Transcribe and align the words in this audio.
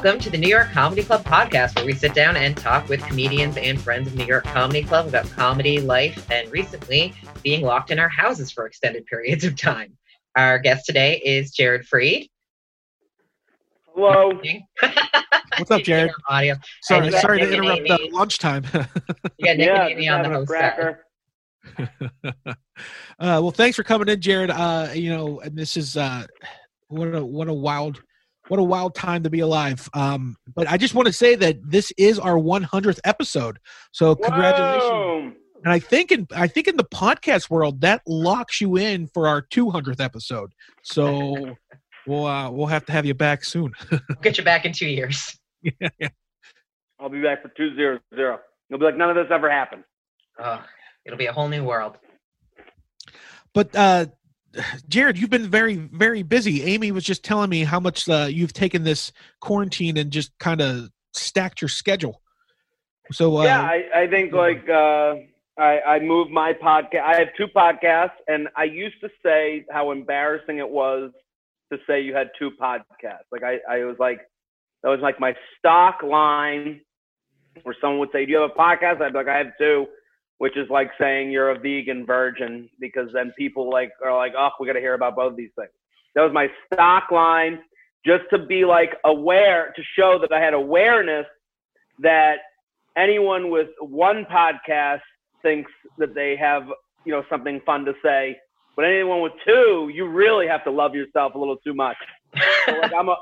Welcome 0.00 0.20
to 0.20 0.30
the 0.30 0.38
New 0.38 0.48
York 0.48 0.70
Comedy 0.70 1.02
Club 1.02 1.24
podcast, 1.24 1.74
where 1.74 1.84
we 1.84 1.92
sit 1.92 2.14
down 2.14 2.36
and 2.36 2.56
talk 2.56 2.88
with 2.88 3.02
comedians 3.02 3.56
and 3.56 3.80
friends 3.80 4.06
of 4.06 4.14
New 4.14 4.26
York 4.26 4.44
Comedy 4.44 4.84
Club 4.84 5.08
about 5.08 5.28
comedy, 5.30 5.80
life, 5.80 6.24
and 6.30 6.48
recently 6.52 7.12
being 7.42 7.62
locked 7.62 7.90
in 7.90 7.98
our 7.98 8.08
houses 8.08 8.52
for 8.52 8.64
extended 8.64 9.06
periods 9.06 9.42
of 9.42 9.56
time. 9.56 9.98
Our 10.36 10.60
guest 10.60 10.86
today 10.86 11.20
is 11.24 11.50
Jared 11.50 11.84
Freid. 11.84 12.28
Hello. 13.92 14.40
What's 15.58 15.70
up, 15.72 15.82
Jared? 15.82 16.12
Audio. 16.28 16.54
Sorry, 16.82 17.08
And 17.08 17.16
sorry 17.16 17.40
got 17.40 17.46
to 17.46 17.52
interrupt 17.54 17.88
the 17.88 18.08
lunchtime. 18.12 18.64
You 19.36 19.46
got 19.46 19.56
Nick 19.56 19.66
yeah, 19.66 19.82
and 19.82 19.92
Amy 19.94 20.08
on 20.08 20.22
the 20.22 20.28
having 20.28 20.32
host 20.32 20.48
cracker. 20.48 21.04
uh, 22.24 22.54
well, 23.18 23.50
thanks 23.50 23.74
for 23.74 23.82
coming 23.82 24.06
in, 24.06 24.20
Jared. 24.20 24.50
Uh, 24.50 24.90
you 24.94 25.10
know, 25.10 25.40
and 25.40 25.58
this 25.58 25.76
is 25.76 25.96
uh, 25.96 26.24
what 26.86 27.12
a 27.16 27.24
what 27.24 27.48
a 27.48 27.52
wild 27.52 28.00
what 28.48 28.58
a 28.58 28.62
wild 28.62 28.94
time 28.94 29.22
to 29.22 29.30
be 29.30 29.40
alive. 29.40 29.88
Um, 29.94 30.36
but 30.54 30.68
I 30.68 30.76
just 30.76 30.94
want 30.94 31.06
to 31.06 31.12
say 31.12 31.34
that 31.36 31.58
this 31.62 31.92
is 31.96 32.18
our 32.18 32.34
100th 32.34 33.00
episode. 33.04 33.58
So 33.92 34.14
congratulations. 34.14 34.82
Whoa. 34.82 35.32
And 35.64 35.72
I 35.72 35.78
think 35.78 36.12
in 36.12 36.26
I 36.34 36.46
think 36.46 36.68
in 36.68 36.76
the 36.76 36.84
podcast 36.84 37.50
world 37.50 37.80
that 37.80 38.02
locks 38.06 38.60
you 38.60 38.76
in 38.76 39.08
for 39.08 39.26
our 39.26 39.42
200th 39.42 40.00
episode. 40.00 40.52
So 40.82 41.56
we'll 42.06 42.26
uh, 42.26 42.50
we'll 42.50 42.66
have 42.66 42.86
to 42.86 42.92
have 42.92 43.04
you 43.04 43.14
back 43.14 43.44
soon. 43.44 43.72
We'll 43.90 44.22
get 44.22 44.38
you 44.38 44.44
back 44.44 44.64
in 44.64 44.72
two 44.72 44.88
years. 44.88 45.38
Yeah, 45.62 46.08
I'll 47.00 47.08
be 47.08 47.20
back 47.20 47.42
for 47.42 47.48
two 47.56 47.74
zero 47.74 47.98
zero. 48.14 48.38
You'll 48.68 48.78
be 48.78 48.84
like, 48.84 48.96
none 48.96 49.10
of 49.10 49.16
this 49.16 49.26
ever 49.30 49.50
happened. 49.50 49.82
Oh, 50.38 50.62
it'll 51.04 51.18
be 51.18 51.26
a 51.26 51.32
whole 51.32 51.48
new 51.48 51.64
world. 51.64 51.96
But 53.54 53.74
uh, 53.74 54.06
Jared, 54.88 55.18
you've 55.18 55.30
been 55.30 55.48
very, 55.48 55.76
very 55.76 56.22
busy. 56.22 56.62
Amy 56.64 56.92
was 56.92 57.04
just 57.04 57.24
telling 57.24 57.50
me 57.50 57.64
how 57.64 57.80
much 57.80 58.08
uh, 58.08 58.28
you've 58.30 58.52
taken 58.52 58.84
this 58.84 59.12
quarantine 59.40 59.96
and 59.96 60.10
just 60.10 60.36
kind 60.38 60.60
of 60.60 60.90
stacked 61.12 61.60
your 61.60 61.68
schedule. 61.68 62.20
So 63.12 63.38
uh, 63.38 63.44
yeah, 63.44 63.62
I, 63.62 64.02
I 64.02 64.06
think 64.06 64.32
like 64.32 64.68
uh, 64.68 65.14
I, 65.58 65.80
I 65.80 65.98
moved 66.00 66.30
my 66.30 66.52
podcast. 66.52 67.02
I 67.02 67.18
have 67.18 67.28
two 67.36 67.46
podcasts, 67.46 68.18
and 68.26 68.48
I 68.56 68.64
used 68.64 69.00
to 69.00 69.08
say 69.24 69.64
how 69.70 69.90
embarrassing 69.90 70.58
it 70.58 70.68
was 70.68 71.10
to 71.72 71.78
say 71.86 72.00
you 72.00 72.14
had 72.14 72.30
two 72.38 72.50
podcasts. 72.60 73.26
Like 73.32 73.42
I, 73.42 73.58
I 73.68 73.84
was 73.84 73.96
like, 73.98 74.20
that 74.82 74.90
was 74.90 75.00
like 75.00 75.18
my 75.18 75.34
stock 75.58 76.02
line, 76.02 76.80
where 77.62 77.74
someone 77.80 77.98
would 78.00 78.10
say, 78.12 78.26
"Do 78.26 78.32
you 78.32 78.38
have 78.38 78.50
a 78.50 78.54
podcast?" 78.54 79.00
I'd 79.00 79.12
be 79.12 79.18
like, 79.18 79.28
"I 79.28 79.38
have 79.38 79.52
two. 79.58 79.86
Which 80.38 80.56
is 80.56 80.70
like 80.70 80.90
saying 81.00 81.30
you're 81.32 81.50
a 81.50 81.58
vegan 81.58 82.06
virgin 82.06 82.70
because 82.78 83.08
then 83.12 83.32
people 83.36 83.70
like 83.70 83.90
are 84.04 84.16
like, 84.16 84.34
"Oh, 84.36 84.50
we 84.60 84.66
got 84.66 84.74
to 84.74 84.80
hear 84.80 84.94
about 84.94 85.16
both 85.16 85.36
these 85.36 85.50
things." 85.56 85.70
That 86.14 86.22
was 86.22 86.32
my 86.32 86.48
stock 86.72 87.10
line, 87.10 87.60
just 88.06 88.24
to 88.30 88.38
be 88.38 88.64
like 88.64 88.96
aware 89.04 89.72
to 89.74 89.82
show 89.96 90.18
that 90.20 90.32
I 90.32 90.40
had 90.40 90.54
awareness 90.54 91.26
that 92.00 92.36
anyone 92.96 93.50
with 93.50 93.68
one 93.80 94.26
podcast 94.30 95.00
thinks 95.42 95.70
that 95.98 96.14
they 96.14 96.36
have 96.36 96.64
you 97.04 97.12
know 97.12 97.22
something 97.30 97.60
fun 97.64 97.84
to 97.84 97.94
say 98.02 98.36
but 98.76 98.84
anyone 98.84 99.22
with 99.22 99.32
two 99.46 99.90
you 99.94 100.06
really 100.06 100.46
have 100.46 100.64
to 100.64 100.70
love 100.70 100.94
yourself 100.94 101.34
a 101.34 101.38
little 101.38 101.56
too 101.58 101.74
much 101.74 101.96
so 102.66 102.72
like 102.72 102.92
i'm 102.92 103.08
a 103.08 103.16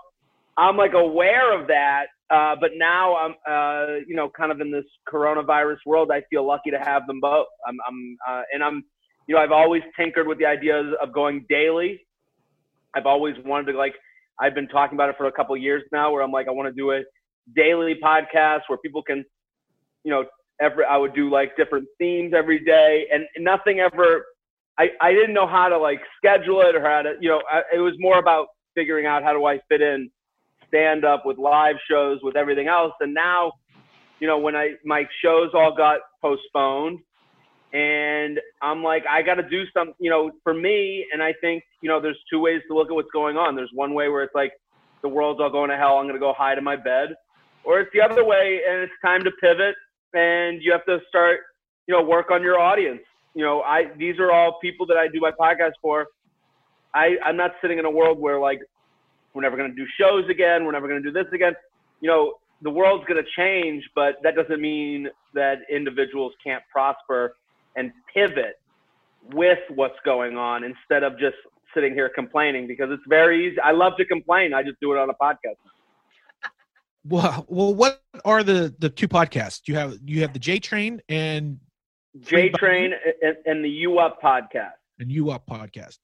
i'm 0.56 0.76
like 0.76 0.94
aware 0.94 1.58
of 1.58 1.68
that 1.68 2.06
uh, 2.30 2.56
but 2.60 2.70
now 2.76 3.16
i'm 3.16 3.34
uh, 3.48 3.96
you 4.06 4.16
know 4.16 4.28
kind 4.36 4.52
of 4.52 4.60
in 4.60 4.70
this 4.70 4.84
coronavirus 5.12 5.78
world 5.86 6.10
i 6.12 6.22
feel 6.30 6.46
lucky 6.46 6.70
to 6.70 6.78
have 6.78 7.06
them 7.06 7.20
both 7.20 7.46
i'm, 7.66 7.76
I'm 7.86 8.16
uh, 8.28 8.42
and 8.52 8.62
i'm 8.62 8.84
you 9.26 9.34
know 9.34 9.40
i've 9.40 9.52
always 9.52 9.82
tinkered 9.98 10.26
with 10.26 10.38
the 10.38 10.46
ideas 10.46 10.86
of 11.02 11.12
going 11.12 11.44
daily 11.48 12.00
i've 12.94 13.06
always 13.06 13.34
wanted 13.44 13.72
to 13.72 13.78
like 13.78 13.94
i've 14.40 14.54
been 14.54 14.68
talking 14.68 14.96
about 14.96 15.08
it 15.08 15.16
for 15.16 15.26
a 15.26 15.32
couple 15.32 15.56
years 15.56 15.82
now 15.92 16.12
where 16.12 16.22
i'm 16.22 16.32
like 16.32 16.48
i 16.48 16.50
want 16.50 16.68
to 16.68 16.72
do 16.72 16.92
a 16.92 17.02
daily 17.54 17.94
podcast 18.02 18.60
where 18.68 18.78
people 18.78 19.02
can 19.02 19.24
you 20.06 20.12
know, 20.12 20.24
every 20.60 20.84
I 20.84 20.96
would 20.96 21.14
do 21.14 21.28
like 21.28 21.56
different 21.56 21.88
themes 21.98 22.32
every 22.34 22.64
day, 22.64 23.06
and 23.12 23.24
nothing 23.38 23.80
ever. 23.80 24.24
I 24.78 24.90
I 25.00 25.12
didn't 25.12 25.34
know 25.34 25.48
how 25.48 25.68
to 25.68 25.76
like 25.76 26.00
schedule 26.16 26.60
it 26.62 26.76
or 26.76 26.80
how 26.80 27.02
to, 27.02 27.14
you 27.20 27.28
know, 27.28 27.42
I, 27.50 27.62
it 27.74 27.80
was 27.80 27.94
more 27.98 28.18
about 28.18 28.46
figuring 28.76 29.04
out 29.04 29.24
how 29.24 29.32
do 29.32 29.44
I 29.46 29.58
fit 29.68 29.82
in 29.82 30.08
stand 30.68 31.04
up 31.04 31.24
with 31.24 31.38
live 31.38 31.76
shows 31.88 32.20
with 32.22 32.36
everything 32.36 32.68
else, 32.68 32.92
and 33.00 33.14
now, 33.14 33.52
you 34.20 34.26
know, 34.26 34.38
when 34.38 34.56
I 34.56 34.74
my 34.84 35.04
shows 35.22 35.50
all 35.54 35.74
got 35.74 36.00
postponed, 36.22 37.00
and 37.72 38.40
I'm 38.62 38.82
like, 38.82 39.04
I 39.10 39.22
got 39.22 39.34
to 39.34 39.48
do 39.48 39.64
some, 39.74 39.92
you 39.98 40.10
know, 40.10 40.30
for 40.42 40.54
me, 40.54 41.04
and 41.12 41.22
I 41.22 41.34
think, 41.40 41.62
you 41.82 41.88
know, 41.88 42.00
there's 42.00 42.18
two 42.30 42.40
ways 42.40 42.62
to 42.68 42.74
look 42.74 42.88
at 42.90 42.94
what's 42.94 43.10
going 43.12 43.36
on. 43.36 43.54
There's 43.54 43.70
one 43.74 43.94
way 43.94 44.08
where 44.08 44.22
it's 44.22 44.34
like 44.34 44.52
the 45.02 45.08
world's 45.08 45.40
all 45.40 45.50
going 45.50 45.70
to 45.70 45.76
hell. 45.76 45.98
I'm 45.98 46.06
gonna 46.06 46.18
go 46.18 46.32
hide 46.36 46.58
in 46.58 46.64
my 46.64 46.76
bed, 46.76 47.14
or 47.64 47.80
it's 47.80 47.90
the 47.92 48.00
other 48.00 48.24
way, 48.24 48.60
and 48.68 48.82
it's 48.82 48.92
time 49.04 49.24
to 49.24 49.30
pivot 49.40 49.74
and 50.16 50.62
you 50.62 50.72
have 50.72 50.84
to 50.86 50.98
start, 51.08 51.40
you 51.86 51.94
know, 51.94 52.02
work 52.02 52.30
on 52.30 52.42
your 52.42 52.58
audience. 52.58 53.02
You 53.34 53.44
know, 53.44 53.60
I 53.60 53.84
these 53.98 54.18
are 54.18 54.32
all 54.32 54.58
people 54.60 54.86
that 54.86 54.96
I 54.96 55.08
do 55.08 55.20
my 55.20 55.30
podcast 55.30 55.72
for. 55.82 56.06
I 56.94 57.16
I'm 57.24 57.36
not 57.36 57.52
sitting 57.60 57.78
in 57.78 57.84
a 57.84 57.90
world 57.90 58.18
where 58.18 58.40
like 58.40 58.60
we're 59.36 59.42
never 59.42 59.56
going 59.56 59.70
to 59.70 59.76
do 59.76 59.86
shows 60.00 60.24
again, 60.30 60.64
we're 60.64 60.72
never 60.72 60.88
going 60.88 61.02
to 61.02 61.12
do 61.12 61.12
this 61.12 61.30
again. 61.32 61.52
You 62.00 62.08
know, 62.08 62.34
the 62.62 62.70
world's 62.70 63.04
going 63.04 63.22
to 63.22 63.30
change, 63.36 63.84
but 63.94 64.16
that 64.22 64.34
doesn't 64.34 64.60
mean 64.60 65.08
that 65.34 65.58
individuals 65.70 66.32
can't 66.42 66.62
prosper 66.72 67.36
and 67.76 67.92
pivot 68.12 68.58
with 69.34 69.58
what's 69.74 69.98
going 70.06 70.38
on 70.38 70.64
instead 70.64 71.02
of 71.02 71.18
just 71.18 71.36
sitting 71.74 71.92
here 71.92 72.08
complaining 72.08 72.66
because 72.66 72.88
it's 72.90 73.02
very 73.06 73.46
easy. 73.46 73.60
I 73.60 73.72
love 73.72 73.92
to 73.98 74.06
complain. 74.06 74.54
I 74.54 74.62
just 74.62 74.80
do 74.80 74.94
it 74.94 74.98
on 74.98 75.10
a 75.10 75.14
podcast. 75.14 75.56
well, 77.04 77.44
well, 77.48 77.74
what 77.74 78.02
are 78.24 78.42
the 78.42 78.74
the 78.78 78.88
two 78.88 79.08
podcasts? 79.08 79.68
You 79.68 79.74
have 79.74 79.98
you 80.06 80.22
have 80.22 80.32
the 80.32 80.38
J 80.38 80.58
Train 80.58 81.02
and 81.10 81.58
J 82.20 82.48
Train 82.48 82.94
and, 83.22 83.36
and 83.44 83.64
the 83.64 83.68
U 83.68 83.98
Up 83.98 84.22
podcast. 84.22 84.78
and 84.98 85.12
You 85.12 85.30
Up 85.30 85.46
podcast. 85.46 85.98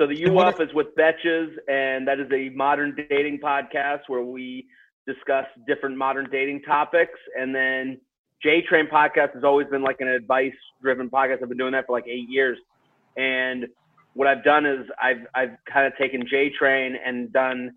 So 0.00 0.06
the 0.06 0.18
U 0.20 0.38
Up 0.38 0.62
is 0.62 0.72
with 0.72 0.96
Betches, 0.96 1.50
and 1.68 2.08
that 2.08 2.18
is 2.18 2.26
a 2.32 2.48
modern 2.56 2.96
dating 3.10 3.38
podcast 3.38 4.00
where 4.06 4.22
we 4.22 4.64
discuss 5.06 5.44
different 5.66 5.94
modern 5.94 6.26
dating 6.32 6.62
topics. 6.62 7.18
And 7.38 7.54
then 7.54 8.00
J 8.42 8.62
Train 8.62 8.86
podcast 8.86 9.34
has 9.34 9.44
always 9.44 9.66
been 9.66 9.82
like 9.82 10.00
an 10.00 10.08
advice 10.08 10.54
driven 10.80 11.10
podcast. 11.10 11.42
I've 11.42 11.50
been 11.50 11.58
doing 11.58 11.72
that 11.72 11.86
for 11.86 11.92
like 11.92 12.06
eight 12.06 12.30
years. 12.30 12.56
And 13.18 13.66
what 14.14 14.26
I've 14.26 14.42
done 14.42 14.64
is 14.64 14.86
I've 15.02 15.26
I've 15.34 15.50
kind 15.70 15.86
of 15.86 15.94
taken 15.98 16.26
J 16.26 16.48
Train 16.48 16.96
and 17.04 17.30
done, 17.30 17.72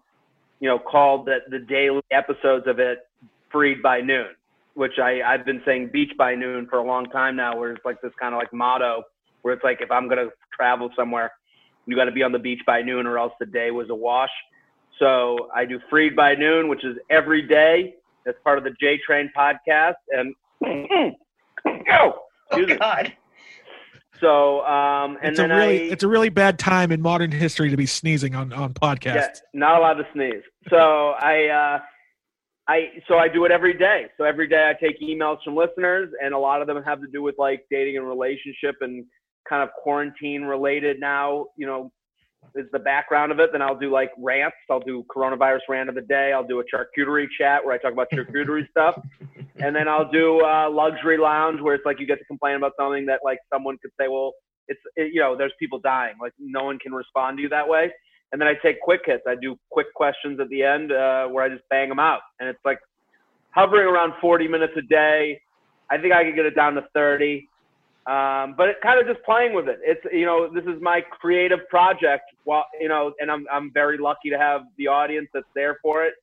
you 0.62 0.70
know, 0.70 0.80
called 0.80 1.26
the, 1.26 1.40
the 1.50 1.60
daily 1.60 2.04
episodes 2.10 2.68
of 2.68 2.80
it 2.80 3.00
Freid 3.54 3.82
by 3.82 4.00
noon, 4.00 4.28
which 4.76 4.98
I, 4.98 5.22
I've 5.24 5.46
been 5.46 5.62
saying 5.66 5.90
beach 5.92 6.14
by 6.18 6.36
noon 6.36 6.68
for 6.70 6.80
a 6.80 6.88
long 6.88 7.04
time 7.08 7.36
now, 7.36 7.58
where 7.58 7.74
it's 7.74 7.84
like 7.84 8.02
this 8.02 8.14
kind 8.18 8.34
of 8.34 8.38
like 8.38 8.54
motto 8.54 9.04
where 9.42 9.54
it's 9.54 9.64
like 9.64 9.82
if 9.82 9.92
I'm 9.92 10.08
gonna 10.08 10.30
travel 10.56 10.90
somewhere, 10.96 11.34
you 11.86 11.96
got 11.96 12.06
to 12.06 12.12
be 12.12 12.24
on 12.24 12.32
the 12.32 12.40
beach 12.40 12.62
by 12.66 12.82
noon 12.82 13.06
or 13.06 13.18
else 13.18 13.34
the 13.40 13.46
day 13.46 13.72
was 13.72 13.90
a 13.90 13.96
wash. 13.96 14.32
So 15.00 15.50
I 15.54 15.66
do 15.66 15.80
Freid 15.92 16.16
by 16.16 16.36
noon, 16.36 16.68
which 16.68 16.84
is 16.84 16.98
every 17.10 17.42
day. 17.42 17.96
That's 18.26 18.38
part 18.44 18.58
of 18.58 18.64
the 18.64 18.72
J 18.80 19.00
Train 19.06 19.32
podcast. 19.36 19.96
And 20.12 20.36
oh, 21.92 22.14
Oh 22.54 22.60
excuse. 22.60 22.80
God! 22.80 23.14
so 24.20 24.66
um, 24.66 25.18
and 25.22 25.32
it's 25.32 25.40
a 25.40 25.48
really 25.48 25.90
I, 25.90 25.94
it's 25.94 26.04
a 26.04 26.08
really 26.08 26.30
bad 26.30 26.60
time 26.60 26.92
in 26.92 27.02
modern 27.02 27.32
history 27.32 27.70
to 27.70 27.78
be 27.78 27.86
sneezing 27.86 28.36
on 28.36 28.54
on 28.54 28.74
podcasts. 28.74 29.16
Yeah, 29.54 29.60
not 29.60 29.80
allowed 29.80 29.96
to 29.96 30.08
sneeze. 30.14 30.44
So 30.70 30.78
I, 31.20 31.48
uh, 31.48 31.80
I, 32.68 32.92
so 33.08 33.18
I 33.18 33.28
do 33.28 33.46
it 33.46 33.52
every 33.52 33.74
day. 33.74 34.06
So 34.18 34.24
every 34.24 34.48
day 34.48 34.70
I 34.70 34.82
take 34.82 35.02
emails 35.02 35.44
from 35.44 35.56
listeners, 35.56 36.10
and 36.24 36.34
a 36.34 36.38
lot 36.38 36.62
of 36.62 36.68
them 36.68 36.82
have 36.84 37.02
to 37.02 37.08
do 37.08 37.22
with 37.22 37.36
like 37.38 37.66
dating 37.70 37.98
and 37.98 38.08
relationship 38.08 38.76
and 38.82 39.06
kind 39.48 39.64
of 39.64 39.70
quarantine 39.82 40.44
related. 40.44 41.00
Now, 41.00 41.48
you 41.58 41.66
know, 41.66 41.92
is 42.56 42.68
the 42.72 42.80
background 42.80 43.32
of 43.32 43.40
it. 43.40 43.52
Then 43.52 43.62
I'll 43.62 43.78
do 43.78 43.92
like 43.92 44.12
rants. 44.18 44.56
I'll 44.70 44.80
do 44.80 45.04
coronavirus 45.16 45.62
rant 45.70 45.90
of 45.90 45.96
the 45.96 46.02
day. 46.02 46.34
I'll 46.34 46.46
do 46.46 46.60
a 46.60 46.64
charcuterie 46.64 47.28
chat 47.38 47.64
where 47.64 47.74
I 47.74 47.78
talk 47.78 47.94
about 47.94 48.08
charcuterie 48.12 48.70
stuff, 48.72 49.02
and 49.58 49.76
then 49.76 49.88
I'll 49.88 50.10
do 50.10 50.42
uh, 50.46 50.70
luxury 50.70 51.18
lounge 51.18 51.62
where 51.62 51.76
it's 51.76 51.86
like 51.86 52.00
you 52.00 52.08
get 52.08 52.20
to 52.20 52.26
complain 52.26 52.56
about 52.56 52.74
something 52.80 53.06
that 53.08 53.22
like 53.24 53.40
someone 53.52 53.78
could 53.82 53.92
say, 54.00 54.08
well, 54.08 54.34
it's 54.68 54.80
it, 54.96 55.14
you 55.14 55.20
know, 55.20 55.36
there's 55.38 55.54
people 55.60 55.80
dying. 55.80 56.16
Like 56.22 56.34
no 56.40 56.64
one 56.64 56.80
can 56.80 56.94
respond 56.94 57.38
to 57.38 57.44
you 57.44 57.50
that 57.50 57.68
way. 57.68 57.92
And 58.32 58.42
then 58.42 58.48
I 58.48 58.56
take 58.64 58.82
quick 58.82 59.02
hits. 59.06 59.24
I 59.28 59.36
do 59.40 59.56
quick 59.70 59.88
questions 59.94 60.40
at 60.40 60.50
the 60.50 60.64
end 60.64 60.92
uh, 60.92 61.28
where 61.28 61.44
I 61.44 61.50
just 61.50 61.64
bang 61.70 61.90
them 61.90 62.00
out. 62.00 62.22
And 62.40 62.50
it's 62.50 62.60
like 62.66 62.80
hovering 63.52 63.86
around 63.86 64.14
40 64.20 64.48
minutes 64.48 64.74
a 64.76 64.82
day. 64.82 65.40
I 65.92 66.00
think 66.00 66.14
I 66.14 66.24
could 66.24 66.36
get 66.36 66.46
it 66.46 66.56
down 66.56 66.74
to 66.74 66.84
30. 66.96 67.48
Um, 68.06 68.56
but 68.58 68.68
it 68.68 68.78
kind 68.82 69.00
of 69.00 69.08
just 69.08 69.24
playing 69.26 69.54
with 69.54 69.70
it. 69.70 69.80
It's, 69.82 70.02
you 70.12 70.26
know, 70.26 70.52
this 70.52 70.66
is 70.66 70.82
my 70.82 71.02
creative 71.02 71.68
project 71.70 72.24
while, 72.44 72.66
you 72.80 72.90
know, 72.90 73.14
and 73.20 73.32
I'm, 73.32 73.46
I'm 73.52 73.72
very 73.72 73.98
lucky 73.98 74.30
to 74.30 74.38
have 74.38 74.64
the 74.78 74.88
audience 74.88 75.30
that's 75.34 75.48
there 75.56 75.78
for 75.82 76.04
it. 76.04 76.16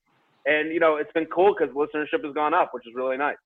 And, 0.45 0.73
you 0.73 0.81
know, 0.81 0.97
it's 0.97 1.13
been 1.13 1.27
cool 1.27 1.55
because 1.59 1.75
listenership 1.75 2.25
has 2.25 2.35
gone 2.35 2.53
up, 2.53 2.75
which 2.75 2.87
is 2.87 2.95
really 2.95 3.17
nice. 3.17 3.37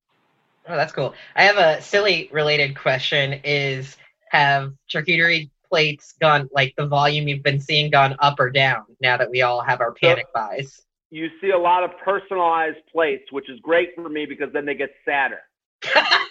Oh, 0.69 0.77
that's 0.77 0.93
cool. 0.93 1.15
I 1.37 1.45
have 1.45 1.59
a 1.59 1.83
silly 1.83 2.29
related 2.33 2.77
question: 2.77 3.35
Is 3.45 3.99
have 4.31 4.73
charcuterie 4.89 5.51
plates 5.69 6.15
gone 6.21 6.49
like 6.53 6.73
the 6.79 6.87
volume 6.87 7.29
you've 7.29 7.43
been 7.43 7.61
seeing 7.61 7.91
gone 7.91 8.17
up 8.21 8.41
or 8.41 8.51
down 8.51 8.85
now 9.01 9.19
that 9.19 9.31
we 9.31 9.43
all 9.43 9.61
have 9.61 9.83
our 9.83 9.93
panic 9.93 10.27
buys? 10.33 10.81
you 11.15 11.31
see 11.41 11.51
a 11.51 11.59
lot 11.59 11.85
of 11.85 11.91
personalized 12.05 12.79
plates, 12.91 13.31
which 13.31 13.49
is 13.49 13.61
great 13.61 13.95
for 13.95 14.09
me 14.09 14.27
because 14.27 14.53
then 14.53 14.65
they 14.67 14.75
get 14.75 14.91
sadder. 15.05 15.43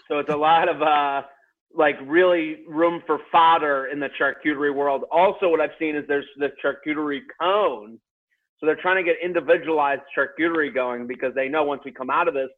so 0.09 0.19
it's 0.19 0.29
a 0.29 0.35
lot 0.35 0.67
of 0.67 0.81
uh, 0.81 1.21
like 1.75 1.95
really 2.05 2.59
room 2.67 3.01
for 3.05 3.19
fodder 3.31 3.87
in 3.91 3.99
the 3.99 4.09
charcuterie 4.19 4.73
world. 4.73 5.03
Also, 5.11 5.49
what 5.49 5.59
I've 5.59 5.71
seen 5.79 5.95
is 5.95 6.03
there's 6.07 6.25
the 6.37 6.51
charcuterie 6.63 7.21
cone. 7.39 7.99
So 8.59 8.65
they're 8.65 8.75
trying 8.81 9.03
to 9.03 9.03
get 9.03 9.17
individualized 9.23 10.01
charcuterie 10.17 10.73
going 10.73 11.07
because 11.07 11.33
they 11.35 11.49
know 11.49 11.63
once 11.63 11.81
we 11.83 11.91
come 11.91 12.09
out 12.09 12.27
of 12.27 12.33
this, 12.33 12.49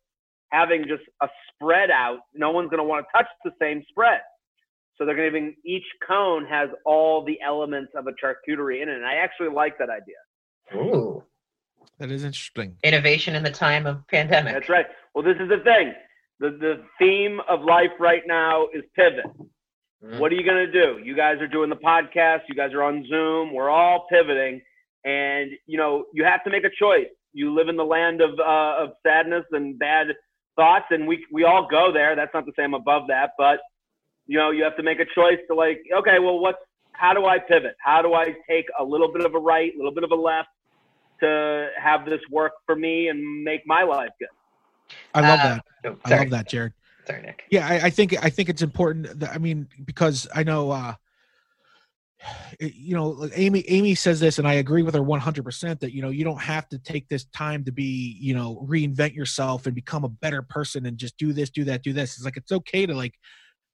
having 0.50 0.86
just 0.88 1.04
a 1.22 1.28
spread 1.54 1.90
out, 1.90 2.20
no 2.34 2.52
one's 2.52 2.70
going 2.70 2.80
to 2.80 2.84
want 2.84 3.06
to 3.06 3.18
touch 3.18 3.28
the 3.44 3.52
same 3.60 3.84
spread. 3.90 4.22
So 4.98 5.06
they're 5.06 5.16
giving 5.16 5.56
each 5.66 5.84
cone 6.08 6.46
has 6.46 6.70
all 6.86 7.26
the 7.26 7.40
elements 7.42 7.92
of 7.96 8.08
a 8.08 8.12
charcuterie 8.12 8.82
in 8.82 8.90
it. 8.90 8.96
And 8.96 9.06
I 9.06 9.16
actually 9.16 9.50
like 9.50 9.78
that 9.80 9.90
idea. 9.90 10.16
Ooh. 10.76 11.24
That 12.00 12.12
is 12.12 12.24
interesting. 12.24 12.76
Innovation 12.84 13.36
in 13.36 13.44
the 13.44 13.52
time 13.52 13.86
of 13.86 14.06
pandemic. 14.08 14.54
That's 14.54 14.70
right. 14.70 14.86
Well, 15.14 15.24
this 15.24 15.38
is 15.40 15.50
the 15.50 15.60
thing. 15.64 15.94
The 16.40 16.50
the 16.50 16.84
theme 17.00 17.40
of 17.48 17.62
life 17.64 17.92
right 18.00 18.24
now 18.26 18.68
is 18.74 18.84
pivot. 18.96 19.26
Mm. 20.04 20.20
What 20.20 20.32
are 20.32 20.36
you 20.36 20.44
going 20.44 20.66
to 20.66 20.72
do? 20.72 21.00
You 21.04 21.16
guys 21.16 21.40
are 21.42 21.48
doing 21.48 21.70
the 21.70 21.76
podcast. 21.76 22.42
You 22.50 22.56
guys 22.56 22.74
are 22.74 22.84
on 22.84 23.06
Zoom. 23.08 23.54
We're 23.54 23.70
all 23.70 24.06
pivoting, 24.10 24.62
and 25.04 25.52
you 25.66 25.78
know 25.78 26.06
you 26.14 26.24
have 26.26 26.44
to 26.44 26.50
make 26.50 26.64
a 26.64 26.70
choice. 26.78 27.08
You 27.34 27.54
live 27.54 27.70
in 27.70 27.78
the 27.78 27.86
land 27.86 28.22
of 28.22 28.32
uh, 28.40 28.84
of 28.84 28.90
sadness 29.06 29.46
and 29.52 29.80
bad 29.80 30.08
thoughts, 30.56 30.86
and 30.90 31.08
we 31.08 31.26
we 31.32 31.44
all 31.44 31.68
go 31.70 31.92
there. 31.94 32.16
That's 32.16 32.34
not 32.34 32.46
to 32.46 32.52
say 32.56 32.64
I'm 32.64 32.74
above 32.74 33.04
that, 33.08 33.32
but 33.38 33.60
you 34.28 34.38
know 34.38 34.52
you 34.52 34.64
have 34.64 34.76
to 34.78 34.84
make 34.84 35.00
a 35.00 35.06
choice 35.16 35.40
to 35.50 35.56
like, 35.56 35.82
okay, 36.00 36.20
well, 36.20 36.40
what's 36.40 36.60
how 36.92 37.14
do 37.14 37.26
I 37.26 37.40
pivot? 37.40 37.76
How 37.80 38.02
do 38.02 38.14
I 38.14 38.36
take 38.50 38.66
a 38.80 38.84
little 38.84 39.12
bit 39.12 39.26
of 39.26 39.36
a 39.36 39.40
right, 39.40 39.72
a 39.74 39.78
little 39.78 39.94
bit 39.94 40.04
of 40.04 40.12
a 40.12 40.16
left 40.16 40.50
to 41.22 41.70
have 41.82 42.06
this 42.06 42.20
work 42.32 42.54
for 42.66 42.76
me 42.76 43.08
and 43.08 43.44
make 43.44 43.62
my 43.66 43.84
life 43.84 44.10
good? 44.20 44.30
I 45.14 45.22
love 45.22 45.40
Uh, 45.40 45.44
that. 45.44 45.66
oh, 45.86 45.98
I 46.06 46.18
love 46.18 46.30
that, 46.32 46.50
Jared. 46.50 46.74
Sorry, 47.08 47.22
Nick. 47.22 47.44
Yeah, 47.52 47.68
I, 47.68 47.86
I 47.86 47.90
think 47.90 48.16
I 48.24 48.30
think 48.30 48.50
it's 48.50 48.62
important. 48.62 49.20
That, 49.20 49.32
I 49.32 49.38
mean, 49.38 49.68
because 49.86 50.28
I 50.34 50.44
know, 50.44 50.72
uh, 50.72 50.96
you 52.60 52.96
know, 52.96 53.30
Amy. 53.36 53.64
Amy 53.68 53.94
says 53.94 54.20
this, 54.20 54.40
and 54.40 54.48
I 54.48 54.54
agree 54.54 54.82
with 54.82 54.96
her 54.96 55.04
one 55.04 55.20
hundred 55.20 55.44
percent. 55.44 55.80
That 55.82 55.94
you 55.94 56.02
know, 56.02 56.10
you 56.10 56.24
don't 56.24 56.42
have 56.42 56.68
to 56.70 56.80
take 56.80 57.08
this 57.08 57.26
time 57.26 57.64
to 57.66 57.72
be, 57.72 58.18
you 58.20 58.34
know, 58.34 58.66
reinvent 58.68 59.14
yourself 59.14 59.68
and 59.68 59.76
become 59.76 60.04
a 60.04 60.10
better 60.10 60.42
person 60.42 60.88
and 60.88 60.98
just 60.98 61.18
do 61.18 61.34
this, 61.34 61.52
do 61.52 61.64
that, 61.66 61.84
do 61.84 61.94
this. 61.94 62.16
It's 62.16 62.26
like 62.26 62.38
it's 62.38 62.52
okay 62.52 62.88
to 62.88 62.96
like, 62.96 63.14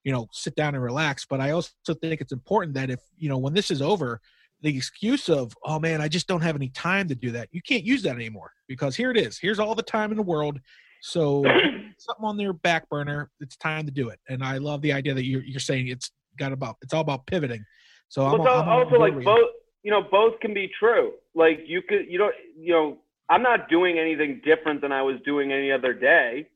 you 0.04 0.12
know, 0.12 0.28
sit 0.34 0.56
down 0.56 0.76
and 0.76 0.84
relax. 0.84 1.26
But 1.26 1.40
I 1.40 1.52
also 1.52 1.72
think 2.02 2.20
it's 2.20 2.34
important 2.34 2.74
that 2.74 2.90
if 2.90 3.00
you 3.18 3.30
know 3.30 3.38
when 3.38 3.54
this 3.54 3.72
is 3.72 3.82
over, 3.82 4.20
the 4.62 4.76
excuse 4.76 5.30
of 5.30 5.54
oh 5.64 5.80
man, 5.80 6.02
I 6.02 6.10
just 6.10 6.28
don't 6.28 6.42
have 6.42 6.58
any 6.58 6.70
time 6.70 7.08
to 7.08 7.16
do 7.16 7.32
that. 7.32 7.48
You 7.52 7.62
can't 7.62 7.86
use 7.86 8.04
that 8.04 8.16
anymore 8.16 8.52
because 8.68 8.98
here 8.98 9.12
it 9.12 9.18
is. 9.18 9.40
Here's 9.40 9.60
all 9.60 9.74
the 9.74 9.84
time 9.84 10.12
in 10.12 10.18
the 10.18 10.24
world. 10.24 10.60
So 11.02 11.44
something 11.98 12.26
on 12.26 12.38
their 12.38 12.54
back 12.54 12.90
burner. 12.90 13.30
It's 13.40 13.58
time 13.58 13.86
to 13.86 13.92
do 13.92 14.10
it. 14.10 14.20
And 14.30 14.44
I 14.44 14.58
love 14.58 14.82
the 14.82 14.94
idea 14.94 15.14
that 15.14 15.26
you're, 15.26 15.44
you're 15.44 15.60
saying 15.60 15.88
it's 15.88 16.12
got 16.38 16.54
about 16.54 16.78
it's 16.82 16.94
all 16.94 17.02
about 17.02 17.26
pivoting. 17.28 17.66
So 18.08 18.26
I'm, 18.26 18.40
well, 18.40 18.62
I'm 18.62 18.70
also 18.70 18.98
like 18.98 19.22
both 19.24 19.50
you 19.84 19.92
know 19.92 20.02
both 20.02 20.40
can 20.40 20.54
be 20.54 20.70
true 20.80 21.14
like 21.36 21.62
you 21.66 21.82
could 21.82 22.06
you 22.08 22.18
don't 22.18 22.36
you 22.58 22.74
know 22.74 22.98
i'm 23.30 23.42
not 23.42 23.70
doing 23.70 23.98
anything 23.98 24.42
different 24.46 24.82
than 24.82 24.92
i 24.92 25.02
was 25.02 25.16
doing 25.26 25.52
any 25.52 25.72
other 25.72 25.94
day 25.94 26.48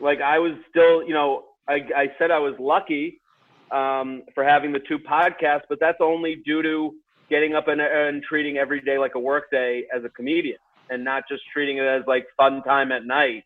like 0.00 0.20
i 0.20 0.38
was 0.38 0.52
still 0.68 1.02
you 1.02 1.14
know 1.14 1.44
i, 1.68 1.74
I 1.96 2.12
said 2.18 2.30
i 2.30 2.38
was 2.38 2.54
lucky 2.58 3.20
um, 3.70 4.22
for 4.34 4.44
having 4.44 4.72
the 4.72 4.80
two 4.88 4.98
podcasts 4.98 5.62
but 5.68 5.78
that's 5.78 5.98
only 6.00 6.36
due 6.36 6.62
to 6.62 6.94
getting 7.28 7.54
up 7.54 7.68
and, 7.68 7.82
and 7.82 8.22
treating 8.22 8.56
every 8.56 8.80
day 8.80 8.96
like 8.96 9.14
a 9.14 9.20
work 9.20 9.50
day 9.50 9.84
as 9.94 10.02
a 10.04 10.08
comedian 10.08 10.56
and 10.88 11.04
not 11.04 11.24
just 11.28 11.42
treating 11.52 11.76
it 11.76 11.84
as 11.84 12.02
like 12.06 12.26
fun 12.36 12.62
time 12.62 12.90
at 12.92 13.04
night 13.04 13.44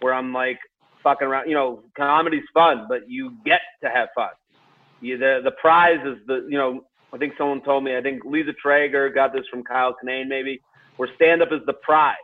where 0.00 0.14
i'm 0.14 0.32
like 0.32 0.58
fucking 1.02 1.26
around 1.26 1.48
you 1.48 1.54
know 1.54 1.82
comedy's 1.96 2.42
fun 2.52 2.86
but 2.88 3.08
you 3.08 3.36
get 3.44 3.60
to 3.82 3.88
have 3.88 4.08
fun 4.14 4.30
you, 5.00 5.16
the 5.16 5.40
the 5.44 5.52
prize 5.52 6.00
is 6.04 6.18
the 6.26 6.46
you 6.48 6.58
know 6.58 6.84
I 7.12 7.16
think 7.16 7.34
someone 7.38 7.62
told 7.62 7.84
me 7.84 7.96
I 7.96 8.02
think 8.02 8.24
Liza 8.24 8.52
Treyger 8.64 9.14
got 9.14 9.32
this 9.32 9.44
from 9.50 9.62
Kyle 9.62 9.94
Kinane 9.94 10.28
maybe 10.28 10.60
where 10.96 11.08
stand 11.14 11.42
up 11.42 11.48
is 11.52 11.60
the 11.66 11.72
prize. 11.72 12.16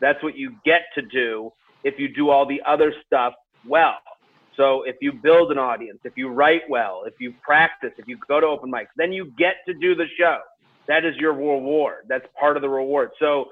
That's 0.00 0.22
what 0.22 0.36
you 0.36 0.54
get 0.64 0.82
to 0.94 1.02
do 1.02 1.52
if 1.84 1.98
you 1.98 2.08
do 2.14 2.30
all 2.30 2.46
the 2.46 2.62
other 2.66 2.94
stuff 3.06 3.34
well. 3.66 3.98
So 4.56 4.82
if 4.84 4.96
you 5.00 5.12
build 5.12 5.52
an 5.52 5.58
audience, 5.58 5.98
if 6.04 6.14
you 6.16 6.28
write 6.28 6.62
well, 6.68 7.02
if 7.06 7.14
you 7.20 7.34
practice, 7.42 7.90
if 7.98 8.08
you 8.08 8.18
go 8.28 8.40
to 8.40 8.46
open 8.46 8.70
mics, 8.70 8.86
then 8.96 9.12
you 9.12 9.32
get 9.38 9.56
to 9.66 9.74
do 9.74 9.94
the 9.94 10.06
show. 10.18 10.38
That 10.88 11.04
is 11.04 11.14
your 11.16 11.32
reward. 11.32 12.06
That's 12.08 12.24
part 12.38 12.56
of 12.56 12.62
the 12.62 12.68
reward. 12.68 13.10
So, 13.18 13.46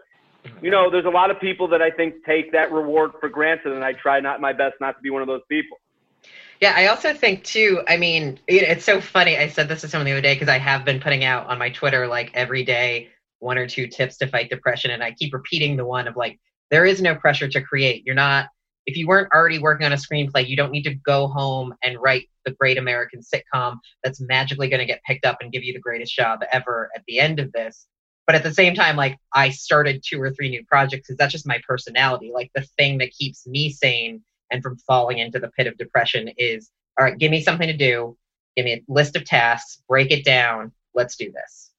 you 0.62 0.70
know, 0.70 0.90
there's 0.90 1.04
a 1.04 1.10
lot 1.10 1.30
of 1.30 1.40
people 1.40 1.68
that 1.68 1.82
I 1.82 1.90
think 1.90 2.24
take 2.24 2.52
that 2.52 2.72
reward 2.72 3.12
for 3.20 3.28
granted, 3.28 3.72
and 3.72 3.84
I 3.84 3.92
try 3.92 4.20
not 4.20 4.40
my 4.40 4.52
best 4.52 4.74
not 4.80 4.96
to 4.96 5.02
be 5.02 5.10
one 5.10 5.22
of 5.22 5.28
those 5.28 5.42
people. 5.48 5.78
Yeah, 6.60 6.72
I 6.74 6.86
also 6.86 7.12
think 7.12 7.44
too. 7.44 7.82
I 7.86 7.96
mean, 7.96 8.40
it's 8.46 8.84
so 8.84 9.00
funny. 9.00 9.36
I 9.36 9.48
said 9.48 9.68
this 9.68 9.82
to 9.82 9.88
someone 9.88 10.06
the 10.06 10.12
other 10.12 10.22
day 10.22 10.34
because 10.34 10.48
I 10.48 10.58
have 10.58 10.84
been 10.84 11.00
putting 11.00 11.22
out 11.24 11.46
on 11.48 11.58
my 11.58 11.70
Twitter 11.70 12.06
like 12.06 12.30
every 12.34 12.64
day 12.64 13.10
one 13.40 13.58
or 13.58 13.66
two 13.66 13.86
tips 13.86 14.16
to 14.18 14.26
fight 14.26 14.48
depression, 14.48 14.90
and 14.90 15.02
I 15.02 15.12
keep 15.12 15.34
repeating 15.34 15.76
the 15.76 15.84
one 15.84 16.08
of 16.08 16.16
like 16.16 16.40
there 16.70 16.86
is 16.86 17.02
no 17.02 17.14
pressure 17.14 17.48
to 17.48 17.60
create. 17.60 18.04
You're 18.06 18.14
not 18.14 18.48
if 18.86 18.96
you 18.96 19.06
weren't 19.06 19.32
already 19.34 19.58
working 19.58 19.84
on 19.84 19.92
a 19.92 19.96
screenplay, 19.96 20.46
you 20.46 20.56
don't 20.56 20.70
need 20.70 20.84
to 20.84 20.94
go 20.94 21.26
home 21.26 21.74
and 21.82 21.98
write 22.00 22.28
the 22.44 22.52
great 22.52 22.78
American 22.78 23.20
sitcom 23.20 23.78
that's 24.04 24.20
magically 24.20 24.68
going 24.68 24.78
to 24.78 24.86
get 24.86 25.02
picked 25.04 25.26
up 25.26 25.38
and 25.40 25.52
give 25.52 25.64
you 25.64 25.72
the 25.72 25.80
greatest 25.80 26.14
job 26.14 26.40
ever 26.52 26.88
at 26.94 27.02
the 27.08 27.18
end 27.18 27.40
of 27.40 27.50
this. 27.52 27.88
But 28.26 28.34
at 28.34 28.42
the 28.42 28.52
same 28.52 28.74
time, 28.74 28.96
like 28.96 29.18
I 29.32 29.50
started 29.50 30.02
two 30.04 30.20
or 30.20 30.30
three 30.30 30.50
new 30.50 30.64
projects 30.64 31.06
because 31.06 31.16
that's 31.16 31.32
just 31.32 31.46
my 31.46 31.60
personality. 31.66 32.32
Like 32.34 32.50
the 32.54 32.66
thing 32.76 32.98
that 32.98 33.12
keeps 33.12 33.46
me 33.46 33.70
sane 33.70 34.22
and 34.50 34.62
from 34.62 34.76
falling 34.78 35.18
into 35.18 35.38
the 35.38 35.48
pit 35.48 35.66
of 35.66 35.78
depression 35.78 36.30
is 36.36 36.70
all 36.98 37.04
right, 37.04 37.18
give 37.18 37.30
me 37.30 37.42
something 37.42 37.68
to 37.68 37.76
do, 37.76 38.16
give 38.56 38.64
me 38.64 38.72
a 38.72 38.82
list 38.88 39.16
of 39.16 39.24
tasks, 39.24 39.82
break 39.88 40.10
it 40.10 40.24
down, 40.24 40.72
let's 40.94 41.16
do 41.16 41.30
this. 41.30 41.70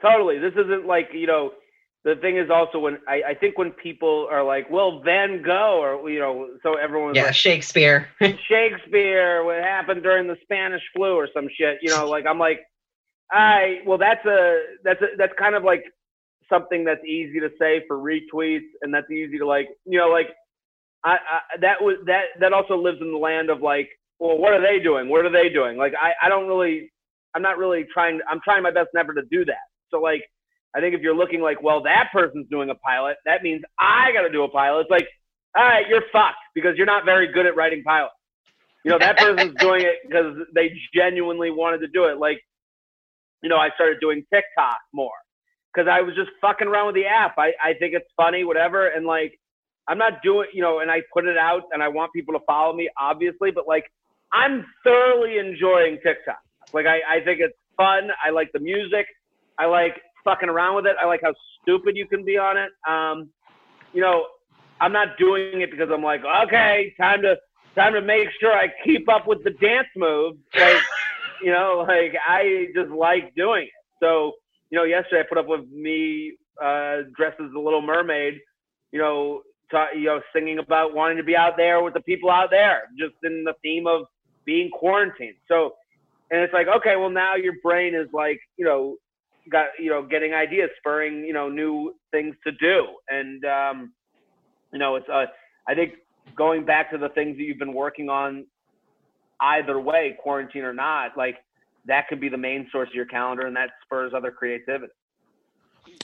Totally. 0.00 0.38
This 0.38 0.52
isn't 0.52 0.86
like, 0.86 1.08
you 1.12 1.26
know, 1.26 1.52
the 2.04 2.14
thing 2.16 2.36
is 2.36 2.50
also 2.50 2.78
when 2.78 2.98
I, 3.08 3.22
I 3.30 3.34
think 3.34 3.58
when 3.58 3.72
people 3.72 4.28
are 4.30 4.44
like, 4.44 4.70
well, 4.70 5.00
Van 5.00 5.42
Gogh, 5.42 5.80
or, 5.82 6.10
you 6.10 6.20
know, 6.20 6.48
so 6.62 6.74
everyone's 6.74 7.16
Yeah, 7.16 7.24
like, 7.24 7.34
Shakespeare. 7.34 8.08
Shakespeare, 8.20 9.42
what 9.44 9.56
happened 9.56 10.02
during 10.02 10.28
the 10.28 10.36
Spanish 10.42 10.82
flu 10.94 11.14
or 11.14 11.28
some 11.34 11.48
shit, 11.58 11.78
you 11.82 11.90
know, 11.90 12.08
like, 12.08 12.24
I'm 12.26 12.38
like, 12.38 12.60
I, 13.30 13.80
well, 13.86 13.98
that's 13.98 14.24
a, 14.26 14.62
that's 14.84 15.00
a, 15.02 15.16
that's 15.16 15.32
kind 15.38 15.54
of 15.54 15.64
like 15.64 15.84
something 16.48 16.84
that's 16.84 17.04
easy 17.04 17.40
to 17.40 17.50
say 17.58 17.84
for 17.86 17.98
retweets 17.98 18.68
and 18.82 18.92
that's 18.92 19.10
easy 19.10 19.38
to 19.38 19.46
like, 19.46 19.68
you 19.84 19.98
know, 19.98 20.08
like, 20.08 20.28
I, 21.04 21.12
I 21.12 21.58
that 21.60 21.80
was 21.80 21.96
that 22.06 22.24
that 22.40 22.52
also 22.52 22.76
lives 22.76 22.98
in 23.00 23.12
the 23.12 23.18
land 23.18 23.50
of 23.50 23.60
like, 23.60 23.88
well, 24.18 24.36
what 24.36 24.52
are 24.52 24.60
they 24.60 24.82
doing? 24.82 25.08
What 25.08 25.24
are 25.24 25.30
they 25.30 25.48
doing? 25.48 25.76
Like, 25.76 25.94
I, 26.00 26.12
I 26.26 26.28
don't 26.28 26.48
really, 26.48 26.90
I'm 27.34 27.42
not 27.42 27.56
really 27.56 27.86
trying. 27.92 28.20
I'm 28.28 28.40
trying 28.42 28.62
my 28.62 28.72
best 28.72 28.88
never 28.94 29.14
to 29.14 29.22
do 29.30 29.44
that. 29.44 29.68
So 29.90 30.00
like, 30.00 30.24
I 30.74 30.80
think 30.80 30.94
if 30.94 31.00
you're 31.00 31.14
looking 31.14 31.40
like, 31.40 31.62
well, 31.62 31.82
that 31.84 32.08
person's 32.12 32.46
doing 32.50 32.70
a 32.70 32.74
pilot, 32.74 33.16
that 33.26 33.42
means 33.42 33.62
I 33.78 34.12
got 34.12 34.22
to 34.22 34.30
do 34.30 34.42
a 34.42 34.48
pilot. 34.48 34.82
It's 34.82 34.90
like, 34.90 35.08
all 35.56 35.64
right, 35.64 35.86
you're 35.88 36.02
fucked 36.12 36.36
because 36.54 36.76
you're 36.76 36.86
not 36.86 37.04
very 37.04 37.32
good 37.32 37.46
at 37.46 37.56
writing 37.56 37.82
pilots. 37.82 38.14
You 38.84 38.90
know, 38.90 38.98
that 38.98 39.18
person's 39.18 39.54
doing 39.60 39.82
it 39.82 39.96
because 40.06 40.36
they 40.54 40.72
genuinely 40.94 41.50
wanted 41.50 41.78
to 41.78 41.88
do 41.88 42.04
it. 42.04 42.18
Like, 42.18 42.40
you 43.42 43.48
know, 43.48 43.56
I 43.56 43.70
started 43.74 43.98
doing 44.00 44.24
TikTok 44.32 44.78
more 44.92 45.10
because 45.72 45.88
I 45.88 46.00
was 46.00 46.14
just 46.14 46.30
fucking 46.40 46.66
around 46.66 46.86
with 46.86 46.94
the 46.96 47.06
app. 47.06 47.34
I, 47.38 47.52
I 47.62 47.74
think 47.78 47.94
it's 47.94 48.08
funny, 48.16 48.44
whatever. 48.44 48.88
And 48.88 49.06
like, 49.06 49.38
I'm 49.86 49.98
not 49.98 50.22
doing, 50.22 50.48
you 50.52 50.62
know, 50.62 50.80
and 50.80 50.90
I 50.90 51.02
put 51.12 51.26
it 51.26 51.38
out 51.38 51.62
and 51.72 51.82
I 51.82 51.88
want 51.88 52.12
people 52.12 52.34
to 52.34 52.40
follow 52.46 52.74
me, 52.74 52.88
obviously, 53.00 53.50
but 53.50 53.66
like, 53.66 53.84
I'm 54.32 54.66
thoroughly 54.84 55.38
enjoying 55.38 55.98
TikTok. 56.02 56.40
Like, 56.72 56.86
I, 56.86 57.00
I 57.08 57.20
think 57.24 57.40
it's 57.40 57.56
fun. 57.76 58.10
I 58.24 58.30
like 58.30 58.50
the 58.52 58.60
music. 58.60 59.06
I 59.58 59.66
like 59.66 59.94
fucking 60.24 60.48
around 60.48 60.76
with 60.76 60.86
it. 60.86 60.96
I 61.00 61.06
like 61.06 61.20
how 61.22 61.34
stupid 61.62 61.96
you 61.96 62.06
can 62.06 62.24
be 62.24 62.36
on 62.36 62.56
it. 62.56 62.70
Um, 62.86 63.30
you 63.94 64.02
know, 64.02 64.26
I'm 64.80 64.92
not 64.92 65.16
doing 65.18 65.62
it 65.62 65.70
because 65.70 65.88
I'm 65.92 66.02
like, 66.02 66.22
okay, 66.44 66.94
time 67.00 67.22
to 67.22 67.36
time 67.74 67.94
to 67.94 68.02
make 68.02 68.28
sure 68.40 68.52
I 68.52 68.68
keep 68.84 69.08
up 69.08 69.26
with 69.26 69.42
the 69.44 69.50
dance 69.50 69.88
moves. 69.96 70.38
Like, 70.54 70.82
you 71.42 71.52
know, 71.52 71.84
like 71.86 72.14
I 72.26 72.66
just 72.74 72.90
like 72.90 73.34
doing 73.34 73.64
it. 73.64 73.70
So, 74.02 74.32
you 74.70 74.78
know, 74.78 74.84
yesterday 74.84 75.20
I 75.20 75.24
put 75.28 75.38
up 75.38 75.46
with 75.46 75.68
me 75.70 76.34
uh, 76.62 77.02
dressed 77.16 77.40
as 77.40 77.52
the 77.52 77.60
Little 77.60 77.82
Mermaid. 77.82 78.34
You 78.92 79.00
know, 79.00 79.42
ta- 79.70 79.92
you 79.94 80.04
know, 80.04 80.20
singing 80.34 80.58
about 80.58 80.94
wanting 80.94 81.16
to 81.18 81.24
be 81.24 81.36
out 81.36 81.56
there 81.56 81.82
with 81.82 81.94
the 81.94 82.00
people 82.00 82.30
out 82.30 82.50
there, 82.50 82.82
just 82.98 83.14
in 83.24 83.44
the 83.44 83.54
theme 83.62 83.86
of 83.86 84.06
being 84.44 84.70
quarantined. 84.70 85.36
So, 85.46 85.74
and 86.30 86.40
it's 86.40 86.52
like, 86.52 86.68
okay, 86.68 86.96
well 86.96 87.10
now 87.10 87.36
your 87.36 87.54
brain 87.62 87.94
is 87.94 88.08
like, 88.12 88.40
you 88.56 88.64
know, 88.64 88.96
got 89.48 89.68
you 89.78 89.90
know 89.90 90.02
getting 90.02 90.34
ideas 90.34 90.70
spurring 90.78 91.24
you 91.24 91.32
know 91.32 91.48
new 91.48 91.94
things 92.10 92.34
to 92.44 92.52
do 92.52 92.86
and 93.08 93.44
um 93.44 93.92
you 94.72 94.78
know 94.78 94.96
it's 94.96 95.08
uh 95.08 95.24
i 95.66 95.74
think 95.74 95.94
going 96.36 96.64
back 96.64 96.90
to 96.90 96.98
the 96.98 97.08
things 97.10 97.36
that 97.36 97.42
you've 97.42 97.58
been 97.58 97.72
working 97.72 98.08
on 98.08 98.44
either 99.40 99.78
way 99.80 100.16
quarantine 100.20 100.64
or 100.64 100.72
not 100.72 101.16
like 101.16 101.36
that 101.86 102.08
could 102.08 102.20
be 102.20 102.28
the 102.28 102.36
main 102.36 102.68
source 102.70 102.88
of 102.88 102.94
your 102.94 103.06
calendar 103.06 103.46
and 103.46 103.56
that 103.56 103.70
spurs 103.84 104.12
other 104.14 104.30
creativity 104.30 104.92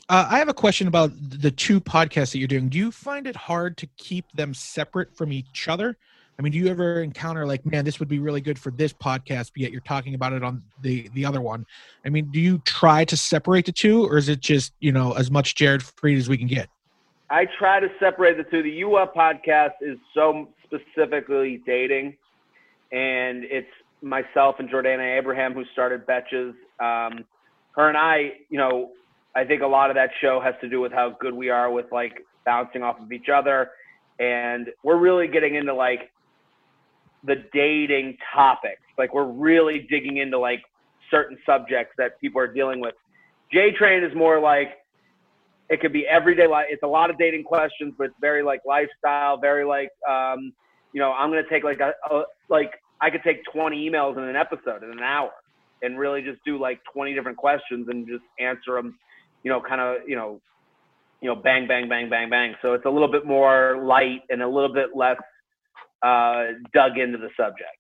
Uh, 0.09 0.27
I 0.31 0.39
have 0.39 0.49
a 0.49 0.55
question 0.55 0.89
about 0.89 1.11
the 1.15 1.51
two 1.51 1.81
podcasts 1.81 2.33
that 2.33 2.39
you're 2.39 2.49
doing. 2.49 2.69
Do 2.69 2.79
you 2.79 2.91
find 2.91 3.27
it 3.27 3.37
hard 3.37 3.77
to 3.79 3.87
keep 3.97 4.25
them 4.33 4.55
separate 4.55 5.15
from 5.17 5.33
each 5.33 5.69
other? 5.69 5.97
I 6.39 6.43
mean, 6.43 6.53
do 6.53 6.59
you 6.59 6.67
ever 6.69 7.01
encounter 7.03 7.47
like, 7.47 7.65
man, 7.65 7.85
this 7.85 8.01
would 8.01 8.09
be 8.09 8.19
really 8.19 8.41
good 8.41 8.59
for 8.59 8.73
this 8.73 8.93
podcast, 8.93 9.53
but 9.53 9.59
yet 9.59 9.71
you're 9.71 9.81
talking 9.83 10.15
about 10.15 10.33
it 10.33 10.43
on 10.43 10.63
the 10.83 11.09
the 11.15 11.25
other 11.25 11.41
one? 11.41 11.65
I 12.05 12.09
mean, 12.09 12.31
do 12.33 12.41
you 12.41 12.59
try 12.65 13.05
to 13.05 13.17
separate 13.17 13.67
the 13.67 13.73
two, 13.73 14.05
or 14.05 14.19
is 14.19 14.29
it 14.29 14.41
just 14.41 14.73
you 14.81 14.91
know 14.91 15.13
as 15.13 15.31
much 15.31 15.55
Jared 15.55 15.83
Freid 15.83 16.19
as 16.19 16.29
we 16.29 16.37
can 16.37 16.49
get? 16.49 16.69
I 17.31 17.47
try 17.59 17.81
to 17.81 17.89
separate 18.01 18.37
the 18.37 18.45
two. 18.45 18.63
The 18.63 18.71
U 18.71 18.97
Up 18.97 19.15
podcast 19.15 19.75
is 19.81 19.97
so 20.13 20.49
specifically 20.65 21.63
dating, 21.65 22.17
and 22.95 23.45
it's 23.45 23.69
myself 24.03 24.57
and 24.61 24.69
Jordana 24.71 25.19
Abraham 25.19 25.53
who 25.53 25.65
started 25.73 26.07
Betches. 26.07 26.51
Um, 26.79 27.25
her 27.73 27.89
and 27.89 27.97
I, 27.97 28.35
you 28.51 28.59
know, 28.59 28.93
I 29.35 29.45
think 29.45 29.63
a 29.63 29.67
lot 29.67 29.91
of 29.91 29.97
that 29.97 30.11
show 30.21 30.41
has 30.41 30.55
to 30.61 30.69
do 30.69 30.81
with 30.81 30.93
how 30.93 31.17
good 31.19 31.35
we 31.35 31.51
are 31.51 31.73
with 31.73 31.87
like 31.91 32.25
bouncing 32.47 32.85
off 32.85 33.01
of 33.01 33.11
each 33.11 33.29
other, 33.29 33.71
and 34.21 34.69
we're 34.85 34.99
really 34.99 35.27
getting 35.27 35.57
into 35.57 35.75
like 35.75 36.13
the 37.25 37.45
dating 37.53 38.17
topics. 38.33 38.83
Like 38.97 39.13
we're 39.13 39.25
really 39.25 39.89
digging 39.91 40.19
into 40.19 40.39
like 40.39 40.63
certain 41.11 41.37
subjects 41.45 41.95
that 41.99 42.21
people 42.21 42.41
are 42.41 42.47
dealing 42.47 42.81
with. 42.81 42.95
J 43.53 43.73
Train 43.73 44.05
is 44.05 44.15
more 44.15 44.39
like 44.39 44.75
it 45.69 45.81
could 45.81 45.93
be 45.93 46.07
everyday 46.07 46.47
life. 46.47 46.67
It's 46.69 46.85
a 46.85 46.89
lot 46.89 47.11
of 47.11 47.19
dating 47.19 47.43
questions, 47.43 47.95
but 47.99 48.05
it's 48.05 48.17
very 48.21 48.45
like 48.45 48.61
lifestyle, 48.65 49.37
very 49.37 49.65
like 49.65 49.91
um, 50.09 50.53
you 50.93 51.01
know, 51.01 51.13
I'm 51.13 51.29
gonna 51.31 51.43
take 51.51 51.65
like 51.65 51.81
a, 51.81 51.93
a 52.15 52.23
like 52.49 52.71
I 53.01 53.11
could 53.11 53.23
take 53.23 53.45
20 53.53 53.91
emails 53.91 54.17
in 54.17 54.25
an 54.25 54.37
episode 54.37 54.83
in 54.83 54.91
an 54.91 55.01
hour 55.03 55.31
and 55.83 55.99
really 55.99 56.23
just 56.23 56.43
do 56.45 56.59
like 56.59 56.81
20 56.93 57.15
different 57.15 57.37
questions 57.37 57.89
and 57.89 58.07
just 58.07 58.25
answer 58.39 58.75
them, 58.75 58.99
you 59.43 59.51
know, 59.51 59.61
kind 59.61 59.81
of 59.81 60.09
you 60.09 60.17
know, 60.17 60.41
you 61.21 61.29
know, 61.29 61.37
bang, 61.37 61.67
bang, 61.67 61.89
bang, 61.89 62.09
bang, 62.09 62.31
bang. 62.31 62.55
So 62.63 62.75
it's 62.75 62.85
a 62.87 62.91
little 62.91 63.11
bit 63.11 63.27
more 63.27 63.83
light 63.85 64.23
and 64.31 64.43
a 64.43 64.49
little 64.49 64.73
bit 64.73 64.91
less 64.95 65.19
uh, 66.03 66.45
dug 66.73 66.99
into 66.99 67.19
the 67.19 67.31
subject. 67.37 67.71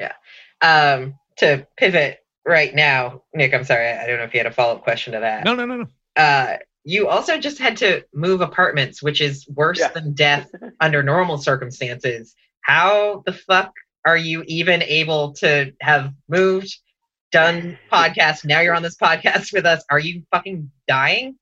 Yeah. 0.00 0.12
Um, 0.60 1.14
to 1.38 1.66
pivot 1.76 2.18
right 2.46 2.74
now, 2.74 3.22
Nick, 3.32 3.54
I'm 3.54 3.64
sorry, 3.64 3.88
I 3.88 4.06
don't 4.06 4.18
know 4.18 4.24
if 4.24 4.34
you 4.34 4.40
had 4.40 4.46
a 4.46 4.50
follow 4.50 4.74
up 4.74 4.82
question 4.82 5.12
to 5.14 5.20
that. 5.20 5.44
No, 5.44 5.54
no, 5.54 5.64
no, 5.64 5.76
no. 5.78 5.86
Uh, 6.16 6.56
you 6.84 7.08
also 7.08 7.38
just 7.38 7.58
had 7.58 7.76
to 7.78 8.04
move 8.12 8.40
apartments, 8.40 9.02
which 9.02 9.20
is 9.20 9.48
worse 9.48 9.78
Yeah. 9.80 9.88
than 9.88 10.12
death 10.12 10.50
under 10.80 11.02
normal 11.02 11.38
circumstances. 11.38 12.34
How 12.62 13.22
the 13.26 13.32
fuck 13.32 13.72
are 14.04 14.16
you 14.16 14.44
even 14.46 14.82
able 14.82 15.32
to 15.34 15.72
have 15.80 16.12
moved, 16.28 16.76
done 17.32 17.78
podcasts? 17.92 18.44
Now 18.44 18.60
you're 18.60 18.74
on 18.74 18.82
this 18.82 18.96
podcast 18.96 19.52
with 19.52 19.66
us. 19.66 19.84
Are 19.90 19.98
you 19.98 20.22
fucking 20.30 20.70
dying? 20.86 21.36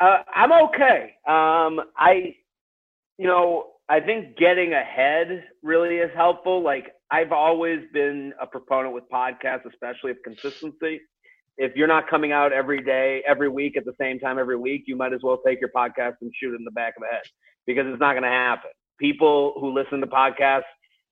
Uh, 0.00 0.18
I'm 0.34 0.52
okay. 0.52 1.14
Um, 1.26 1.80
I, 1.96 2.36
you 3.18 3.26
know, 3.26 3.68
I 3.88 4.00
think 4.00 4.36
getting 4.36 4.72
ahead 4.72 5.44
really 5.62 5.96
is 5.96 6.10
helpful. 6.14 6.62
Like 6.62 6.92
I've 7.10 7.32
always 7.32 7.80
been 7.92 8.32
a 8.40 8.46
proponent 8.46 8.94
with 8.94 9.04
podcasts, 9.12 9.66
especially 9.70 10.10
of 10.10 10.18
consistency. 10.24 11.00
If 11.56 11.76
you're 11.76 11.88
not 11.88 12.08
coming 12.08 12.32
out 12.32 12.52
every 12.52 12.82
day, 12.82 13.22
every 13.26 13.48
week 13.48 13.76
at 13.76 13.84
the 13.84 13.94
same 14.00 14.18
time 14.18 14.38
every 14.38 14.56
week, 14.56 14.84
you 14.86 14.96
might 14.96 15.12
as 15.12 15.20
well 15.22 15.38
take 15.46 15.60
your 15.60 15.70
podcast 15.74 16.14
and 16.20 16.32
shoot 16.40 16.52
it 16.52 16.58
in 16.58 16.64
the 16.64 16.72
back 16.72 16.94
of 16.96 17.02
the 17.02 17.08
head 17.12 17.22
because 17.66 17.84
it's 17.86 18.00
not 18.00 18.12
going 18.12 18.24
to 18.24 18.28
happen. 18.28 18.70
People 18.98 19.54
who 19.60 19.72
listen 19.72 20.00
to 20.00 20.06
podcasts 20.06 20.62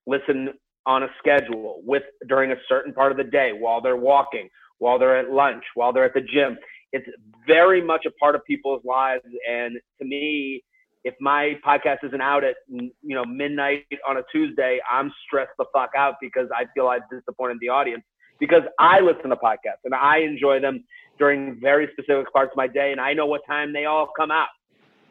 listen 0.06 0.50
on 0.86 1.04
a 1.04 1.08
schedule 1.18 1.80
with 1.84 2.02
during 2.28 2.52
a 2.52 2.56
certain 2.68 2.92
part 2.92 3.12
of 3.12 3.18
the 3.18 3.24
day 3.24 3.52
while 3.56 3.80
they're 3.80 3.96
walking, 3.96 4.48
while 4.78 4.98
they're 4.98 5.18
at 5.18 5.30
lunch, 5.30 5.64
while 5.74 5.92
they're 5.92 6.04
at 6.04 6.14
the 6.14 6.20
gym. 6.20 6.58
It's 6.92 7.06
very 7.46 7.80
much 7.80 8.04
a 8.06 8.10
part 8.12 8.34
of 8.34 8.44
people's 8.44 8.82
lives. 8.84 9.24
And 9.48 9.78
to 9.98 10.04
me, 10.04 10.62
if 11.04 11.14
my 11.20 11.54
podcast 11.66 11.98
isn't 12.04 12.20
out 12.20 12.44
at 12.44 12.56
you 12.68 12.92
know 13.02 13.24
midnight 13.24 13.86
on 14.08 14.18
a 14.18 14.22
Tuesday, 14.30 14.78
I'm 14.90 15.12
stressed 15.26 15.52
the 15.58 15.64
fuck 15.72 15.90
out 15.96 16.14
because 16.20 16.48
I 16.54 16.64
feel 16.74 16.88
I've 16.88 17.08
disappointed 17.10 17.58
the 17.60 17.68
audience 17.68 18.04
because 18.38 18.62
I 18.78 19.00
listen 19.00 19.30
to 19.30 19.36
podcasts 19.36 19.84
and 19.84 19.94
I 19.94 20.18
enjoy 20.18 20.60
them 20.60 20.84
during 21.18 21.58
very 21.60 21.88
specific 21.92 22.32
parts 22.32 22.50
of 22.52 22.56
my 22.56 22.66
day 22.66 22.92
and 22.92 23.00
I 23.00 23.12
know 23.12 23.26
what 23.26 23.42
time 23.46 23.72
they 23.72 23.84
all 23.84 24.08
come 24.16 24.30
out 24.30 24.48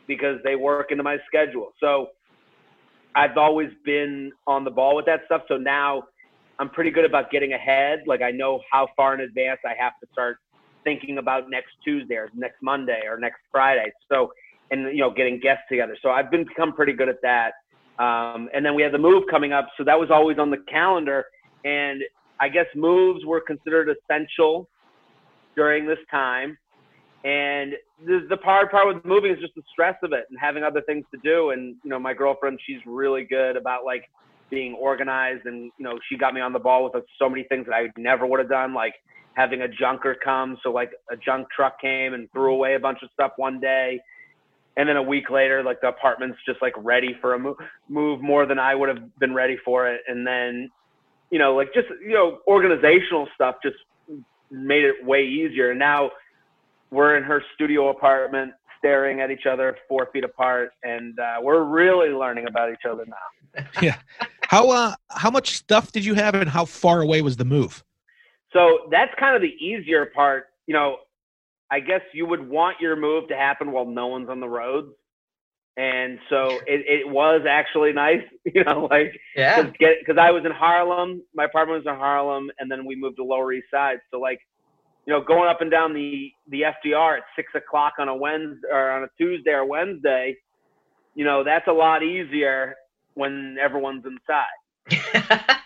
because 0.08 0.38
they 0.44 0.56
work 0.56 0.92
into 0.92 1.04
my 1.04 1.18
schedule. 1.28 1.72
So 1.80 2.08
I've 3.15 3.38
always 3.38 3.70
been 3.84 4.32
on 4.48 4.63
the 4.63 4.72
ball 4.72 4.96
with 4.96 5.06
that 5.06 5.22
stuff. 5.25 5.44
So 5.48 5.58
now 5.58 6.03
I'm 6.60 6.70
pretty 6.70 6.91
good 6.91 7.06
about 7.06 7.32
getting 7.32 7.53
ahead. 7.53 8.03
Like 8.06 8.22
I 8.22 8.32
know 8.32 8.62
how 8.72 8.88
far 8.96 9.13
in 9.13 9.22
advance 9.22 9.60
I 9.65 9.74
have 9.77 9.94
to 10.01 10.08
start 10.13 10.38
thinking 10.84 11.18
about 11.18 11.50
next 11.50 11.72
Tuesday 11.84 12.15
or 12.15 12.30
next 12.34 12.62
Monday 12.62 13.01
or 13.08 13.18
next 13.18 13.39
Friday. 13.51 13.91
So 14.10 14.32
and 14.72 14.84
you 14.96 15.01
know 15.01 15.12
getting 15.12 15.39
guests 15.39 15.63
together. 15.70 15.98
So 16.01 16.10
I've 16.10 16.32
been 16.32 16.46
become 16.46 16.74
pretty 16.74 16.94
good 16.94 17.10
at 17.10 17.22
that. 17.22 17.53
Um, 18.00 18.50
and 18.53 18.65
then 18.65 18.74
we 18.74 18.82
had 18.82 18.94
the 18.94 18.98
move 18.98 19.24
coming 19.30 19.53
up, 19.53 19.68
so 19.77 19.84
that 19.84 20.00
was 20.00 20.10
always 20.10 20.39
on 20.39 20.50
the 20.50 20.58
calendar. 20.70 21.25
And 21.65 22.01
I 22.39 22.50
guess 22.50 22.65
moves 22.75 23.25
were 23.25 23.41
considered 23.41 23.89
essential 23.89 24.68
during 25.56 25.86
this 25.86 26.00
time. 26.10 26.58
And 27.24 27.74
the, 28.04 28.25
the 28.30 28.38
hard 28.44 28.72
part 28.72 28.88
with 28.88 29.06
moving 29.06 29.32
is 29.32 29.40
just 29.40 29.54
the 29.56 29.62
stress 29.72 29.96
of 30.04 30.12
it 30.12 30.25
and 30.30 30.40
having 30.40 30.63
other 30.63 30.82
things 30.82 31.06
to 31.12 31.20
do. 31.24 31.51
And 31.51 31.75
you 31.84 31.90
know, 31.90 32.00
my 32.00 32.13
girlfriend, 32.13 32.60
she's 32.66 32.80
really 32.86 33.24
good 33.24 33.58
about 33.58 33.86
like 33.86 34.10
being 34.50 34.74
organized, 34.74 35.46
and 35.46 35.72
you 35.78 35.86
know, 35.86 35.98
she 36.10 36.18
got 36.18 36.34
me 36.34 36.42
on 36.42 36.51
the 36.51 36.60
ball 36.60 36.84
with 36.84 37.04
so 37.18 37.30
many 37.30 37.44
things 37.44 37.68
that 37.68 37.74
I 37.74 37.88
never 37.98 38.25
would 38.25 38.40
have 38.40 38.50
done, 38.50 38.74
like 38.74 38.96
having 39.34 39.62
a 39.62 39.68
junker 39.68 40.16
come. 40.24 40.58
So 40.63 40.72
like 40.72 40.92
a 41.12 41.16
junk 41.16 41.48
truck 41.56 41.80
came 41.80 42.13
and 42.13 42.30
threw 42.32 42.54
away 42.54 42.75
a 42.75 42.80
bunch 42.80 43.00
of 43.04 43.10
stuff 43.13 43.34
one 43.38 43.60
day 43.60 44.01
and 44.78 44.88
then 44.88 44.96
a 44.96 45.04
week 45.04 45.30
later 45.30 45.63
like 45.63 45.82
the 45.82 45.88
apartment's 45.88 46.38
just 46.46 46.62
like 46.62 46.74
ready 46.78 47.16
for 47.20 47.34
a 47.34 47.40
move, 47.40 47.58
move 47.90 48.22
more 48.22 48.46
than 48.46 48.60
i 48.60 48.74
would 48.74 48.90
have 48.90 49.20
been 49.20 49.34
ready 49.34 49.58
for 49.63 49.88
it 49.88 50.01
and 50.08 50.25
then 50.25 50.70
you 51.30 51.40
know 51.40 51.56
like 51.56 51.74
just 51.74 51.88
you 52.01 52.13
know 52.13 52.40
organizational 52.48 53.28
stuff 53.36 53.56
just 53.63 53.75
made 54.50 54.84
it 54.84 54.96
way 55.06 55.24
easier 55.24 55.72
and 55.72 55.80
now 55.80 56.10
we're 56.91 57.17
in 57.17 57.24
her 57.24 57.41
studio 57.55 57.89
apartment 57.89 58.51
staring 58.77 59.21
at 59.21 59.31
each 59.31 59.45
other 59.45 59.77
four 59.88 60.07
feet 60.12 60.24
apart 60.24 60.71
and 60.83 61.17
uh, 61.19 61.38
we're 61.41 61.63
really 61.63 62.10
learning 62.10 62.48
about 62.48 62.71
each 62.71 62.86
other 62.89 63.05
now 63.07 63.63
yeah. 63.81 63.98
How 64.48 64.69
uh 64.69 64.93
how 65.10 65.29
much 65.29 65.57
stuff 65.57 65.91
did 65.91 66.03
you 66.05 66.13
have 66.13 66.36
and 66.36 66.50
how 66.50 66.65
far 66.65 67.01
away 67.01 67.21
was 67.21 67.38
the 67.38 67.45
move? 67.45 67.83
so 68.53 68.79
that's 68.91 69.12
kind 69.19 69.36
of 69.36 69.41
the 69.41 69.55
easier 69.65 70.05
part 70.07 70.45
you 70.67 70.74
know 70.74 70.98
I 71.74 71.79
guess 71.79 72.01
you 72.13 72.25
would 72.25 72.50
want 72.50 72.81
your 72.81 72.98
move 72.98 73.29
to 73.29 73.36
happen 73.36 73.71
while 73.71 73.86
no 73.86 74.07
one's 74.07 74.27
on 74.29 74.41
the 74.41 74.50
roads. 74.50 74.89
And 75.77 76.19
so 76.29 76.60
it, 76.67 76.83
it 76.86 77.07
was 77.10 77.43
actually 77.50 77.93
nice, 77.93 78.24
you 78.53 78.65
know, 78.65 78.89
like 78.91 79.17
Yeah. 79.38 79.63
because 79.63 80.17
I 80.19 80.31
was 80.31 80.43
in 80.43 80.51
Harlem, 80.51 81.21
my 81.33 81.45
apartment 81.45 81.86
was 81.86 81.89
in 81.93 81.98
Harlem, 81.98 82.51
and 82.60 82.69
then 82.69 82.86
we 82.86 82.98
moved 82.98 83.15
to 83.17 83.24
Lower 83.24 83.53
East 83.53 83.67
Side. 83.71 84.00
So 84.12 84.19
like, 84.19 84.41
you 85.05 85.13
know, 85.13 85.22
going 85.22 85.50
up 85.50 85.62
and 85.62 85.72
down 85.72 85.93
the 85.93 86.31
the 86.50 86.62
FDR 86.62 87.17
at 87.17 87.24
six 87.36 87.53
o'clock 87.55 87.93
on 88.00 88.08
a 88.08 88.15
Wednesday 88.15 88.67
or 88.72 88.91
on 88.91 89.03
a 89.03 89.08
Tuesday 89.17 89.51
or 89.51 89.65
Wednesday, 89.65 90.38
you 91.15 91.25
know, 91.25 91.43
that's 91.43 91.67
a 91.67 91.74
lot 91.74 92.03
easier 92.03 92.75
when 93.13 93.58
everyone's 93.62 94.05
inside. 94.05 95.50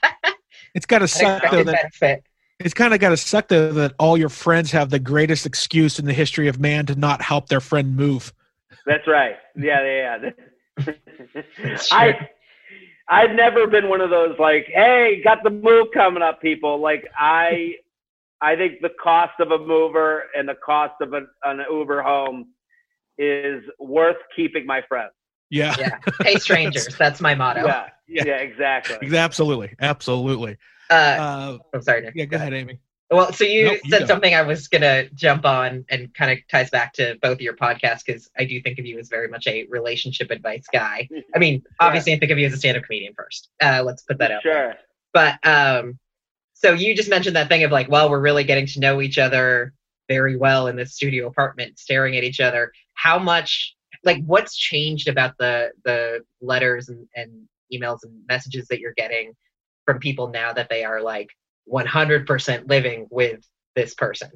It's 0.75 0.86
got 0.86 1.00
to 1.00 1.08
suck 1.08 1.42
though 1.44 1.62
Unexpected 1.62 1.68
that 1.68 2.00
benefit. 2.01 2.24
it's 2.60 2.74
kind 2.74 2.94
of 2.94 3.00
got 3.00 3.10
to 3.10 3.18
suck 3.18 3.48
though 3.48 3.72
that 3.72 3.94
all 3.98 4.18
your 4.18 4.30
friends 4.30 4.72
have 4.72 4.89
the 4.89 5.00
greatest 5.00 5.46
excuse 5.46 5.98
in 5.98 6.06
the 6.06 6.13
history 6.13 6.50
of 6.50 6.60
man 6.60 6.86
to 6.88 6.96
not 6.96 7.22
help 7.22 7.48
their 7.48 7.62
friend 7.62 7.96
move. 7.96 8.34
That's 8.86 9.08
right. 9.08 9.38
Yeah, 9.56 9.84
yeah. 9.84 10.32
yeah. 10.86 11.77
I 11.92 12.30
I've 13.08 13.32
never 13.32 13.68
been 13.68 13.88
one 13.88 14.01
of 14.01 14.10
those 14.10 14.38
like, 14.38 14.65
hey, 14.68 15.22
got 15.24 15.44
the 15.44 15.50
move 15.50 15.88
coming 15.94 16.22
up, 16.22 16.42
people. 16.42 16.82
Like 16.82 17.08
I 17.18 17.75
I 18.42 18.56
think 18.56 18.82
the 18.82 18.92
cost 19.01 19.34
of 19.39 19.51
a 19.51 19.58
mover 19.58 20.24
and 20.36 20.48
the 20.48 20.56
cost 20.56 20.96
of 21.01 21.13
an, 21.13 21.27
an 21.44 21.62
Uber 21.72 22.01
home 22.01 22.50
is 23.18 23.63
worth 23.80 24.18
keeping 24.36 24.65
my 24.65 24.82
friends. 24.88 25.12
Yeah. 25.50 25.75
yeah. 25.80 25.98
Pay 26.22 26.36
strangers. 26.38 26.96
That's 26.98 27.22
my 27.22 27.34
motto. 27.36 27.65
Yeah, 27.65 27.89
Yeah. 28.08 28.24
yeah, 28.25 28.38
exactly. 28.38 29.15
Absolutely. 29.18 29.74
Absolutely. 29.80 30.58
Uh, 30.89 30.94
Uh, 30.94 31.58
I'm 31.74 31.82
sorry, 31.82 32.01
Nick. 32.01 32.13
yeah, 32.15 32.25
go 32.25 32.36
ahead, 32.38 32.54
Amy. 32.54 32.80
Well, 33.12 33.32
so 33.32 33.44
you 33.44 33.65
Nope, 33.65 33.80
said 33.88 34.00
go. 34.00 34.06
something 34.08 34.34
I 34.34 34.42
was 34.42 34.68
gonna 34.68 35.08
jump 35.12 35.46
on, 35.46 35.86
and 35.89 36.12
kind 36.15 36.32
of 36.32 36.39
ties 36.50 36.72
back 36.72 36.92
to 36.94 37.15
both 37.22 37.34
of 37.34 37.42
your 37.42 37.56
podcasts 37.56 38.04
because 38.04 38.30
I 38.38 38.46
do 38.46 38.60
think 38.62 38.80
of 38.80 38.86
you 38.88 38.98
as 38.98 39.10
very 39.10 39.27
much 39.27 39.46
a 39.46 39.65
relationship 39.70 40.32
advice 40.32 40.65
guy. 40.74 41.08
I 41.36 41.38
mean, 41.39 41.63
obviously, 41.80 42.13
I 42.13 42.20
think 42.20 42.32
of 42.32 42.39
you 42.39 42.48
as 42.48 42.54
a 42.54 42.58
stand-up 42.58 42.84
comedian 42.84 43.13
first. 43.15 43.50
Uh, 43.62 43.84
let's 43.86 44.01
put 44.01 44.18
that 44.18 44.32
out. 44.32 44.42
there. 44.44 44.54
Sure. 44.72 44.75
But 45.13 45.48
um, 45.48 46.00
so 46.56 46.72
you 46.74 46.96
just 46.96 47.10
mentioned 47.10 47.36
that 47.36 47.48
thing 47.48 47.64
of 47.64 47.72
like, 47.72 47.90
well, 47.90 48.10
we're 48.10 48.20
really 48.20 48.44
getting 48.44 48.66
to 48.66 48.80
know 48.80 49.02
each 49.02 49.20
other 49.20 49.74
very 50.08 50.36
well 50.36 50.68
in 50.68 50.76
this 50.76 50.94
studio 50.94 51.28
apartment, 51.28 51.78
staring 51.78 52.18
at 52.18 52.24
each 52.24 52.40
other. 52.40 52.72
How 52.96 53.20
much, 53.20 53.76
like, 54.04 54.24
what's 54.26 54.56
changed 54.56 55.08
about 55.08 55.38
the 55.38 55.72
the 55.84 56.22
letters 56.42 56.90
and, 56.90 57.08
and 57.16 57.48
emails 57.72 58.00
and 58.04 58.14
messages 58.28 58.68
that 58.70 58.80
you're 58.80 58.94
getting 58.96 59.34
from 59.86 60.00
people 60.00 60.30
now 60.30 60.52
that 60.54 60.70
they 60.70 60.84
are 60.84 61.02
like 61.02 61.30
100% 61.72 62.70
living 62.70 63.08
with 63.12 63.40
this 63.76 63.94
person? 63.94 64.32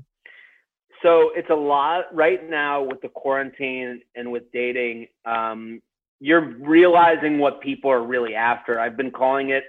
so 1.01 1.31
it's 1.35 1.49
a 1.49 1.55
lot 1.55 2.13
right 2.13 2.49
now 2.49 2.83
with 2.83 3.01
the 3.01 3.09
quarantine 3.09 4.01
and 4.15 4.31
with 4.31 4.51
dating. 4.51 5.07
Um, 5.25 5.81
you're 6.19 6.41
realizing 6.41 7.39
what 7.39 7.61
people 7.61 7.89
are 7.89 8.03
really 8.03 8.35
after. 8.35 8.79
I've 8.79 8.97
been 8.97 9.11
calling 9.11 9.51
it 9.51 9.63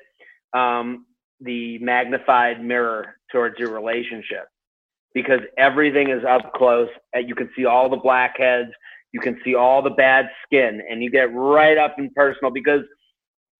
um, 0.52 1.06
the 1.40 1.78
magnified 1.78 2.62
mirror 2.62 3.16
towards 3.32 3.58
your 3.58 3.72
relationship 3.72 4.46
because 5.14 5.40
everything 5.58 6.10
is 6.10 6.22
up 6.24 6.52
close. 6.54 6.88
And 7.12 7.28
you 7.28 7.34
can 7.34 7.50
see 7.56 7.64
all 7.64 7.88
the 7.88 7.96
blackheads, 7.96 8.70
you 9.12 9.20
can 9.20 9.38
see 9.44 9.54
all 9.54 9.82
the 9.82 9.90
bad 9.90 10.26
skin, 10.44 10.82
and 10.88 11.02
you 11.02 11.10
get 11.10 11.32
right 11.34 11.76
up 11.76 11.96
and 11.98 12.14
personal 12.14 12.50
because 12.50 12.82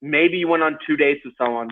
maybe 0.02 0.38
you 0.38 0.48
went 0.48 0.62
on 0.62 0.78
two 0.86 0.96
dates 0.96 1.20
with 1.24 1.34
someone 1.36 1.68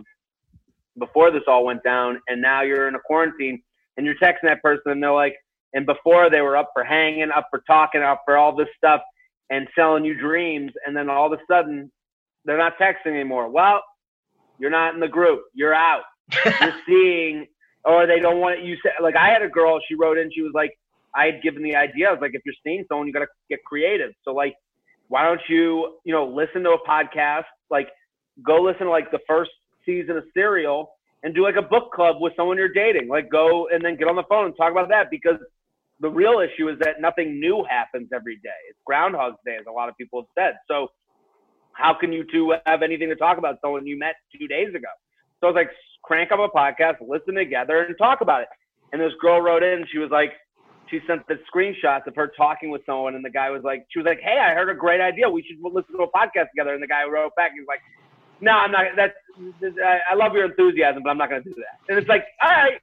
before 0.99 1.31
this 1.31 1.43
all 1.47 1.65
went 1.65 1.85
down, 1.85 2.21
and 2.29 2.43
now 2.43 2.63
you're 2.63 2.89
in 2.89 2.95
a 2.95 3.01
quarantine 3.01 3.63
and 3.97 4.07
you're 4.07 4.17
texting 4.17 4.45
that 4.45 4.63
person, 4.63 4.93
and 4.93 5.03
they're 5.03 5.13
like, 5.13 5.37
and 5.75 5.85
before 5.87 6.31
they 6.31 6.41
were 6.41 6.57
up 6.57 6.71
for 6.73 6.85
hanging, 6.85 7.31
up 7.31 7.47
for 7.51 7.63
talking, 7.67 8.01
up 8.01 8.23
for 8.25 8.37
all 8.37 8.55
this 8.55 8.69
stuff 8.77 9.01
and 9.51 9.69
selling 9.75 10.05
you 10.05 10.19
dreams, 10.19 10.73
and 10.87 10.97
then 10.97 11.11
all 11.11 11.33
of 11.33 11.39
a 11.39 11.43
sudden 11.51 11.91
they're 12.45 12.59
not 12.59 12.79
texting 12.79 13.13
anymore. 13.13 13.49
Well, 13.49 13.83
you're 14.59 14.71
not 14.71 14.95
in 14.95 15.01
the 15.01 15.09
group. 15.09 15.43
You're 15.55 15.75
out. 15.75 16.03
you're 16.45 16.75
seeing, 16.87 17.47
or 17.85 18.07
they 18.07 18.21
don't 18.21 18.41
want 18.41 18.63
you. 18.63 18.77
Say, 18.83 18.91
like 19.03 19.17
I 19.17 19.29
had 19.29 19.43
a 19.43 19.49
girl. 19.49 19.79
She 19.89 19.95
wrote 19.95 20.19
in. 20.19 20.31
She 20.33 20.43
was 20.43 20.53
like, 20.55 20.73
I 21.15 21.27
had 21.27 21.43
given 21.43 21.63
the 21.63 21.75
idea. 21.75 22.09
I 22.09 22.13
was 22.13 22.21
like, 22.21 22.33
if 22.35 22.43
you're 22.45 22.55
seeing 22.65 22.85
someone, 22.89 23.07
you 23.07 23.13
got 23.13 23.21
to 23.21 23.29
get 23.49 23.65
creative. 23.65 24.13
So 24.25 24.33
like, 24.33 24.55
why 25.09 25.25
don't 25.25 25.41
you, 25.49 25.99
you 26.05 26.13
know, 26.13 26.27
listen 26.27 26.63
to 26.65 26.71
a 26.71 26.89
podcast? 26.89 27.45
Like, 27.71 27.89
go 28.45 28.61
listen 28.61 28.87
to 28.87 28.91
like 28.91 29.11
the 29.11 29.21
first 29.27 29.51
season 29.87 30.17
of 30.17 30.25
Serial 30.35 30.91
and 31.23 31.35
do 31.35 31.43
like 31.43 31.57
a 31.57 31.63
book 31.63 31.93
club 31.93 32.17
with 32.21 32.35
someone 32.37 32.57
you're 32.57 32.69
dating. 32.69 33.09
Like, 33.09 33.31
go 33.31 33.69
and 33.73 33.85
then 33.85 33.97
get 33.97 34.09
on 34.09 34.17
the 34.17 34.23
phone 34.29 34.47
and 34.47 34.55
talk 34.57 34.71
about 34.71 34.89
that 34.91 35.11
because 35.11 35.39
the 36.01 36.09
real 36.09 36.41
issue 36.41 36.69
is 36.69 36.79
that 36.81 37.01
nothing 37.01 37.41
new 37.41 37.65
happens 37.69 38.11
every 38.15 38.37
day. 38.37 38.61
It's 38.69 38.79
Groundhog's 38.85 39.39
Day, 39.45 39.57
as 39.59 39.67
a 39.67 39.73
lot 39.73 39.89
of 39.89 39.97
people 39.97 40.23
have 40.23 40.29
said. 40.39 40.59
So 40.69 40.89
how 41.79 41.95
can 41.95 42.13
you 42.13 42.25
two 42.25 42.55
have 42.67 42.83
anything 42.83 43.09
to 43.09 43.17
talk 43.17 43.39
about 43.39 43.59
someone 43.63 43.87
you 43.87 43.97
met 43.97 44.17
two 44.37 44.49
days 44.49 44.69
ago? 44.71 44.89
So 45.41 45.47
I 45.47 45.51
was 45.51 45.55
like, 45.55 45.71
crank 46.03 46.33
up 46.33 46.41
a 46.41 46.49
podcast, 46.49 46.97
listen 47.07 47.37
together, 47.37 47.83
and 47.83 47.97
talk 47.97 48.21
about 48.21 48.43
it. 48.43 48.49
And 48.93 49.01
this 49.01 49.13
girl 49.21 49.41
wrote 49.41 49.63
in, 49.63 49.87
she 49.91 49.99
was 49.99 50.11
like, 50.11 50.33
she 50.91 51.01
sent 51.07 51.23
the 51.29 51.39
screenshots 51.55 52.07
of 52.07 52.17
her 52.17 52.33
talking 52.37 52.71
with 52.71 52.83
someone, 52.85 53.15
and 53.15 53.25
the 53.25 53.31
guy 53.31 53.51
was 53.51 53.63
like, 53.63 53.87
she 53.91 54.01
was 54.01 54.07
like, 54.07 54.21
hey, 54.21 54.39
I 54.39 54.55
heard 54.55 54.71
a 54.71 54.75
great 54.75 55.01
idea. 55.01 55.31
We 55.31 55.43
should 55.43 55.59
listen 55.63 55.95
to 55.97 56.03
a 56.03 56.11
podcast 56.11 56.51
together. 56.51 56.75
And 56.75 56.83
the 56.83 56.89
guy 56.89 57.05
wrote 57.05 57.37
back, 57.37 57.53
he 57.53 57.61
was 57.61 57.69
like, 57.69 57.81
no, 58.41 58.53
I'm 58.53 58.73
not. 58.73 58.87
That's 58.97 59.15
I 60.11 60.15
love 60.15 60.33
your 60.35 60.47
enthusiasm, 60.47 61.03
but 61.05 61.11
I'm 61.11 61.19
not 61.19 61.29
going 61.29 61.43
to 61.43 61.49
do 61.49 61.55
that. 61.57 61.79
And 61.89 61.99
it's 61.99 62.09
like, 62.09 62.25
all 62.43 62.51
right, 62.51 62.81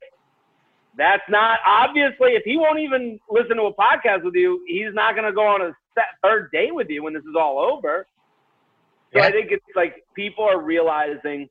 that's 0.98 1.24
not 1.30 1.60
obviously 1.66 2.32
if 2.32 2.44
he 2.44 2.58
won't 2.58 2.80
even 2.80 3.20
listen 3.30 3.58
to 3.58 3.64
a 3.64 3.74
podcast 3.74 4.24
with 4.24 4.36
you, 4.36 4.64
he's 4.68 4.94
not 4.94 5.16
going 5.16 5.26
to 5.26 5.34
go 5.34 5.48
on 5.48 5.62
a 5.62 5.72
set, 5.96 6.06
third 6.24 6.52
date 6.52 6.74
with 6.76 6.90
you 6.90 7.04
when 7.04 7.14
this 7.14 7.24
is 7.24 7.36
all 7.38 7.60
over. 7.60 8.06
So 9.16 9.22
yeah. 9.22 9.28
I 9.28 9.32
think 9.32 9.52
it's 9.52 9.64
like 9.76 10.04
people 10.16 10.44
are 10.44 10.62
realizing 10.62 11.48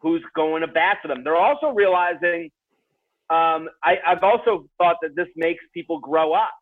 who's 0.00 0.22
going 0.36 0.60
to 0.60 0.68
bat 0.68 0.98
for 1.02 1.08
them. 1.08 1.24
They're 1.24 1.36
also 1.36 1.68
realizing. 1.68 2.50
Um, 3.30 3.70
I, 3.82 3.94
I've 4.06 4.22
also 4.22 4.68
thought 4.76 4.96
that 5.00 5.16
this 5.16 5.28
makes 5.34 5.64
people 5.72 5.98
grow 5.98 6.34
up. 6.34 6.52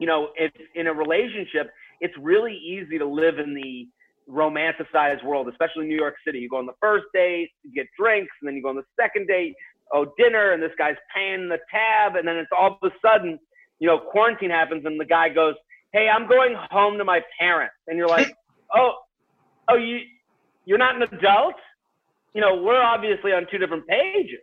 You 0.00 0.06
know, 0.06 0.28
it's 0.36 0.56
in 0.74 0.86
a 0.86 0.92
relationship, 0.92 1.70
it's 2.00 2.14
really 2.18 2.54
easy 2.54 2.98
to 2.98 3.06
live 3.06 3.38
in 3.38 3.54
the 3.54 3.86
romanticized 4.28 5.22
world, 5.22 5.48
especially 5.48 5.82
in 5.82 5.88
New 5.88 5.96
York 5.96 6.14
City. 6.26 6.38
You 6.38 6.48
go 6.48 6.56
on 6.56 6.66
the 6.66 6.72
first 6.80 7.04
date, 7.12 7.50
you 7.62 7.72
get 7.72 7.86
drinks, 7.98 8.32
and 8.40 8.48
then 8.48 8.56
you 8.56 8.62
go 8.62 8.70
on 8.70 8.76
the 8.76 8.84
second 8.98 9.28
date, 9.28 9.54
oh, 9.92 10.06
dinner, 10.18 10.52
and 10.52 10.62
this 10.62 10.72
guy's 10.78 10.96
paying 11.14 11.48
the 11.48 11.58
tab, 11.70 12.16
and 12.16 12.26
then 12.26 12.36
it's 12.36 12.50
all 12.58 12.78
of 12.80 12.90
a 12.90 12.94
sudden, 13.06 13.38
you 13.78 13.86
know, 13.86 13.98
quarantine 13.98 14.50
happens, 14.50 14.84
and 14.86 14.98
the 14.98 15.04
guy 15.04 15.28
goes, 15.28 15.54
"Hey, 15.92 16.08
I'm 16.08 16.26
going 16.26 16.56
home 16.70 16.98
to 16.98 17.04
my 17.04 17.20
parents," 17.38 17.74
and 17.86 17.98
you're 17.98 18.08
like, 18.08 18.34
"Oh, 18.74 18.92
oh, 19.68 19.76
you, 19.76 20.00
you're 20.64 20.78
not 20.78 20.96
an 20.96 21.02
adult." 21.02 21.54
You 22.34 22.40
know, 22.40 22.62
we're 22.62 22.82
obviously 22.82 23.32
on 23.32 23.46
two 23.50 23.58
different 23.58 23.86
pages. 23.86 24.40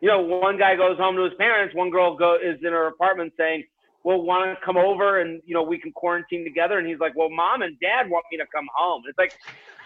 You 0.00 0.08
know, 0.08 0.20
one 0.20 0.58
guy 0.58 0.76
goes 0.76 0.98
home 0.98 1.16
to 1.16 1.22
his 1.22 1.32
parents, 1.38 1.74
one 1.74 1.90
girl 1.90 2.16
go 2.16 2.36
is 2.36 2.58
in 2.62 2.72
her 2.72 2.88
apartment 2.88 3.32
saying, 3.38 3.64
"Well, 4.02 4.22
want 4.22 4.58
to 4.58 4.64
come 4.64 4.76
over 4.76 5.20
and 5.20 5.40
you 5.46 5.54
know 5.54 5.62
we 5.62 5.78
can 5.78 5.92
quarantine 5.92 6.44
together?" 6.44 6.78
And 6.78 6.86
he's 6.86 6.98
like, 6.98 7.16
"Well, 7.16 7.30
mom 7.30 7.62
and 7.62 7.78
dad 7.80 8.10
want 8.10 8.24
me 8.30 8.38
to 8.38 8.46
come 8.54 8.66
home." 8.74 9.02
It's 9.08 9.18
like, 9.18 9.32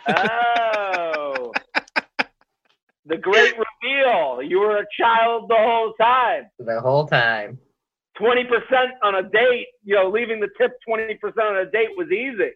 oh 0.08 1.52
the 3.08 3.16
great 3.16 3.54
reveal. 3.54 4.42
You 4.42 4.60
were 4.60 4.78
a 4.78 4.86
child 5.00 5.48
the 5.48 5.56
whole 5.56 5.94
time. 5.94 6.44
The 6.58 6.80
whole 6.80 7.06
time. 7.06 7.58
20% 8.20 8.44
on 9.02 9.14
a 9.14 9.22
date, 9.22 9.68
you 9.84 9.94
know, 9.94 10.10
leaving 10.10 10.40
the 10.40 10.48
tip 10.58 10.72
20% 10.88 11.16
on 11.38 11.56
a 11.56 11.70
date 11.70 11.90
was 11.96 12.08
easy. 12.10 12.50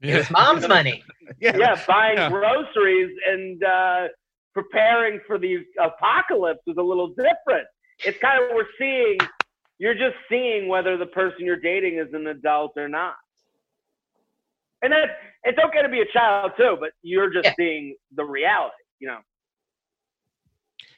It 0.00 0.16
was 0.16 0.30
mom's 0.30 0.66
money. 0.68 1.02
yeah. 1.40 1.56
yeah, 1.56 1.82
buying 1.86 2.16
yeah. 2.16 2.30
groceries 2.30 3.10
and 3.26 3.62
uh, 3.64 4.08
preparing 4.54 5.20
for 5.26 5.38
the 5.38 5.58
apocalypse 5.80 6.62
is 6.66 6.76
a 6.78 6.82
little 6.82 7.08
different. 7.08 7.66
It's 8.04 8.18
kind 8.18 8.42
of, 8.42 8.50
we're 8.54 8.64
seeing, 8.78 9.18
you're 9.78 9.94
just 9.94 10.16
seeing 10.28 10.68
whether 10.68 10.96
the 10.96 11.06
person 11.06 11.38
you're 11.40 11.56
dating 11.60 11.98
is 11.98 12.12
an 12.14 12.28
adult 12.28 12.72
or 12.76 12.88
not. 12.88 13.16
And 14.82 14.92
that 14.92 15.08
it's 15.42 15.58
okay 15.58 15.82
to 15.82 15.88
be 15.88 16.00
a 16.00 16.12
child 16.12 16.52
too, 16.56 16.76
but 16.78 16.90
you're 17.02 17.32
just 17.32 17.46
yeah. 17.46 17.54
seeing 17.58 17.96
the 18.14 18.24
reality, 18.24 18.74
you 19.00 19.08
know 19.08 19.18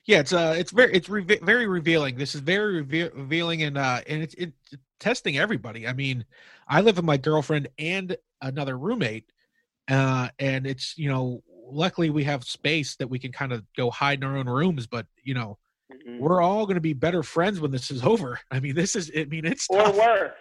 yeah 0.06 0.18
it's 0.18 0.32
uh 0.32 0.54
it's 0.58 0.70
very 0.70 0.92
it's 0.92 1.08
re- 1.08 1.38
very 1.42 1.66
revealing 1.66 2.16
this 2.16 2.34
is 2.34 2.40
very 2.40 2.82
reve- 2.82 3.12
revealing 3.14 3.62
and 3.62 3.78
uh 3.78 4.00
and 4.06 4.22
it's 4.22 4.34
it's 4.34 4.52
testing 4.98 5.38
everybody 5.38 5.86
i 5.86 5.92
mean 5.92 6.24
i 6.70 6.80
live 6.80 6.96
with 6.96 7.04
my 7.04 7.16
girlfriend 7.16 7.68
and 7.78 8.16
another 8.40 8.78
roommate 8.78 9.30
uh 9.88 10.28
and 10.38 10.66
it's 10.66 10.96
you 10.96 11.08
know 11.08 11.42
luckily 11.70 12.10
we 12.10 12.24
have 12.24 12.44
space 12.44 12.96
that 12.96 13.08
we 13.08 13.18
can 13.18 13.32
kind 13.32 13.52
of 13.52 13.64
go 13.76 13.90
hide 13.90 14.18
in 14.18 14.24
our 14.24 14.36
own 14.36 14.48
rooms 14.48 14.86
but 14.86 15.06
you 15.22 15.34
know 15.34 15.58
mm-hmm. 15.92 16.18
we're 16.18 16.40
all 16.40 16.64
going 16.64 16.76
to 16.76 16.80
be 16.80 16.94
better 16.94 17.22
friends 17.22 17.60
when 17.60 17.70
this 17.70 17.90
is 17.90 18.02
over 18.06 18.38
i 18.50 18.58
mean 18.58 18.74
this 18.74 18.96
is 18.96 19.10
i 19.16 19.24
mean 19.24 19.44
it's 19.44 19.66
or 19.68 19.82
tough. 19.82 19.96
worse 19.96 20.32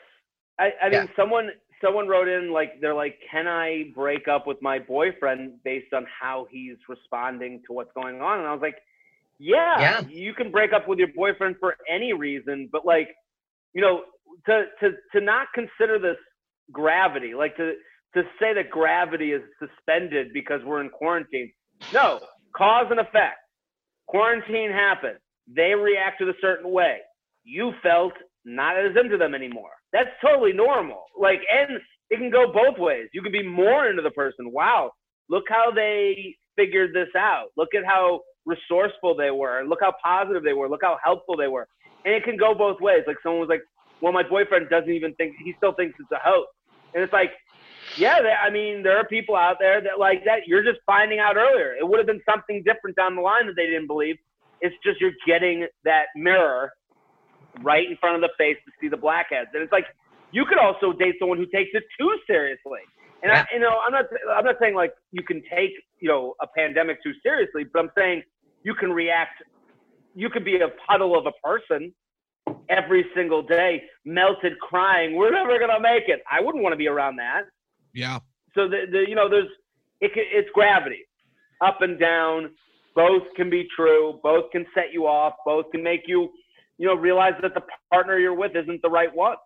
i 0.60 0.72
i 0.82 0.88
yeah. 0.92 1.00
mean 1.02 1.10
someone 1.16 1.50
someone 1.84 2.08
wrote 2.08 2.28
in 2.28 2.52
like 2.52 2.80
they're 2.80 2.94
like 2.94 3.20
can 3.30 3.48
i 3.48 3.92
break 3.96 4.28
up 4.28 4.48
with 4.48 4.62
my 4.62 4.80
boyfriend 4.80 5.54
based 5.64 5.94
on 5.94 6.06
how 6.08 6.48
he's 6.52 6.78
responding 6.88 7.62
to 7.66 7.74
what's 7.74 7.92
going 7.94 8.22
on 8.22 8.40
and 8.40 8.48
i 8.48 8.54
was 8.54 8.62
like 8.62 8.76
yeah, 9.40 9.80
yeah, 9.80 10.02
you 10.10 10.34
can 10.34 10.52
break 10.52 10.74
up 10.74 10.88
with 10.88 11.00
your 11.00 11.08
boyfriend 11.16 11.56
for 11.60 11.78
any 11.90 12.12
reason, 12.12 12.68
but 12.70 12.86
like, 12.86 13.08
you 13.74 13.82
know, 13.82 14.02
to 14.46 14.66
to 14.82 14.92
to 15.14 15.22
not 15.22 15.48
consider 15.54 16.00
this 16.00 16.18
gravity, 16.72 17.34
like 17.34 17.56
to 17.58 17.74
to 18.16 18.24
say 18.40 18.54
that 18.54 18.70
gravity 18.70 19.34
is 19.34 19.42
suspended 19.60 20.34
because 20.34 20.62
we're 20.66 20.82
in 20.82 20.90
quarantine. 20.90 21.52
No, 21.94 22.20
cause 22.56 22.88
and 22.90 23.00
effect. 23.00 23.38
Quarantine 24.08 24.72
happened. 24.72 25.18
They 25.56 25.74
reacted 25.74 26.30
a 26.30 26.34
certain 26.42 26.72
way. 26.72 26.98
You 27.44 27.74
felt 27.84 28.14
not 28.46 28.78
as 28.78 28.96
into 29.00 29.18
them 29.18 29.36
anymore. 29.36 29.72
That's 29.94 30.10
totally 30.24 30.54
normal. 30.54 31.04
Like, 31.20 31.42
and 31.52 31.80
it 32.10 32.18
can 32.18 32.32
go 32.32 32.52
both 32.52 32.78
ways. 32.78 33.08
You 33.14 33.22
can 33.22 33.32
be 33.32 33.44
more 33.44 33.88
into 33.90 34.02
the 34.02 34.12
person. 34.12 34.52
Wow, 34.52 34.92
look 35.30 35.46
how 35.48 35.72
they 35.74 36.36
figured 36.56 36.94
this 36.94 37.10
out. 37.16 37.48
Look 37.56 37.70
at 37.76 37.86
how 37.86 38.22
resourceful 38.46 39.16
they 39.16 39.32
were. 39.32 39.64
Look 39.68 39.80
how 39.82 39.94
positive 40.04 40.44
they 40.44 40.54
were. 40.54 40.70
Look 40.70 40.82
how 40.84 40.98
helpful 41.04 41.38
they 41.38 41.48
were. 41.48 41.68
And 42.06 42.14
it 42.14 42.24
can 42.24 42.38
go 42.38 42.54
both 42.54 42.82
ways. 42.82 43.04
Like 43.08 43.18
someone 43.22 43.42
was 43.42 43.50
like, 43.50 43.64
well, 44.02 44.14
my 44.14 44.24
boyfriend 44.24 44.70
doesn't 44.70 44.90
even 44.90 45.14
think, 45.16 45.36
he 45.44 45.54
still 45.58 45.74
thinks 45.74 45.96
it's 46.00 46.12
a 46.12 46.20
hoax. 46.24 46.48
And 46.94 47.04
it's 47.04 47.14
like, 47.14 47.32
yeah, 47.98 48.22
they, 48.22 48.32
I 48.32 48.50
mean, 48.50 48.84
there 48.84 48.98
are 48.98 49.06
people 49.06 49.36
out 49.36 49.58
there 49.60 49.82
that 49.82 50.00
like 50.00 50.24
that. 50.26 50.48
You're 50.48 50.64
just 50.64 50.80
finding 50.86 51.20
out 51.20 51.38
earlier. 51.38 51.76
It 51.80 51.88
would 51.88 51.98
have 51.98 52.08
been 52.08 52.22
something 52.30 52.64
different 52.64 52.96
down 52.96 53.16
the 53.16 53.22
line 53.22 53.48
that 53.48 53.56
they 53.56 53.66
didn't 53.66 53.88
believe. 53.88 54.16
It's 54.62 54.76
just 54.84 55.00
you're 55.02 55.14
getting 55.26 55.68
that 55.86 56.06
mirror 56.16 56.72
right 57.62 57.90
in 57.90 57.98
front 57.98 58.16
of 58.16 58.22
the 58.22 58.30
face 58.38 58.58
to 58.66 58.72
see 58.80 58.90
the 58.90 58.98
blackheads. 58.98 59.50
And 59.54 59.64
it's 59.64 59.72
like, 59.72 59.86
you 60.32 60.46
could 60.46 60.60
also 60.60 60.94
date 60.94 61.16
someone 61.20 61.38
who 61.38 61.48
takes 61.48 61.72
it 61.74 61.84
too 62.00 62.16
seriously. 62.28 62.82
And. 63.24 63.32
I, 63.32 63.46
you 63.52 63.60
know, 63.60 63.80
I'm 63.86 63.92
not, 63.92 64.06
I'm 64.32 64.46
not 64.46 64.56
saying 64.62 64.76
like 64.76 64.94
you 65.12 65.24
can 65.24 65.42
take, 65.54 65.72
you 66.00 66.08
know, 66.08 66.36
a 66.42 66.48
pandemic 66.56 67.04
too 67.04 67.14
seriously, 67.22 67.66
but 67.72 67.80
I'm 67.80 67.92
saying 67.98 68.24
you 68.64 68.74
can 68.76 68.92
react. 68.92 69.44
You 70.16 70.30
could 70.30 70.46
be 70.46 70.56
a 70.58 70.70
puddle 70.88 71.18
of 71.18 71.26
a 71.26 71.34
person 71.46 71.94
every 72.70 73.06
single 73.16 73.42
day, 73.42 73.84
melted, 74.06 74.60
crying. 74.60 75.16
We're 75.16 75.32
never 75.32 75.60
gonna 75.60 75.80
make 75.80 76.04
it. 76.08 76.22
I 76.32 76.42
wouldn't 76.42 76.64
want 76.64 76.74
to 76.74 76.78
be 76.78 76.88
around 76.88 77.18
that. 77.18 77.44
Yeah. 77.94 78.20
So 78.56 78.68
the, 78.68 78.86
the 78.92 79.06
you 79.08 79.16
know, 79.16 79.30
there's 79.30 79.50
it, 80.02 80.12
it's 80.16 80.50
gravity, 80.54 81.06
up 81.62 81.82
and 81.82 82.00
down. 82.00 82.52
Both 82.96 83.24
can 83.36 83.50
be 83.50 83.68
true. 83.76 84.20
Both 84.24 84.52
can 84.52 84.66
set 84.74 84.92
you 84.92 85.08
off. 85.08 85.34
Both 85.46 85.72
can 85.72 85.84
make 85.84 86.02
you, 86.08 86.32
you 86.78 86.88
know, 86.88 86.96
realize 86.96 87.34
that 87.42 87.54
the 87.54 87.62
partner 87.92 88.18
you're 88.18 88.34
with 88.34 88.56
isn't 88.56 88.82
the 88.82 88.90
right 88.90 89.14
one. 89.14 89.38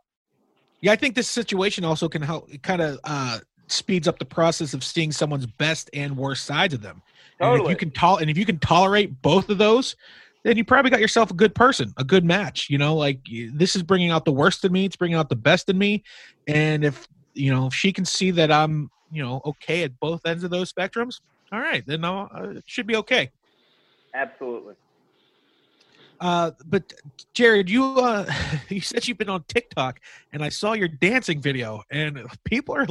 Yeah, 0.82 0.92
I 0.92 0.96
think 0.96 1.16
this 1.16 1.30
situation 1.30 1.86
also 1.86 2.10
can 2.10 2.22
help 2.22 2.54
it 2.54 2.64
kind 2.64 2.82
of 2.82 3.00
uh, 3.04 3.40
speeds 3.68 4.08
up 4.08 4.20
the 4.20 4.26
process 4.26 4.74
of 4.74 4.84
seeing 4.84 5.12
someone's 5.12 5.46
best 5.46 5.90
and 5.94 6.18
worst 6.18 6.46
sides 6.46 6.74
of 6.74 6.82
them. 6.82 7.02
Totally. 7.40 7.60
And 7.60 7.66
if 7.66 7.70
you 7.72 7.78
can 7.78 7.92
tol- 7.92 8.18
and 8.18 8.30
if 8.30 8.38
you 8.38 8.46
can 8.46 8.60
tolerate 8.60 9.22
both 9.22 9.50
of 9.50 9.58
those, 9.58 9.96
then 10.44 10.58
you 10.58 10.64
probably 10.64 10.92
got 10.92 11.00
yourself 11.00 11.32
a 11.32 11.34
good 11.34 11.56
person, 11.56 11.94
a 11.98 12.04
good 12.04 12.26
match. 12.26 12.70
You 12.70 12.78
know, 12.78 12.96
like 12.96 13.20
this 13.54 13.76
is 13.76 13.84
bringing 13.84 14.12
out 14.12 14.26
the 14.26 14.32
worst 14.32 14.64
in 14.66 14.72
me. 14.72 14.86
It's 14.86 14.96
bringing 14.96 15.18
out 15.18 15.30
the 15.30 15.36
best 15.36 15.70
in 15.70 15.78
me. 15.78 16.04
And 16.48 16.84
if 16.84 17.08
you 17.34 17.54
know, 17.54 17.68
if 17.68 17.74
she 17.74 17.92
can 17.92 18.06
see 18.06 18.32
that 18.32 18.52
I'm, 18.52 18.92
you 19.12 19.24
know, 19.24 19.42
okay 19.46 19.84
at 19.84 20.00
both 20.00 20.26
ends 20.26 20.44
of 20.44 20.52
those 20.52 20.72
spectrums, 20.72 21.22
all 21.52 21.60
right, 21.60 21.86
then 21.86 22.04
I'll, 22.06 22.30
uh, 22.34 22.50
it 22.50 22.64
should 22.66 22.88
be 22.88 22.96
okay. 22.98 23.32
Absolutely. 24.14 24.76
Uh, 26.20 26.52
but 26.66 26.94
Jared, 27.34 27.70
you 27.70 27.84
uh, 27.84 28.32
you 28.70 28.82
said 28.82 29.08
you've 29.08 29.18
been 29.18 29.30
on 29.30 29.44
TikTok, 29.48 30.00
and 30.32 30.44
I 30.44 30.50
saw 30.50 30.74
your 30.74 30.88
dancing 30.88 31.42
video, 31.42 31.84
and 31.92 32.20
people 32.44 32.76
are 32.76 32.88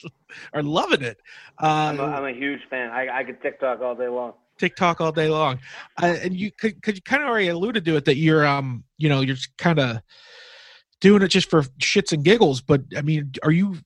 are 0.52 0.62
loving 0.62 1.02
it. 1.02 1.18
Uh, 1.60 1.66
I'm, 1.66 2.00
a, 2.00 2.04
I'm 2.04 2.24
a 2.24 2.32
huge 2.32 2.60
fan. 2.70 2.90
I, 2.90 3.20
I 3.20 3.24
could 3.24 3.40
TikTok 3.42 3.80
all 3.80 3.94
day 3.94 4.08
long. 4.08 4.34
TikTok 4.58 5.00
all 5.00 5.12
day 5.12 5.28
long, 5.28 5.58
uh, 6.02 6.16
and 6.22 6.34
you 6.34 6.50
could, 6.52 6.82
could 6.82 6.96
you 6.96 7.02
kind 7.02 7.22
of 7.22 7.28
already 7.28 7.48
alluded 7.48 7.84
to 7.84 7.96
it 7.96 8.04
that 8.06 8.16
you're 8.16 8.46
um 8.46 8.84
you 8.98 9.08
know 9.08 9.20
you're 9.20 9.36
kind 9.58 9.78
of 9.78 10.00
doing 11.00 11.22
it 11.22 11.28
just 11.28 11.50
for 11.50 11.62
shits 11.80 12.12
and 12.12 12.24
giggles. 12.24 12.60
But 12.60 12.82
I 12.96 13.02
mean, 13.02 13.32
are 13.42 13.50
you 13.50 13.78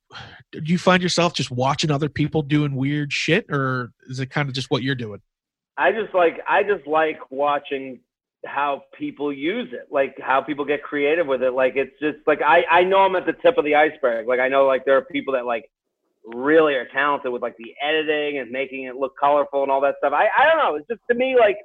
do 0.53 0.61
you 0.65 0.79
find 0.79 1.03
yourself 1.03 1.35
just 1.35 1.51
watching 1.51 1.91
other 1.91 2.09
people 2.09 2.43
doing 2.43 2.75
weird 2.75 3.13
shit, 3.13 3.47
or 3.51 3.93
is 4.09 4.21
it 4.21 4.31
kind 4.31 4.49
of 4.49 4.55
just 4.55 4.71
what 4.71 4.83
you're 4.83 4.95
doing? 4.95 5.21
I 5.77 5.93
just 5.93 6.15
like 6.15 6.41
I 6.49 6.63
just 6.63 6.87
like 6.87 7.19
watching 7.31 8.01
how 8.45 8.85
people 8.99 9.33
use 9.33 9.69
it, 9.73 9.89
like 9.91 10.19
how 10.21 10.41
people 10.41 10.65
get 10.65 10.83
creative 10.83 11.27
with 11.27 11.43
it. 11.43 11.53
Like 11.53 11.75
it's 11.77 11.99
just 12.01 12.19
like 12.27 12.41
I 12.43 12.65
I 12.71 12.85
know 12.85 12.99
I'm 12.99 13.17
at 13.17 13.27
the 13.27 13.33
tip 13.33 13.59
of 13.59 13.65
the 13.65 13.75
iceberg. 13.75 14.27
Like 14.27 14.41
I 14.41 14.49
know 14.49 14.67
like 14.67 14.85
there 14.85 14.97
are 14.97 15.05
people 15.05 15.35
that 15.35 15.47
like 15.47 15.71
really 16.25 16.75
are 16.75 16.87
talented 16.93 17.33
with 17.33 17.43
like 17.43 17.57
the 17.59 17.75
editing 17.83 18.39
and 18.39 18.51
making 18.51 18.85
it 18.85 18.97
look 18.97 19.13
colorful 19.19 19.63
and 19.63 19.71
all 19.71 19.81
that 19.81 19.97
stuff. 19.99 20.13
I 20.13 20.29
I 20.39 20.45
don't 20.47 20.59
know. 20.59 20.77
It's 20.77 20.89
just 20.89 21.01
to 21.11 21.17
me 21.17 21.37
like 21.39 21.59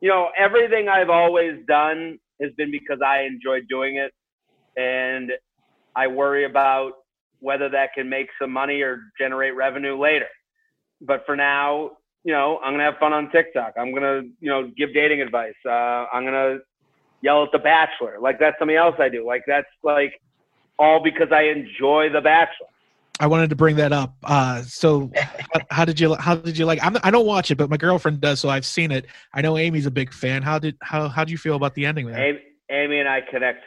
you 0.00 0.08
know 0.08 0.28
everything 0.38 0.88
I've 0.88 1.10
always 1.10 1.54
done 1.66 2.18
has 2.40 2.50
been 2.56 2.70
because 2.70 2.98
I 3.04 3.22
enjoy 3.22 3.60
doing 3.68 3.96
it, 3.96 4.12
and 4.76 5.32
I 5.96 6.06
worry 6.06 6.44
about 6.44 6.92
whether 7.40 7.68
that 7.70 7.94
can 7.94 8.08
make 8.08 8.28
some 8.40 8.50
money 8.52 8.82
or 8.82 9.00
generate 9.18 9.54
revenue 9.54 9.98
later. 9.98 10.28
But 11.00 11.24
for 11.26 11.36
now, 11.36 11.92
you 12.24 12.32
know, 12.32 12.58
I'm 12.62 12.74
gonna 12.74 12.84
have 12.84 12.98
fun 12.98 13.12
on 13.12 13.30
TikTok. 13.30 13.74
I'm 13.78 13.94
gonna, 13.94 14.22
you 14.40 14.50
know, 14.50 14.70
give 14.76 14.92
dating 14.94 15.22
advice. 15.22 15.54
Uh, 15.66 16.06
I'm 16.12 16.24
gonna 16.24 16.58
yell 17.22 17.42
at 17.42 17.52
The 17.52 17.58
Bachelor. 17.58 18.18
Like 18.20 18.38
that's 18.38 18.58
something 18.58 18.76
else 18.76 18.96
I 18.98 19.08
do. 19.08 19.26
Like 19.26 19.42
that's 19.46 19.66
like 19.82 20.12
all 20.78 21.02
because 21.02 21.28
I 21.32 21.42
enjoy 21.44 22.10
The 22.12 22.20
Bachelor. 22.20 22.68
I 23.20 23.26
wanted 23.26 23.50
to 23.50 23.56
bring 23.56 23.76
that 23.76 23.92
up. 23.92 24.16
Uh, 24.24 24.62
so, 24.62 25.10
how, 25.16 25.60
how, 25.70 25.84
did 25.84 26.00
you 26.00 26.14
how 26.14 26.34
did 26.34 26.58
you 26.58 26.64
like? 26.64 26.80
I'm, 26.82 26.96
I 27.02 27.10
don't 27.10 27.26
watch 27.26 27.50
it, 27.50 27.56
but 27.56 27.70
my 27.70 27.76
girlfriend 27.76 28.20
does, 28.20 28.40
so 28.40 28.48
I've 28.48 28.66
seen 28.66 28.90
it. 28.90 29.06
I 29.34 29.42
know 29.42 29.58
Amy's 29.58 29.86
a 29.86 29.90
big 29.90 30.12
fan. 30.12 30.42
How 30.42 30.58
did 30.58 30.76
how 30.82 31.08
how 31.08 31.24
do 31.24 31.30
you 31.30 31.38
feel 31.38 31.54
about 31.54 31.74
the 31.74 31.86
ending 31.86 32.06
there? 32.06 32.18
Amy, 32.18 32.40
Amy 32.70 32.98
and 32.98 33.08
I 33.08 33.20
connect 33.20 33.62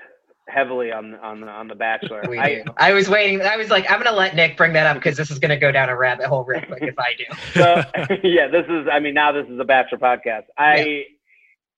heavily 0.48 0.92
on 0.92 1.16
on 1.16 1.44
on 1.44 1.68
the 1.68 1.76
Bachelor. 1.76 2.24
We 2.28 2.38
I, 2.38 2.56
do. 2.56 2.64
I 2.78 2.94
was 2.94 3.10
waiting. 3.10 3.42
I 3.42 3.58
was 3.58 3.70
like, 3.70 3.90
I'm 3.90 4.02
gonna 4.02 4.16
let 4.16 4.36
Nick 4.36 4.58
bring 4.58 4.74
that 4.74 4.86
up 4.86 4.96
because 4.96 5.18
this 5.18 5.32
is 5.32 5.40
gonna 5.40 5.58
go 5.58 5.72
down 5.72 5.90
a 5.90 5.96
rabbit 5.96 6.28
hole 6.28 6.44
real 6.44 6.62
quick 6.62 6.84
if 6.84 6.98
I 6.98 7.14
do. 7.18 7.26
So 7.54 7.84
yeah, 8.24 8.48
this 8.48 8.66
is. 8.68 8.88
I 8.92 9.00
mean, 9.00 9.14
now 9.14 9.32
this 9.32 9.48
is 9.48 9.60
a 9.60 9.64
Bachelor 9.64 10.00
podcast. 10.00 10.44
I 10.58 10.84
yeah. 10.84 11.04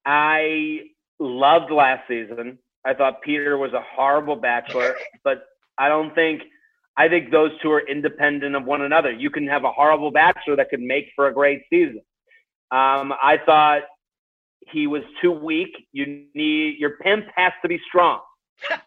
I 0.06 0.80
loved 1.20 1.72
last 1.72 2.08
season. 2.08 2.60
I 2.86 2.94
thought 2.94 3.22
Peter 3.22 3.58
was 3.58 3.74
a 3.74 3.82
horrible 3.82 4.36
Bachelor, 4.36 4.96
but 5.24 5.46
I 5.78 5.90
don't 5.90 6.14
think. 6.16 6.44
I 6.98 7.10
think 7.10 7.32
those 7.32 7.52
two 7.62 7.72
are 7.72 7.86
independent 7.88 8.56
of 8.56 8.66
one 8.66 8.82
another. 8.82 9.12
You 9.12 9.30
can 9.30 9.48
have 9.48 9.64
a 9.64 9.72
horrible 9.72 10.12
Bachelor 10.12 10.56
that 10.58 10.70
could 10.70 10.80
make 10.80 11.12
for 11.16 11.28
a 11.28 11.34
great 11.34 11.64
season. 11.70 12.02
Um, 12.72 13.14
I 13.14 13.40
thought 13.46 13.82
he 14.68 14.88
was 14.88 15.04
too 15.22 15.32
weak. 15.32 15.76
You 15.92 16.26
need 16.34 16.78
your 16.80 16.98
pimp 16.98 17.26
has 17.36 17.54
to 17.62 17.68
be 17.68 17.80
strong 17.88 18.22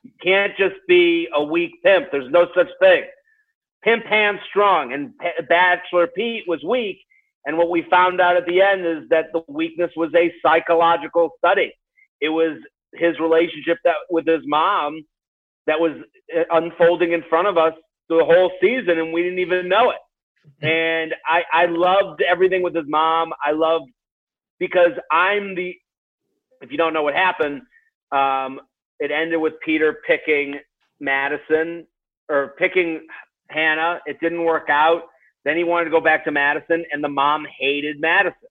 you 0.02 0.10
can't 0.22 0.56
just 0.56 0.76
be 0.86 1.28
a 1.34 1.42
weak 1.42 1.82
pimp. 1.82 2.08
There's 2.10 2.30
no 2.30 2.46
such 2.54 2.68
thing. 2.80 3.04
Pimp 3.82 4.04
hands 4.06 4.40
strong, 4.48 4.92
and 4.92 5.16
P- 5.18 5.44
Bachelor 5.48 6.08
Pete 6.08 6.44
was 6.46 6.62
weak. 6.64 6.98
And 7.44 7.56
what 7.56 7.70
we 7.70 7.86
found 7.88 8.20
out 8.20 8.36
at 8.36 8.46
the 8.46 8.60
end 8.60 8.84
is 8.84 9.08
that 9.10 9.26
the 9.32 9.42
weakness 9.48 9.90
was 9.96 10.10
a 10.14 10.32
psychological 10.42 11.30
study. 11.38 11.72
It 12.20 12.28
was 12.28 12.58
his 12.94 13.18
relationship 13.20 13.78
that 13.84 13.94
with 14.10 14.26
his 14.26 14.42
mom 14.44 15.02
that 15.66 15.78
was 15.78 15.92
uh, 16.36 16.42
unfolding 16.50 17.12
in 17.12 17.22
front 17.30 17.46
of 17.46 17.56
us 17.56 17.74
the 18.08 18.24
whole 18.24 18.50
season, 18.60 18.98
and 18.98 19.12
we 19.12 19.22
didn't 19.22 19.38
even 19.38 19.68
know 19.68 19.90
it. 19.90 19.98
And 20.62 21.14
I, 21.26 21.42
I 21.52 21.66
loved 21.66 22.22
everything 22.22 22.62
with 22.62 22.74
his 22.74 22.86
mom. 22.88 23.32
I 23.44 23.52
loved 23.52 23.90
because 24.58 24.92
I'm 25.10 25.54
the. 25.54 25.74
If 26.60 26.72
you 26.72 26.76
don't 26.76 26.92
know 26.92 27.02
what 27.02 27.14
happened, 27.14 27.62
um, 28.10 28.60
it 28.98 29.10
ended 29.10 29.40
with 29.40 29.54
Peter 29.64 29.98
picking 30.06 30.58
Madison 31.00 31.86
or 32.28 32.54
picking 32.58 33.06
Hannah. 33.48 34.00
It 34.06 34.18
didn't 34.20 34.44
work 34.44 34.68
out. 34.68 35.02
Then 35.44 35.56
he 35.56 35.64
wanted 35.64 35.84
to 35.84 35.90
go 35.90 36.00
back 36.00 36.24
to 36.24 36.32
Madison, 36.32 36.84
and 36.90 37.02
the 37.02 37.08
mom 37.08 37.46
hated 37.58 38.00
Madison. 38.00 38.48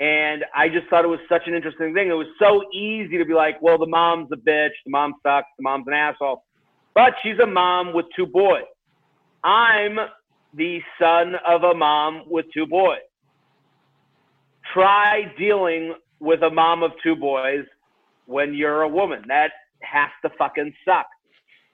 And 0.00 0.44
I 0.54 0.68
just 0.68 0.88
thought 0.88 1.04
it 1.04 1.08
was 1.08 1.20
such 1.28 1.42
an 1.46 1.54
interesting 1.54 1.94
thing. 1.94 2.08
It 2.08 2.14
was 2.14 2.26
so 2.38 2.64
easy 2.72 3.16
to 3.16 3.24
be 3.24 3.32
like, 3.32 3.62
well, 3.62 3.78
the 3.78 3.86
mom's 3.86 4.28
a 4.32 4.36
bitch, 4.36 4.72
the 4.84 4.90
mom 4.90 5.14
sucks, 5.22 5.46
the 5.56 5.62
mom's 5.62 5.86
an 5.86 5.94
asshole. 5.94 6.42
But 6.94 7.14
she's 7.22 7.38
a 7.42 7.46
mom 7.46 7.92
with 7.92 8.06
two 8.16 8.26
boys. 8.26 8.64
I'm 9.42 9.98
the 10.54 10.80
son 11.00 11.34
of 11.46 11.64
a 11.64 11.74
mom 11.74 12.24
with 12.28 12.46
two 12.54 12.66
boys. 12.66 13.00
Try 14.72 15.32
dealing 15.38 15.94
with 16.20 16.42
a 16.42 16.50
mom 16.50 16.82
of 16.82 16.92
two 17.02 17.16
boys 17.16 17.64
when 18.26 18.54
you're 18.54 18.82
a 18.82 18.88
woman. 18.88 19.22
That 19.28 19.50
has 19.82 20.10
to 20.22 20.30
fucking 20.38 20.72
suck. 20.84 21.06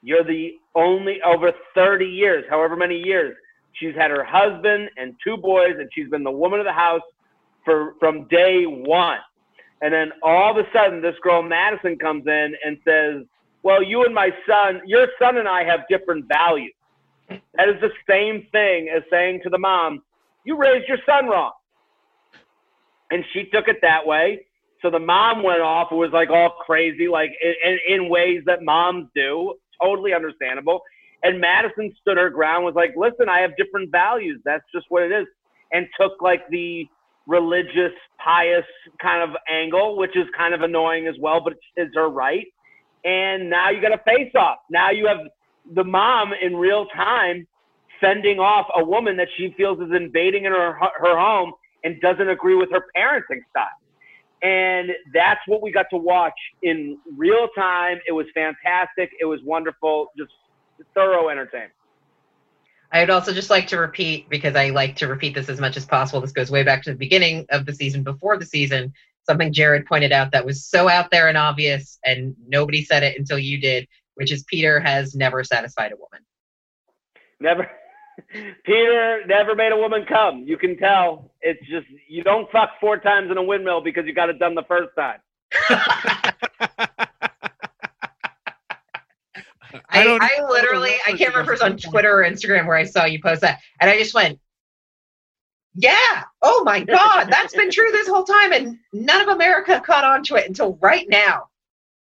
You're 0.03 0.25
the 0.25 0.55
only 0.75 1.21
over 1.23 1.53
30 1.75 2.07
years, 2.07 2.45
however 2.49 2.75
many 2.75 2.97
years, 2.97 3.37
she's 3.73 3.95
had 3.95 4.11
her 4.11 4.25
husband 4.25 4.91
and 4.97 5.15
two 5.23 5.37
boys, 5.37 5.75
and 5.79 5.89
she's 5.93 6.09
been 6.09 6.25
the 6.25 6.31
woman 6.31 6.59
of 6.59 6.67
the 6.67 6.73
house 6.73 7.03
for 7.65 7.95
from 8.01 8.27
day 8.29 8.65
one. 8.65 9.19
And 9.83 9.93
then 9.93 10.13
all 10.23 10.51
of 10.51 10.65
a 10.65 10.69
sudden, 10.73 11.01
this 11.01 11.15
girl 11.23 11.43
Madison 11.43 11.97
comes 11.97 12.27
in 12.27 12.55
and 12.65 12.79
says, 12.85 13.25
"Well, 13.63 13.83
you 13.83 14.05
and 14.05 14.15
my 14.15 14.31
son, 14.47 14.83
your 14.87 15.09
son 15.19 15.37
and 15.37 15.49
I 15.49 15.65
have 15.65 15.81
different 15.89 16.27
values." 16.27 16.73
That 17.29 17.69
is 17.69 17.81
the 17.81 17.93
same 18.09 18.47
thing 18.53 18.89
as 18.89 19.03
saying 19.11 19.41
to 19.45 19.51
the 19.51 19.59
mom, 19.59 20.03
"You 20.45 20.57
raised 20.57 20.89
your 20.89 20.99
son 21.07 21.27
wrong." 21.27 21.53
And 23.11 23.25
she 23.33 23.45
took 23.45 23.69
it 23.69 23.81
that 23.83 24.07
way. 24.07 24.47
So 24.83 24.91
the 24.91 24.99
mom 24.99 25.43
went 25.43 25.61
off 25.61 25.89
and 25.91 25.99
was 25.99 26.13
like 26.13 26.31
all 26.31 26.51
crazy, 26.51 27.09
like 27.09 27.31
in, 27.43 27.79
in 27.89 28.09
ways 28.09 28.43
that 28.47 28.63
moms 28.63 29.09
do. 29.15 29.55
Totally 29.83 30.15
understandable. 30.15 30.83
And 31.23 31.41
Madison 31.41 31.93
stood 32.01 32.17
her 32.17 32.31
ground, 32.31 32.65
was 32.65 32.75
like, 32.75 32.95
listen, 32.97 33.29
I 33.29 33.41
have 33.41 33.57
different 33.57 33.91
values. 33.91 34.41
That's 34.45 34.65
just 34.75 34.87
what 34.89 35.03
it 35.03 35.13
is. 35.13 35.27
And 35.73 35.87
took 36.01 36.23
like 36.23 36.49
the 36.49 36.89
religious, 37.27 37.93
pious 38.19 38.65
kind 39.01 39.23
of 39.23 39.37
angle, 39.49 39.97
which 39.97 40.17
is 40.17 40.27
kind 40.37 40.55
of 40.55 40.63
annoying 40.63 41.07
as 41.07 41.15
well, 41.21 41.41
but 41.43 41.55
is 41.77 41.89
her 41.95 42.09
right. 42.09 42.47
And 43.05 43.49
now 43.51 43.71
you 43.71 43.81
got 43.81 43.93
a 43.93 44.03
face 44.05 44.33
off. 44.35 44.59
Now 44.71 44.91
you 44.91 45.07
have 45.07 45.19
the 45.75 45.85
mom 45.85 46.33
in 46.41 46.57
real 46.57 46.87
time 46.87 47.47
fending 48.01 48.39
off 48.39 48.67
a 48.77 48.85
woman 48.85 49.17
that 49.17 49.29
she 49.37 49.55
feels 49.57 49.79
is 49.81 49.95
invading 49.95 50.45
in 50.45 50.53
her, 50.53 50.73
her 50.73 51.19
home 51.19 51.53
and 51.85 52.01
doesn't 52.01 52.29
agree 52.29 52.55
with 52.55 52.71
her 52.71 52.85
parenting 52.97 53.41
style. 53.51 53.69
And 54.43 54.91
that's 55.13 55.41
what 55.47 55.61
we 55.63 55.71
got 55.71 55.87
to 55.91 55.99
watch 55.99 56.33
in 56.63 56.99
real 57.17 57.49
time. 57.55 57.99
It 58.09 58.13
was 58.13 58.27
fantastic. 58.35 59.11
It 59.21 59.27
was 59.27 59.41
wonderful. 59.45 60.13
Just 60.17 60.33
thorough 60.95 61.29
entertainment. 61.29 61.73
I 62.93 63.01
would 63.01 63.11
also 63.11 63.33
just 63.33 63.51
like 63.51 63.69
to 63.69 63.79
repeat, 63.79 64.29
because 64.29 64.57
I 64.57 64.71
like 64.71 64.97
to 64.97 65.07
repeat 65.07 65.35
this 65.35 65.49
as 65.49 65.61
much 65.61 65.77
as 65.77 65.87
possible. 65.87 66.21
This 66.21 66.33
goes 66.33 66.51
way 66.51 66.65
back 66.65 66.83
to 66.85 66.91
the 66.91 66.97
beginning 66.97 67.47
of 67.51 67.65
the 67.65 67.73
season, 67.73 68.03
before 68.03 68.37
the 68.37 68.47
season. 68.47 68.93
Something 69.27 69.53
Jared 69.53 69.87
pointed 69.87 70.13
out 70.13 70.33
that 70.33 70.45
was 70.45 70.65
so 70.65 70.89
out 70.89 71.11
there 71.11 71.29
and 71.29 71.39
obvious, 71.39 71.99
and 72.05 72.35
nobody 72.47 72.85
said 72.85 73.03
it 73.03 73.19
until 73.19 73.39
you 73.39 73.61
did, 73.61 73.87
which 74.15 74.33
is 74.33 74.45
Peter 74.45 74.81
has 74.81 75.15
never 75.15 75.45
satisfied 75.45 75.93
a 75.93 75.97
woman. 75.97 76.25
Never. 77.41 77.71
Peter 78.65 79.23
never 79.27 79.55
made 79.55 79.73
a 79.73 79.77
woman 79.77 80.05
come. 80.07 80.45
You 80.47 80.57
can 80.57 80.77
tell. 80.77 81.33
It's 81.41 81.61
just 81.69 81.87
you 82.09 82.23
don't 82.23 82.51
fuck 82.51 82.71
four 82.81 82.99
times 82.99 83.31
in 83.31 83.39
a 83.39 83.43
windmill 83.43 83.81
because 83.83 84.07
you 84.07 84.13
got 84.13 84.29
it 84.29 84.39
done 84.39 84.55
the 84.55 84.65
first 84.65 84.91
time. 84.97 85.21
I, 89.93 90.05
I, 90.05 90.19
I 90.21 90.51
literally 90.51 90.95
I 91.07 91.13
can't 91.13 91.31
remember 91.31 91.53
if 91.53 91.61
it 91.61 91.65
was 91.65 91.73
on 91.73 91.77
Twitter 91.77 92.21
or 92.21 92.25
Instagram 92.25 92.67
where 92.67 92.77
I 92.77 92.85
saw 92.85 93.05
you 93.05 93.21
post 93.23 93.41
that, 93.43 93.61
and 93.81 93.91
I 93.91 93.99
just 93.99 94.15
went, 94.15 94.39
"Yeah, 95.75 96.25
oh 96.43 96.63
my 96.65 96.81
god, 96.81 97.29
that's 97.31 97.55
been 97.55 97.71
true 97.71 97.91
this 97.93 98.09
whole 98.09 98.25
time, 98.25 98.53
and 98.53 98.79
none 98.93 99.21
of 99.21 99.29
America 99.29 99.81
caught 99.85 100.05
on 100.05 100.23
to 100.25 100.37
it 100.37 100.47
until 100.47 100.77
right 100.81 101.07
now." 101.09 101.49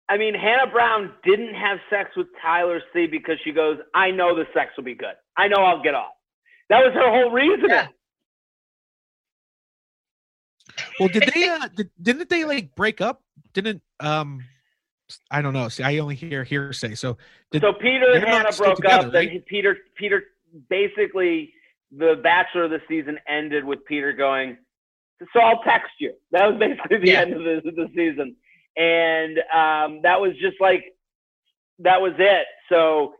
I 0.08 0.18
mean, 0.18 0.34
Hannah 0.34 0.70
Brown 0.70 1.12
didn't 1.22 1.54
have 1.54 1.78
sex 1.88 2.10
with 2.16 2.26
Tyler 2.42 2.82
C 2.92 3.06
because 3.06 3.36
she 3.44 3.52
goes, 3.52 3.78
I 3.94 4.10
know 4.10 4.34
the 4.34 4.44
sex 4.52 4.72
will 4.76 4.82
be 4.82 4.96
good. 4.96 5.14
I 5.36 5.46
know 5.46 5.62
I'll 5.62 5.82
get 5.84 5.94
off. 5.94 6.10
That 6.68 6.80
was 6.80 6.92
her 6.94 7.10
whole 7.10 7.30
reason. 7.30 7.68
Yeah. 7.68 7.86
Well, 10.98 11.08
did 11.08 11.30
they? 11.32 11.48
Uh, 11.48 11.68
did, 11.76 11.90
didn't 12.00 12.28
they 12.28 12.44
like 12.44 12.74
break 12.74 13.00
up? 13.00 13.22
Didn't 13.52 13.82
um? 14.00 14.44
I 15.30 15.42
don't 15.42 15.52
know. 15.52 15.68
See, 15.68 15.82
I 15.82 15.98
only 15.98 16.14
hear 16.14 16.44
hearsay. 16.44 16.94
So 16.94 17.16
did, 17.50 17.62
so 17.62 17.72
Peter 17.72 18.12
and 18.12 18.22
they're 18.22 18.30
Hannah 18.30 18.52
broke 18.52 18.76
together, 18.76 19.08
up. 19.08 19.14
right? 19.14 19.30
Then 19.30 19.42
Peter 19.46 19.78
Peter 19.96 20.24
basically 20.68 21.52
the 21.96 22.20
Bachelor 22.22 22.64
of 22.64 22.70
the 22.70 22.80
season 22.88 23.18
ended 23.28 23.64
with 23.64 23.84
Peter 23.84 24.12
going. 24.12 24.56
So 25.32 25.40
I'll 25.40 25.62
text 25.62 25.92
you. 26.00 26.14
That 26.32 26.50
was 26.50 26.58
basically 26.58 26.98
the 26.98 27.12
Yeah. 27.12 27.20
end 27.20 27.34
of 27.34 27.40
the, 27.44 27.62
the 27.64 27.88
season, 27.94 28.36
and 28.76 29.38
um, 29.54 30.00
that 30.02 30.20
was 30.20 30.32
just 30.40 30.56
like 30.60 30.84
that 31.80 32.00
was 32.00 32.12
it. 32.18 32.46
So 32.70 33.14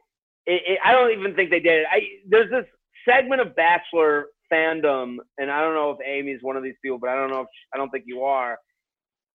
it, 0.46 0.62
it, 0.66 0.78
I 0.85 0.92
don't 0.92 1.12
even 1.12 1.35
think 1.35 1.50
they 1.50 1.61
did 1.61 1.80
it. 1.83 1.87
I 1.90 2.00
there's 2.28 2.50
this 2.50 2.66
segment 3.09 3.40
of 3.40 3.56
Bachelor 3.56 4.26
fandom, 4.52 5.16
and 5.38 5.50
I 5.50 5.61
don't 5.61 5.74
know 5.74 5.90
if 5.92 5.98
Amy's 6.06 6.40
one 6.42 6.56
of 6.56 6.62
these 6.62 6.76
people, 6.83 6.98
but 6.98 7.11
I 7.11 7.14
don't 7.16 7.30
know 7.30 7.42
if 7.42 7.48
I 7.74 7.78
don't 7.78 7.90
think 7.90 8.04
you 8.06 8.22
are. 8.24 8.59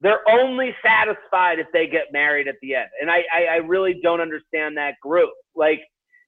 They're 0.02 0.28
only 0.30 0.76
satisfied 0.86 1.60
if 1.60 1.68
they 1.74 1.88
get 1.88 2.14
married 2.14 2.48
at 2.48 2.56
the 2.62 2.76
end, 2.76 2.90
and 3.02 3.12
I 3.12 3.24
I, 3.34 3.46
I 3.46 3.56
really 3.58 4.00
don't 4.04 4.22
understand 4.22 4.78
that 4.78 4.96
group. 5.02 5.32
Like 5.56 5.82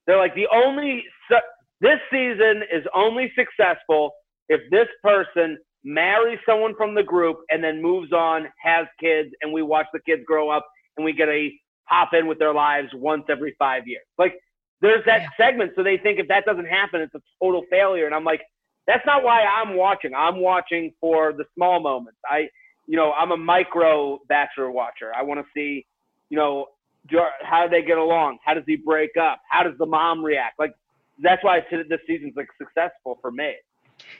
they're 0.07 0.17
like 0.17 0.35
the 0.35 0.47
only 0.53 1.03
su- 1.29 1.37
this 1.81 1.99
season 2.11 2.63
is 2.71 2.83
only 2.95 3.31
successful 3.37 4.11
if 4.49 4.61
this 4.71 4.87
person 5.03 5.57
marries 5.83 6.39
someone 6.45 6.75
from 6.75 6.95
the 6.95 7.03
group 7.03 7.37
and 7.49 7.63
then 7.63 7.81
moves 7.81 8.11
on, 8.11 8.47
has 8.61 8.87
kids, 8.99 9.29
and 9.41 9.53
we 9.53 9.61
watch 9.61 9.85
the 9.93 9.99
kids 10.05 10.23
grow 10.25 10.49
up 10.49 10.65
and 10.97 11.05
we 11.05 11.13
get 11.13 11.29
a 11.29 11.51
pop 11.87 12.13
in 12.13 12.27
with 12.27 12.39
their 12.39 12.53
lives 12.53 12.89
once 12.93 13.23
every 13.29 13.55
five 13.59 13.87
years. 13.87 14.05
Like 14.17 14.35
there's 14.81 15.05
that 15.05 15.21
Yeah. 15.21 15.29
segment, 15.37 15.73
so 15.75 15.83
they 15.83 15.97
think 15.97 16.19
if 16.19 16.27
that 16.27 16.45
doesn't 16.45 16.65
happen, 16.65 17.01
it's 17.01 17.15
a 17.15 17.21
total 17.41 17.63
failure. 17.69 18.05
And 18.05 18.15
I'm 18.15 18.23
like, 18.23 18.41
that's 18.85 19.05
not 19.05 19.23
why 19.23 19.43
I'm 19.43 19.75
watching. 19.75 20.13
I'm 20.15 20.39
watching 20.39 20.93
for 20.99 21.33
the 21.33 21.45
small 21.55 21.79
moments. 21.79 22.19
I, 22.29 22.49
you 22.87 22.95
know, 22.95 23.11
I'm 23.13 23.31
a 23.31 23.37
micro 23.37 24.19
Bachelor 24.29 24.71
watcher. 24.71 25.11
I 25.15 25.23
want 25.23 25.39
to 25.39 25.45
see, 25.53 25.85
you 26.29 26.37
know, 26.37 26.67
do- 27.09 27.21
how 27.43 27.63
do 27.63 27.69
they 27.69 27.81
get 27.81 27.97
along? 27.97 28.39
How 28.45 28.53
does 28.53 28.63
he 28.65 28.75
break 28.77 29.11
up? 29.17 29.41
How 29.49 29.63
does 29.63 29.77
the 29.77 29.85
mom 29.85 30.23
react? 30.23 30.57
Like 30.59 30.73
that's 31.19 31.43
why 31.43 31.57
I 31.57 31.65
said 31.69 31.85
this 31.89 31.99
season's 32.07 32.35
like 32.35 32.49
successful 32.57 33.17
for 33.21 33.31
me. 33.31 33.55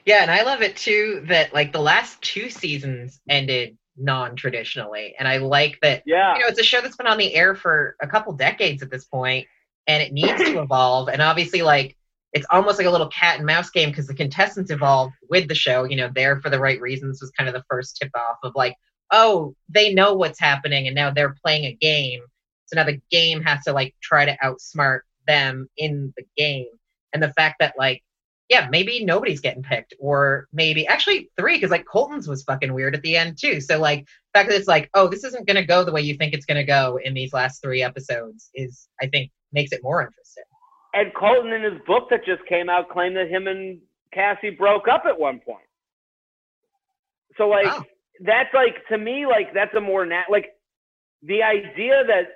Yeah, 0.06 0.22
and 0.22 0.32
I 0.32 0.44
love 0.44 0.62
it 0.62 0.76
too 0.76 1.24
that 1.28 1.54
like 1.54 1.72
the 1.72 1.82
last 1.82 2.22
two 2.22 2.50
seasons 2.50 3.20
ended 3.30 3.78
non-traditionally, 3.98 5.16
and 5.18 5.28
I 5.28 5.38
like 5.38 5.80
that. 5.82 6.04
Yeah. 6.06 6.36
You 6.36 6.42
know, 6.42 6.48
it's 6.48 6.60
a 6.60 6.64
show 6.64 6.82
that's 6.82 6.96
been 6.96 7.08
on 7.08 7.18
the 7.18 7.34
air 7.34 7.56
for 7.56 7.96
a 8.02 8.08
couple 8.08 8.34
decades 8.34 8.82
at 8.82 8.92
this 8.92 9.06
point, 9.06 9.48
and 9.88 10.02
it 10.02 10.14
needs 10.14 10.38
to 10.44 10.60
evolve. 10.62 11.10
And 11.10 11.22
obviously, 11.22 11.62
like 11.62 11.98
it's 12.34 12.46
almost 12.52 12.78
like 12.78 12.88
a 12.88 12.92
little 12.92 13.10
cat 13.10 13.38
and 13.38 13.46
mouse 13.46 13.70
game 13.70 13.90
because 13.90 14.08
the 14.08 14.14
contestants 14.14 14.72
evolved 14.72 15.14
with 15.30 15.48
the 15.48 15.56
show. 15.56 15.84
You 15.84 15.98
know, 15.98 16.10
there 16.14 16.40
for 16.42 16.50
the 16.50 16.60
right 16.60 16.80
reasons 16.80 17.22
was 17.22 17.32
kind 17.32 17.48
of 17.48 17.54
the 17.54 17.64
first 17.70 17.98
tip 17.98 18.12
off 18.16 18.38
of 18.44 18.54
like, 18.56 18.76
oh, 19.12 19.56
they 19.70 19.94
know 19.94 20.14
what's 20.14 20.40
happening, 20.40 20.88
and 20.88 20.96
now 20.96 21.12
they're 21.12 21.36
playing 21.44 21.66
a 21.66 21.74
game. 21.74 22.22
So 22.68 22.76
now 22.76 22.84
the 22.84 23.02
game 23.10 23.42
has 23.44 23.64
to 23.64 23.74
like 23.74 23.96
try 24.02 24.26
to 24.26 24.38
outsmart 24.44 25.02
them 25.28 25.70
in 25.78 26.14
the 26.18 26.24
game. 26.38 26.68
And 27.14 27.22
the 27.24 27.34
fact 27.34 27.58
that 27.60 27.74
like 27.78 28.04
yeah, 28.50 28.68
maybe 28.72 29.04
nobody's 29.04 29.42
getting 29.42 29.62
picked, 29.62 29.94
or 30.00 30.48
maybe 30.54 30.88
actually 30.88 31.30
three, 31.38 31.56
because 31.56 31.70
like 31.70 31.86
Colton's 31.86 32.30
was 32.30 32.44
fucking 32.44 32.74
weird 32.74 32.96
at 32.96 33.02
the 33.02 33.18
end 33.18 33.38
too. 33.38 33.60
So 33.60 33.78
like 33.78 34.06
the 34.06 34.40
fact 34.40 34.50
that 34.50 34.56
it's 34.58 34.70
like, 34.70 34.90
oh, 34.94 35.08
this 35.10 35.26
isn't 35.26 35.46
gonna 35.48 35.66
go 35.66 35.84
the 35.84 35.92
way 35.92 36.02
you 36.02 36.16
think 36.16 36.34
it's 36.34 36.46
gonna 36.46 36.64
go 36.64 36.98
in 37.04 37.14
these 37.14 37.34
last 37.34 37.62
three 37.62 37.84
episodes 37.84 38.50
is, 38.54 38.88
I 39.02 39.08
think, 39.08 39.32
makes 39.52 39.74
it 39.74 39.84
more 39.84 40.02
interesting. 40.02 40.46
And 40.94 41.14
Colton, 41.14 41.52
in 41.52 41.62
his 41.62 41.80
book 41.86 42.10
that 42.10 42.24
just 42.26 42.46
came 42.48 42.70
out, 42.70 42.90
claimed 42.90 43.18
that 43.18 43.30
him 43.30 43.48
and 43.48 43.80
Cassie 44.14 44.50
broke 44.50 44.88
up 44.88 45.04
at 45.06 45.20
one 45.20 45.40
point. 45.40 45.60
So 47.38 47.50
like 47.50 47.66
Wow. 47.66 47.86
that's 48.22 48.54
like 48.54 48.76
to 48.88 48.98
me 48.98 49.26
like 49.26 49.54
that's 49.54 49.74
a 49.76 49.82
more 49.82 50.06
nat 50.06 50.26
like 50.30 50.54
the 51.22 51.44
idea 51.44 52.04
that 52.08 52.28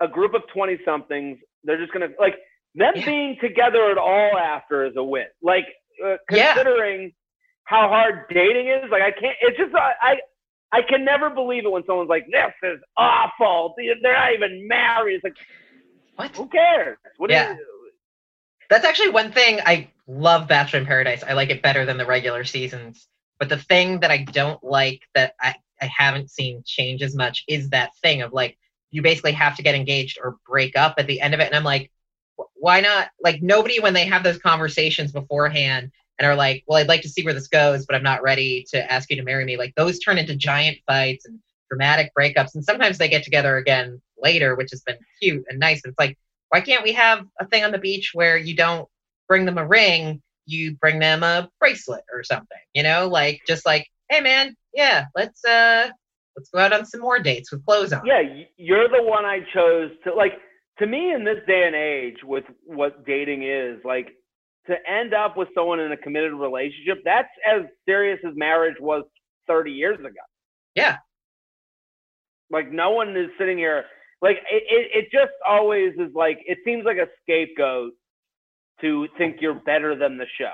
a 0.00 0.08
group 0.08 0.34
of 0.34 0.42
twenty 0.52 0.78
somethings 0.84 1.38
they're 1.64 1.78
just 1.78 1.92
gonna 1.92 2.08
like 2.20 2.36
them 2.74 2.92
Yeah. 2.96 3.04
being 3.04 3.36
together 3.40 3.90
at 3.90 3.98
all 3.98 4.36
after 4.38 4.84
is 4.86 4.94
a 4.96 5.04
win. 5.04 5.26
Like 5.42 5.66
uh, 6.04 6.16
Yeah. 6.30 6.54
considering 6.54 7.12
how 7.64 7.88
hard 7.88 8.26
dating 8.30 8.68
is, 8.68 8.90
like 8.90 9.02
I 9.02 9.10
can't. 9.12 9.36
It's 9.42 9.56
just 9.56 9.74
I. 9.74 9.92
I 10.02 10.16
I 10.72 10.82
can 10.82 11.04
never 11.04 11.30
believe 11.30 11.64
it 11.64 11.70
when 11.70 11.84
someone's 11.86 12.08
like, 12.08 12.26
"This 12.32 12.52
is 12.64 12.80
awful." 12.96 13.74
They're 13.76 13.94
not 14.12 14.32
even 14.34 14.66
married. 14.66 15.14
It's 15.14 15.24
like, 15.24 15.36
What? 16.16 16.34
who 16.36 16.48
cares? 16.48 16.98
What 17.16 17.28
do 17.28 17.34
Yeah. 17.34 17.54
That's 18.70 18.84
actually 18.84 19.10
one 19.10 19.30
thing 19.30 19.60
I 19.64 19.90
love 20.08 20.48
Bachelor 20.48 20.80
in 20.80 20.86
Paradise. 20.86 21.22
I 21.22 21.34
like 21.34 21.50
it 21.50 21.62
better 21.62 21.84
than 21.84 21.96
the 21.96 22.06
regular 22.06 22.42
seasons. 22.44 23.06
But 23.38 23.50
the 23.50 23.58
thing 23.58 24.00
that 24.00 24.10
I 24.10 24.18
don't 24.24 24.62
like 24.64 25.02
that 25.14 25.34
I, 25.40 25.54
I 25.80 25.90
haven't 25.96 26.30
seen 26.30 26.62
change 26.66 27.02
as 27.02 27.14
much 27.14 27.44
is 27.46 27.70
that 27.70 27.90
thing 28.02 28.22
of 28.22 28.32
like 28.32 28.58
you 28.90 29.00
basically 29.02 29.32
have 29.32 29.54
to 29.56 29.62
get 29.62 29.74
engaged 29.76 30.18
or 30.22 30.38
break 30.48 30.76
up 30.76 30.94
at 30.98 31.06
the 31.06 31.20
end 31.20 31.34
of 31.34 31.40
it. 31.40 31.46
And 31.46 31.54
I'm 31.54 31.64
like, 31.64 31.90
why 32.64 32.80
not? 32.80 33.10
Like 33.20 33.42
nobody 33.42 33.78
when 33.78 33.92
they 33.92 34.06
have 34.06 34.22
those 34.22 34.38
conversations 34.38 35.12
beforehand 35.12 35.92
and 36.18 36.26
are 36.26 36.34
like, 36.34 36.64
well, 36.66 36.78
I'd 36.78 36.88
like 36.88 37.02
to 37.02 37.10
see 37.10 37.22
where 37.22 37.34
this 37.34 37.48
goes, 37.48 37.84
but 37.84 37.94
I'm 37.94 38.02
not 38.02 38.22
ready 38.22 38.64
to 38.70 38.90
ask 38.90 39.10
you 39.10 39.16
to 39.16 39.22
marry 39.22 39.44
me. 39.44 39.58
Like 39.58 39.74
those 39.74 39.98
turn 39.98 40.16
into 40.16 40.34
giant 40.34 40.78
fights 40.86 41.26
and 41.26 41.40
dramatic 41.68 42.10
breakups. 42.18 42.54
And 42.54 42.64
sometimes 42.64 42.96
they 42.96 43.10
get 43.10 43.22
together 43.22 43.58
again 43.58 44.00
later, 44.16 44.56
which 44.56 44.70
has 44.70 44.80
been 44.80 44.96
cute 45.20 45.44
and 45.50 45.58
nice. 45.58 45.82
And 45.84 45.90
it's 45.90 45.98
like, 45.98 46.16
why 46.48 46.62
can't 46.62 46.82
we 46.82 46.92
have 46.92 47.26
a 47.38 47.46
thing 47.46 47.64
on 47.64 47.70
the 47.70 47.76
beach 47.76 48.12
where 48.14 48.38
you 48.38 48.56
don't 48.56 48.88
bring 49.28 49.44
them 49.44 49.58
a 49.58 49.66
ring, 49.66 50.22
you 50.46 50.74
bring 50.76 51.00
them 51.00 51.22
a 51.22 51.50
bracelet 51.60 52.04
or 52.14 52.24
something, 52.24 52.56
you 52.72 52.82
know, 52.82 53.08
like 53.08 53.42
just 53.46 53.66
like, 53.66 53.86
hey 54.08 54.22
man, 54.22 54.56
yeah, 54.72 55.04
let's 55.14 55.44
uh 55.44 55.90
let's 56.34 56.48
go 56.48 56.60
out 56.60 56.72
on 56.72 56.86
some 56.86 57.02
more 57.02 57.18
dates 57.18 57.52
with 57.52 57.62
clothes 57.66 57.92
on. 57.92 58.06
yeah, 58.06 58.22
you're 58.56 58.88
the 58.88 59.02
one 59.02 59.26
I 59.26 59.40
chose 59.52 59.90
to 60.04 60.14
like. 60.14 60.32
To 60.78 60.86
me, 60.86 61.12
in 61.12 61.24
this 61.24 61.38
day 61.46 61.66
and 61.66 61.74
age, 61.74 62.16
with 62.24 62.44
what 62.66 63.06
dating 63.06 63.44
is, 63.44 63.78
like 63.84 64.08
to 64.66 64.76
end 64.90 65.14
up 65.14 65.36
with 65.36 65.48
someone 65.54 65.78
in 65.80 65.92
a 65.92 65.96
committed 65.96 66.32
relationship, 66.32 67.02
that's 67.04 67.28
as 67.46 67.62
serious 67.86 68.18
as 68.26 68.34
marriage 68.34 68.76
was 68.80 69.04
30 69.46 69.70
years 69.70 69.98
ago. 70.00 70.10
Yeah. 70.74 70.96
Like 72.50 72.72
no 72.72 72.90
one 72.90 73.16
is 73.16 73.28
sitting 73.38 73.58
here. 73.58 73.84
Like 74.22 74.38
it, 74.50 74.62
it, 74.68 75.04
it 75.04 75.04
just 75.12 75.32
always 75.46 75.92
is 75.94 76.12
like 76.14 76.38
it 76.46 76.58
seems 76.64 76.84
like 76.84 76.96
a 76.96 77.08
scapegoat 77.22 77.92
to 78.80 79.08
think 79.18 79.36
you're 79.40 79.54
better 79.54 79.96
than 79.96 80.18
the 80.18 80.26
show. 80.38 80.52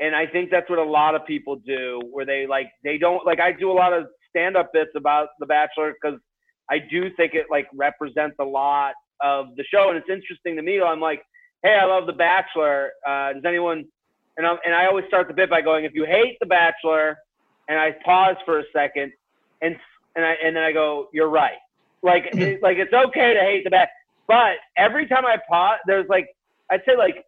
And 0.00 0.16
I 0.16 0.26
think 0.26 0.50
that's 0.50 0.68
what 0.70 0.78
a 0.78 0.84
lot 0.84 1.14
of 1.14 1.26
people 1.26 1.56
do, 1.56 2.00
where 2.10 2.24
they 2.24 2.46
like 2.46 2.70
they 2.82 2.98
don't 2.98 3.24
like. 3.26 3.40
I 3.40 3.52
do 3.52 3.70
a 3.70 3.74
lot 3.74 3.92
of 3.92 4.06
stand-up 4.30 4.72
bits 4.72 4.90
about 4.96 5.28
The 5.38 5.46
Bachelor 5.46 5.94
because 6.00 6.18
I 6.70 6.78
do 6.78 7.10
think 7.16 7.34
it 7.34 7.46
like 7.50 7.66
represents 7.74 8.36
a 8.40 8.44
lot 8.44 8.94
of 9.22 9.56
the 9.56 9.64
show, 9.64 9.88
and 9.88 9.96
it's 9.96 10.08
interesting 10.10 10.56
to 10.56 10.62
me. 10.62 10.80
I'm 10.80 11.00
like, 11.00 11.22
hey, 11.62 11.78
I 11.80 11.84
love 11.84 12.06
The 12.06 12.12
Bachelor. 12.12 12.90
Uh, 13.06 13.34
does 13.34 13.44
anyone? 13.46 13.84
And 14.36 14.46
I'm, 14.46 14.56
and 14.64 14.74
I 14.74 14.86
always 14.86 15.04
start 15.08 15.28
the 15.28 15.34
bit 15.34 15.50
by 15.50 15.60
going, 15.60 15.84
if 15.84 15.92
you 15.94 16.06
hate 16.06 16.38
The 16.40 16.46
Bachelor, 16.46 17.18
and 17.68 17.78
I 17.78 17.94
pause 18.04 18.36
for 18.44 18.58
a 18.58 18.64
second, 18.72 19.12
and 19.60 19.76
and 20.16 20.24
I 20.24 20.34
and 20.44 20.56
then 20.56 20.62
I 20.62 20.72
go, 20.72 21.08
you're 21.12 21.28
right. 21.28 21.58
Like 22.02 22.24
it, 22.32 22.62
like 22.62 22.78
it's 22.78 22.92
okay 22.92 23.34
to 23.34 23.40
hate 23.40 23.64
The 23.64 23.70
Bachelor, 23.70 23.92
but 24.26 24.56
every 24.76 25.06
time 25.06 25.24
I 25.26 25.36
pause, 25.48 25.78
there's 25.86 26.08
like 26.08 26.28
I'd 26.70 26.82
say 26.86 26.96
like 26.96 27.24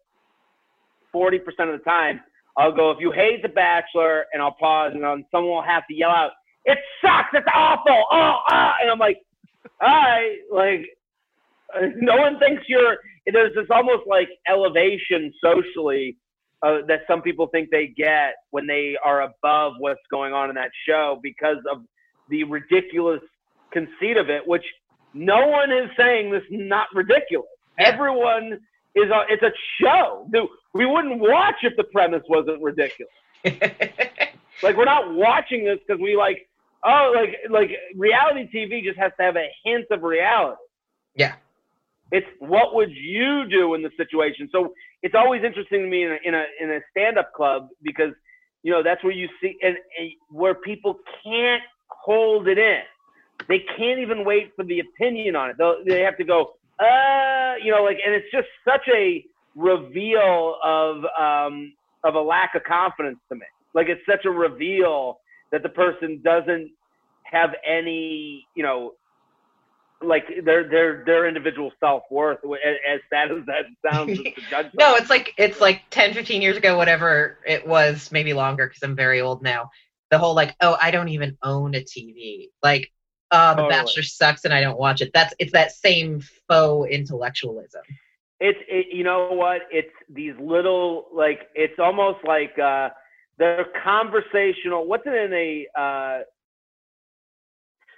forty 1.11 1.39
percent 1.39 1.69
of 1.69 1.79
the 1.79 1.83
time. 1.83 2.21
I'll 2.57 2.71
go, 2.71 2.91
if 2.91 2.97
you 2.99 3.11
hate 3.11 3.41
The 3.41 3.49
Bachelor, 3.49 4.25
and 4.33 4.41
I'll 4.41 4.53
pause, 4.53 4.91
and 4.93 5.03
then 5.03 5.25
someone 5.29 5.55
will 5.55 5.61
have 5.61 5.83
to 5.87 5.93
yell 5.93 6.09
out, 6.09 6.31
it 6.63 6.77
sucks, 7.01 7.29
it's 7.33 7.47
awful, 7.53 8.05
oh, 8.11 8.39
ah, 8.49 8.75
and 8.81 8.89
I'm 8.89 8.99
like, 8.99 9.17
all 9.81 9.87
right, 9.89 10.37
like, 10.51 10.85
no 11.95 12.17
one 12.17 12.39
thinks 12.39 12.63
you're, 12.67 12.97
there's 13.31 13.53
this 13.55 13.67
almost 13.69 14.03
like 14.07 14.29
elevation 14.47 15.33
socially 15.43 16.17
uh, 16.63 16.77
that 16.87 17.01
some 17.07 17.21
people 17.21 17.47
think 17.47 17.69
they 17.71 17.87
get 17.87 18.35
when 18.51 18.67
they 18.67 18.95
are 19.03 19.21
above 19.21 19.73
what's 19.79 20.01
going 20.09 20.33
on 20.33 20.49
in 20.49 20.55
that 20.55 20.71
show 20.87 21.19
because 21.21 21.57
of 21.71 21.83
the 22.29 22.43
ridiculous 22.43 23.21
conceit 23.71 24.17
of 24.17 24.29
it, 24.29 24.47
which 24.47 24.65
no 25.13 25.47
one 25.47 25.71
is 25.71 25.89
saying 25.97 26.31
this 26.31 26.43
is 26.43 26.49
not 26.51 26.87
ridiculous. 26.93 27.47
Yeah. 27.79 27.87
Everyone 27.89 28.53
is, 28.95 29.09
a, 29.11 29.23
it's 29.29 29.43
a 29.43 29.51
show. 29.81 30.29
We 30.73 30.85
wouldn't 30.85 31.19
watch 31.19 31.55
if 31.63 31.75
the 31.77 31.83
premise 31.85 32.23
wasn't 32.27 32.61
ridiculous. 32.61 33.11
Like 34.63 34.77
we're 34.77 34.85
not 34.85 35.13
watching 35.13 35.65
this 35.65 35.79
because 35.85 36.01
we 36.01 36.15
like 36.15 36.47
oh 36.83 37.13
like 37.15 37.37
like 37.49 37.71
reality 37.95 38.49
TV 38.53 38.83
just 38.83 38.97
has 38.97 39.11
to 39.19 39.23
have 39.23 39.35
a 39.35 39.47
hint 39.63 39.85
of 39.91 40.03
reality. 40.03 40.57
Yeah. 41.15 41.35
It's 42.15 42.27
what 42.39 42.73
would 42.75 42.91
you 42.91 43.45
do 43.49 43.73
in 43.73 43.81
the 43.81 43.91
situation? 43.97 44.47
So 44.49 44.73
it's 45.03 45.15
always 45.15 45.43
interesting 45.43 45.81
to 45.81 45.87
me 45.87 46.03
in 46.03 46.11
a 46.11 46.17
in 46.23 46.33
a 46.33 46.45
in 46.61 46.71
a 46.71 46.79
stand 46.91 47.17
up 47.17 47.33
club 47.33 47.67
because 47.83 48.13
you 48.63 48.71
know 48.71 48.81
that's 48.81 49.03
where 49.03 49.11
you 49.11 49.27
see 49.41 49.57
and, 49.61 49.75
and 49.99 50.11
where 50.29 50.55
people 50.55 50.97
can't 51.23 51.63
hold 51.89 52.47
it 52.47 52.57
in. 52.57 52.83
They 53.49 53.65
can't 53.77 53.99
even 53.99 54.23
wait 54.23 54.53
for 54.55 54.63
the 54.63 54.79
opinion 54.79 55.35
on 55.35 55.49
it. 55.49 55.57
They'll, 55.57 55.83
they 55.85 56.01
have 56.01 56.17
to 56.17 56.23
go 56.23 56.53
uh 56.79 57.55
you 57.63 57.71
know 57.71 57.83
like 57.83 57.97
and 58.05 58.15
it's 58.15 58.31
just 58.31 58.47
such 58.63 58.87
a 58.93 59.25
reveal 59.55 60.55
of 60.63 61.03
um 61.19 61.73
of 62.05 62.15
a 62.15 62.21
lack 62.21 62.55
of 62.55 62.63
confidence 62.63 63.19
to 63.29 63.35
me. 63.35 63.45
Like 63.73 63.87
it's 63.89 64.01
such 64.09 64.23
a 64.23 64.31
reveal 64.31 65.19
that 65.51 65.63
the 65.63 65.69
person 65.69 66.21
doesn't 66.23 66.71
have 67.23 67.49
any, 67.67 68.45
you 68.55 68.63
know, 68.63 68.93
like 70.05 70.25
their 70.43 70.67
their 70.69 71.03
their 71.05 71.27
individual 71.27 71.71
self 71.79 72.03
worth. 72.11 72.39
As 72.43 73.01
sad 73.09 73.31
as 73.31 73.45
that 73.47 73.65
sounds, 73.85 74.19
no, 74.79 74.95
it's 74.95 75.09
like 75.09 75.33
it's 75.37 75.61
like 75.61 75.83
10, 75.91 76.13
15 76.13 76.41
years 76.41 76.57
ago, 76.57 76.77
whatever 76.77 77.39
it 77.45 77.67
was, 77.67 78.11
maybe 78.11 78.33
longer 78.33 78.67
because 78.67 78.83
I'm 78.83 78.95
very 78.95 79.21
old 79.21 79.43
now. 79.43 79.69
The 80.11 80.17
whole 80.17 80.35
like, 80.35 80.55
oh, 80.61 80.77
I 80.81 80.91
don't 80.91 81.09
even 81.09 81.37
own 81.43 81.75
a 81.75 81.81
TV. 81.81 82.49
Like, 82.63 82.91
uh, 83.31 83.55
The 83.55 83.63
totally. 83.63 83.69
Bachelor 83.69 84.03
sucks 84.03 84.45
and 84.45 84.53
I 84.53 84.61
don't 84.61 84.79
watch 84.79 85.01
it. 85.01 85.11
That's 85.13 85.33
it's 85.39 85.53
that 85.53 85.71
same 85.71 86.21
faux 86.47 86.89
intellectualism. 86.89 87.83
It's 88.39 88.59
it, 88.67 88.87
you 88.95 89.03
know 89.03 89.29
what? 89.31 89.61
It's 89.71 89.93
these 90.09 90.33
little 90.39 91.07
like 91.13 91.49
it's 91.55 91.79
almost 91.79 92.19
like 92.25 92.57
uh, 92.59 92.89
they're 93.37 93.67
conversational. 93.83 94.85
What's 94.87 95.03
it 95.05 95.13
in 95.13 95.33
a 95.33 95.67
uh, 95.79 96.19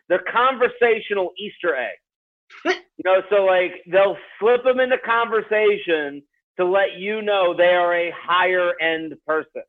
they're 0.09 0.23
conversational 0.31 1.31
Easter 1.37 1.75
eggs. 1.75 2.77
you 2.97 3.03
know, 3.03 3.21
so 3.29 3.45
like 3.45 3.83
they'll 3.91 4.17
slip 4.39 4.63
them 4.63 4.79
into 4.79 4.97
conversation 4.97 6.23
to 6.57 6.65
let 6.65 6.97
you 6.97 7.21
know 7.21 7.53
they 7.55 7.75
are 7.75 7.93
a 7.93 8.11
higher 8.11 8.73
end 8.81 9.13
person 9.25 9.63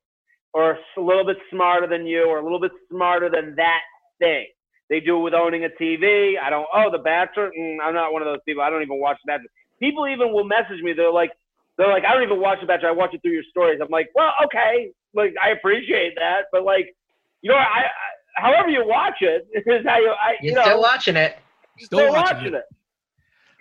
or 0.55 0.79
a 0.97 1.01
little 1.01 1.25
bit 1.25 1.37
smarter 1.51 1.87
than 1.87 2.07
you 2.07 2.25
or 2.25 2.39
a 2.39 2.43
little 2.43 2.61
bit 2.61 2.73
smarter 2.91 3.31
than 3.31 3.55
that 3.57 3.81
thing. 4.19 4.47
They 4.89 5.01
do 5.01 5.19
it 5.19 5.23
with 5.23 5.35
owning 5.35 5.65
a 5.65 5.69
TV. 5.69 6.39
I 6.43 6.49
don't, 6.49 6.67
oh, 6.73 6.91
The 6.91 6.99
Bachelor? 6.99 7.53
Mm, 7.59 7.77
I'm 7.83 7.95
not 7.95 8.13
one 8.13 8.23
of 8.23 8.27
those 8.27 8.41
people. 8.47 8.63
I 8.63 8.71
don't 8.71 8.83
even 8.83 8.99
watch 8.99 9.19
The 9.25 9.33
Bachelor. 9.33 9.51
People 9.81 10.09
even 10.09 10.33
will 10.33 10.45
message 10.45 10.81
me. 10.83 10.95
They're 10.95 11.13
like, 11.13 11.31
they're 11.77 11.91
like, 11.91 12.05
I 12.05 12.15
don't 12.15 12.23
even 12.23 12.41
watch 12.41 12.59
The 12.61 12.67
Bachelor. 12.67 12.89
I 12.89 12.93
watch 12.93 13.13
it 13.13 13.21
through 13.21 13.33
your 13.33 13.45
stories. 13.51 13.81
I'm 13.83 13.91
like, 13.91 14.09
well, 14.15 14.33
okay. 14.47 14.91
Like, 15.15 15.35
I 15.43 15.51
appreciate 15.51 16.15
that. 16.17 16.47
But 16.51 16.65
like, 16.65 16.95
you 17.43 17.51
know, 17.51 17.57
I, 17.57 17.85
however 18.41 18.69
you 18.69 18.87
watch 18.87 19.17
it 19.21 19.47
is 19.53 19.87
how 19.87 19.99
you. 19.99 20.11
I, 20.11 20.37
You're 20.41 20.51
you 20.51 20.55
know, 20.55 20.63
still 20.63 20.81
watching 20.81 21.17
it. 21.17 21.39
Still, 21.79 21.99
still 21.99 22.13
watching, 22.13 22.37
watching 22.37 22.55
it. 22.55 22.57
it. 22.59 22.65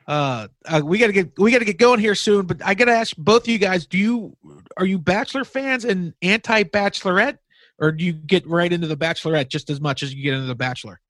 Uh, 0.08 0.48
uh, 0.66 0.82
we 0.84 0.98
gotta 0.98 1.12
get 1.12 1.38
we 1.38 1.52
gotta 1.52 1.66
get 1.66 1.78
going 1.78 2.00
here 2.00 2.16
soon. 2.16 2.46
But 2.46 2.66
I 2.66 2.74
gotta 2.74 2.94
ask 2.94 3.16
both 3.18 3.44
of 3.44 3.50
you 3.50 3.58
guys: 3.58 3.86
Do 3.86 3.98
you 3.98 4.38
are 4.78 4.86
you 4.86 4.98
Bachelor 4.98 5.44
fans 5.44 5.84
and 5.84 6.14
anti 6.22 6.64
Bachelorette, 6.64 7.40
or 7.80 7.92
do 7.92 8.06
you 8.06 8.14
get 8.14 8.48
right 8.48 8.72
into 8.72 8.88
the 8.88 8.98
Bachelorette 8.98 9.50
just 9.50 9.70
as 9.70 9.82
much 9.82 10.04
as 10.04 10.14
you 10.14 10.24
get 10.24 10.34
into 10.34 10.48
the 10.48 10.56
Bachelor? 10.56 11.02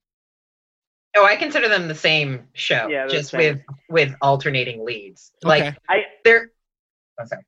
Oh, 1.16 1.24
I 1.24 1.36
consider 1.36 1.68
them 1.68 1.88
the 1.88 1.94
same 1.94 2.48
show, 2.54 2.88
yeah, 2.88 3.06
just 3.06 3.32
with 3.32 3.60
with 3.88 4.14
alternating 4.20 4.84
leads. 4.84 5.32
Okay. 5.44 5.66
Like 5.66 5.76
I, 5.88 6.04
they're. 6.24 6.50
Oh, 7.20 7.24
sorry. 7.24 7.42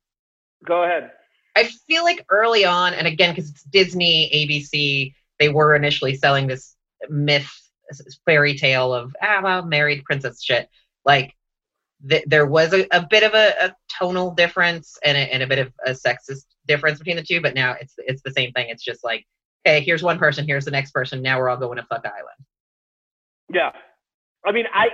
Go 0.65 0.83
ahead. 0.83 1.11
I 1.55 1.69
feel 1.87 2.03
like 2.03 2.25
early 2.29 2.65
on, 2.65 2.93
and 2.93 3.07
again, 3.07 3.33
because 3.33 3.49
it's 3.49 3.63
Disney, 3.63 4.29
ABC, 4.33 5.13
they 5.41 5.49
were 5.49 5.75
initially 5.75 6.15
selling 6.15 6.45
this 6.45 6.75
myth 7.09 7.51
fairy 8.25 8.55
tale 8.55 8.93
of 8.93 9.15
ah 9.23 9.41
well, 9.43 9.65
married 9.65 10.03
princess 10.05 10.41
shit. 10.41 10.69
Like 11.03 11.35
th- 12.07 12.25
there 12.27 12.45
was 12.45 12.73
a, 12.73 12.87
a 12.91 13.05
bit 13.09 13.23
of 13.23 13.33
a, 13.33 13.53
a 13.59 13.75
tonal 13.99 14.35
difference 14.35 14.97
and 15.03 15.17
a, 15.17 15.21
and 15.33 15.41
a 15.41 15.47
bit 15.47 15.57
of 15.57 15.73
a 15.83 15.91
sexist 15.91 16.45
difference 16.67 16.99
between 16.99 17.15
the 17.15 17.23
two, 17.23 17.41
but 17.41 17.55
now 17.55 17.75
it's 17.81 17.95
it's 17.97 18.21
the 18.21 18.31
same 18.31 18.51
thing. 18.51 18.69
It's 18.69 18.83
just 18.83 19.03
like, 19.03 19.25
hey, 19.63 19.81
here's 19.81 20.03
one 20.03 20.19
person, 20.19 20.45
here's 20.45 20.65
the 20.65 20.71
next 20.71 20.91
person. 20.91 21.23
Now 21.23 21.39
we're 21.39 21.49
all 21.49 21.57
going 21.57 21.77
to 21.77 21.85
fuck 21.85 22.05
island. 22.05 22.45
Yeah, 23.51 23.71
I 24.45 24.51
mean, 24.51 24.65
I 24.71 24.89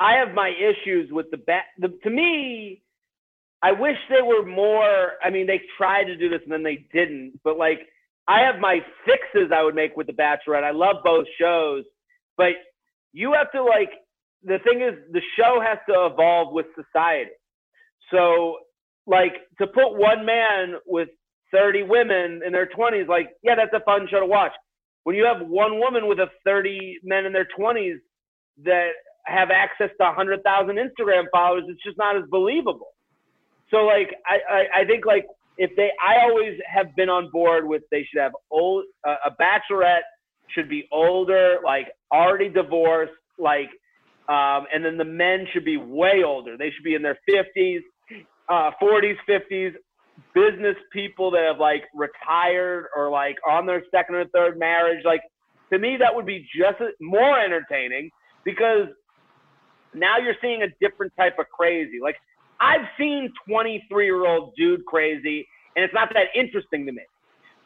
I 0.00 0.14
have 0.14 0.34
my 0.34 0.48
issues 0.48 1.12
with 1.12 1.30
the 1.30 1.36
bat. 1.36 1.64
The, 1.78 1.88
to 2.04 2.10
me, 2.10 2.82
I 3.62 3.72
wish 3.72 3.98
they 4.08 4.22
were 4.22 4.46
more. 4.46 5.12
I 5.22 5.28
mean, 5.28 5.46
they 5.46 5.60
tried 5.76 6.04
to 6.04 6.16
do 6.16 6.30
this 6.30 6.40
and 6.44 6.52
then 6.52 6.62
they 6.62 6.86
didn't. 6.90 7.38
But 7.44 7.58
like, 7.58 7.80
I 8.30 8.42
have 8.42 8.60
my 8.60 8.78
fixes 9.04 9.50
I 9.52 9.64
would 9.64 9.74
make 9.74 9.96
with 9.96 10.06
The 10.06 10.12
Bachelorette. 10.12 10.62
I 10.62 10.70
love 10.70 10.96
both 11.02 11.26
shows, 11.36 11.82
but 12.36 12.52
you 13.12 13.32
have 13.32 13.50
to 13.50 13.64
like 13.64 13.90
the 14.44 14.58
thing 14.62 14.82
is 14.82 14.94
the 15.10 15.20
show 15.36 15.60
has 15.60 15.78
to 15.88 16.06
evolve 16.06 16.54
with 16.54 16.66
society. 16.76 17.32
So 18.12 18.58
like 19.04 19.32
to 19.58 19.66
put 19.66 19.98
one 19.98 20.24
man 20.24 20.74
with 20.86 21.08
30 21.52 21.82
women 21.82 22.42
in 22.46 22.52
their 22.52 22.68
20s, 22.68 23.08
like 23.08 23.30
yeah, 23.42 23.56
that's 23.56 23.74
a 23.74 23.84
fun 23.84 24.06
show 24.08 24.20
to 24.20 24.26
watch. 24.26 24.52
When 25.02 25.16
you 25.16 25.24
have 25.24 25.48
one 25.48 25.80
woman 25.80 26.06
with 26.06 26.20
a 26.20 26.28
30 26.44 27.00
men 27.02 27.26
in 27.26 27.32
their 27.32 27.48
20s 27.58 27.98
that 28.62 28.90
have 29.26 29.48
access 29.50 29.90
to 30.00 30.06
100,000 30.06 30.76
Instagram 30.76 31.24
followers, 31.32 31.64
it's 31.66 31.82
just 31.82 31.98
not 31.98 32.16
as 32.16 32.22
believable. 32.30 32.94
So 33.72 33.78
like 33.78 34.14
I, 34.24 34.38
I, 34.48 34.82
I 34.82 34.84
think 34.84 35.04
like 35.04 35.26
if 35.60 35.76
they, 35.76 35.90
I 36.02 36.22
always 36.22 36.58
have 36.66 36.96
been 36.96 37.10
on 37.10 37.30
board 37.30 37.68
with 37.68 37.82
they 37.90 38.02
should 38.10 38.20
have 38.20 38.32
old 38.50 38.84
uh, 39.06 39.16
a 39.26 39.30
bachelorette 39.30 40.08
should 40.54 40.70
be 40.70 40.88
older, 40.90 41.58
like 41.62 41.88
already 42.10 42.48
divorced, 42.48 43.12
like, 43.38 43.68
um, 44.28 44.66
and 44.72 44.82
then 44.82 44.96
the 44.96 45.04
men 45.04 45.46
should 45.52 45.66
be 45.66 45.76
way 45.76 46.22
older. 46.24 46.56
They 46.56 46.70
should 46.70 46.82
be 46.82 46.94
in 46.94 47.02
their 47.02 47.18
fifties, 47.28 47.82
uh, 48.48 48.70
forties, 48.80 49.16
fifties. 49.26 49.74
Business 50.34 50.76
people 50.92 51.30
that 51.30 51.44
have 51.44 51.58
like 51.58 51.84
retired 51.94 52.86
or 52.94 53.10
like 53.10 53.36
on 53.48 53.66
their 53.66 53.82
second 53.90 54.16
or 54.16 54.26
third 54.34 54.58
marriage. 54.58 55.02
Like 55.04 55.22
to 55.72 55.78
me, 55.78 55.96
that 55.98 56.14
would 56.14 56.26
be 56.26 56.46
just 56.54 56.78
more 57.00 57.38
entertaining 57.38 58.10
because 58.44 58.88
now 59.94 60.18
you're 60.18 60.36
seeing 60.42 60.62
a 60.62 60.68
different 60.80 61.12
type 61.16 61.38
of 61.38 61.46
crazy. 61.48 61.98
Like 62.02 62.16
I've 62.60 62.86
seen 62.98 63.32
23 63.48 64.04
year 64.04 64.26
old 64.26 64.54
dude 64.54 64.84
crazy, 64.84 65.48
and 65.76 65.84
it's 65.84 65.94
not 65.94 66.12
that 66.14 66.26
interesting 66.34 66.86
to 66.86 66.92
me. 66.92 67.02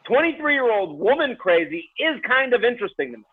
23 0.07 0.53
year 0.53 0.71
old 0.71 0.99
woman 0.99 1.35
crazy 1.35 1.89
is 1.99 2.19
kind 2.27 2.53
of 2.53 2.63
interesting 2.63 3.11
to 3.11 3.17
me. 3.17 3.23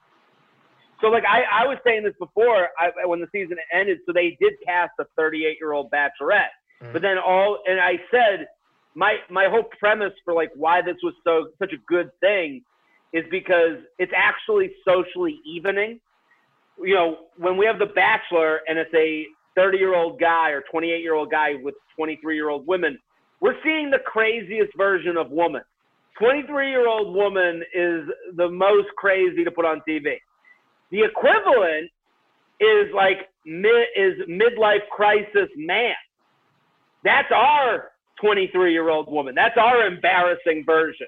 So, 1.01 1.09
like 1.09 1.25
I, 1.25 1.64
I 1.64 1.66
was 1.66 1.79
saying 1.85 2.05
this 2.05 2.14
before 2.18 2.68
I, 2.79 3.07
when 3.07 3.20
the 3.20 3.27
season 3.33 3.57
ended. 3.72 3.98
So 4.07 4.12
they 4.12 4.37
did 4.40 4.55
cast 4.64 4.92
a 5.01 5.05
38 5.16 5.59
year 5.61 5.72
old 5.72 5.90
bachelorette, 5.90 6.55
mm-hmm. 6.81 6.92
but 6.92 7.03
then 7.03 7.18
all, 7.18 7.59
and 7.66 7.81
I 7.81 8.01
said 8.11 8.46
my 8.94 9.16
my 9.31 9.48
whole 9.48 9.64
premise 9.64 10.12
for 10.25 10.33
like 10.35 10.51
why 10.55 10.81
this 10.81 10.96
was 11.03 11.14
so 11.25 11.48
such 11.59 11.72
a 11.72 11.79
good 11.88 12.11
thing 12.20 12.62
is 13.12 13.25
because 13.31 13.79
it's 13.98 14.12
actually 14.16 14.72
socially 14.87 15.40
evening. 15.44 16.01
You 16.81 16.94
know, 16.94 17.18
when 17.37 17.57
we 17.57 17.66
have 17.66 17.79
the 17.79 17.87
Bachelor 17.87 18.61
and 18.66 18.79
it's 18.79 18.94
a 18.94 19.27
30 19.57 19.79
year 19.79 19.95
old 19.95 20.21
guy 20.21 20.51
or 20.51 20.62
28 20.71 21.03
year 21.03 21.15
old 21.15 21.31
guy 21.31 21.55
with 21.62 21.75
23 21.97 22.35
year 22.35 22.49
old 22.49 22.67
women, 22.67 22.99
we're 23.41 23.57
seeing 23.65 23.91
the 23.91 23.99
craziest 23.99 24.71
version 24.77 25.17
of 25.17 25.31
woman. 25.31 25.62
23 26.19 26.71
year 26.71 26.88
old 26.88 27.15
woman 27.15 27.62
is 27.75 28.09
the 28.37 28.49
most 28.49 28.88
crazy 28.97 29.45
to 29.45 29.51
put 29.51 29.65
on 29.65 29.83
TV. 29.88 30.17
The 30.91 31.03
equivalent 31.03 31.91
is 32.61 32.93
like 32.95 33.31
mid, 33.47 33.87
is 33.97 34.15
midlife 34.29 34.87
crisis 34.91 35.49
man. 35.57 35.95
That's 37.05 37.29
our 37.35 37.91
23 38.21 38.73
year 38.73 38.91
old 38.91 39.11
woman. 39.11 39.35
That's 39.35 39.57
our 39.59 39.87
embarrassing 39.87 40.65
version. 40.65 41.07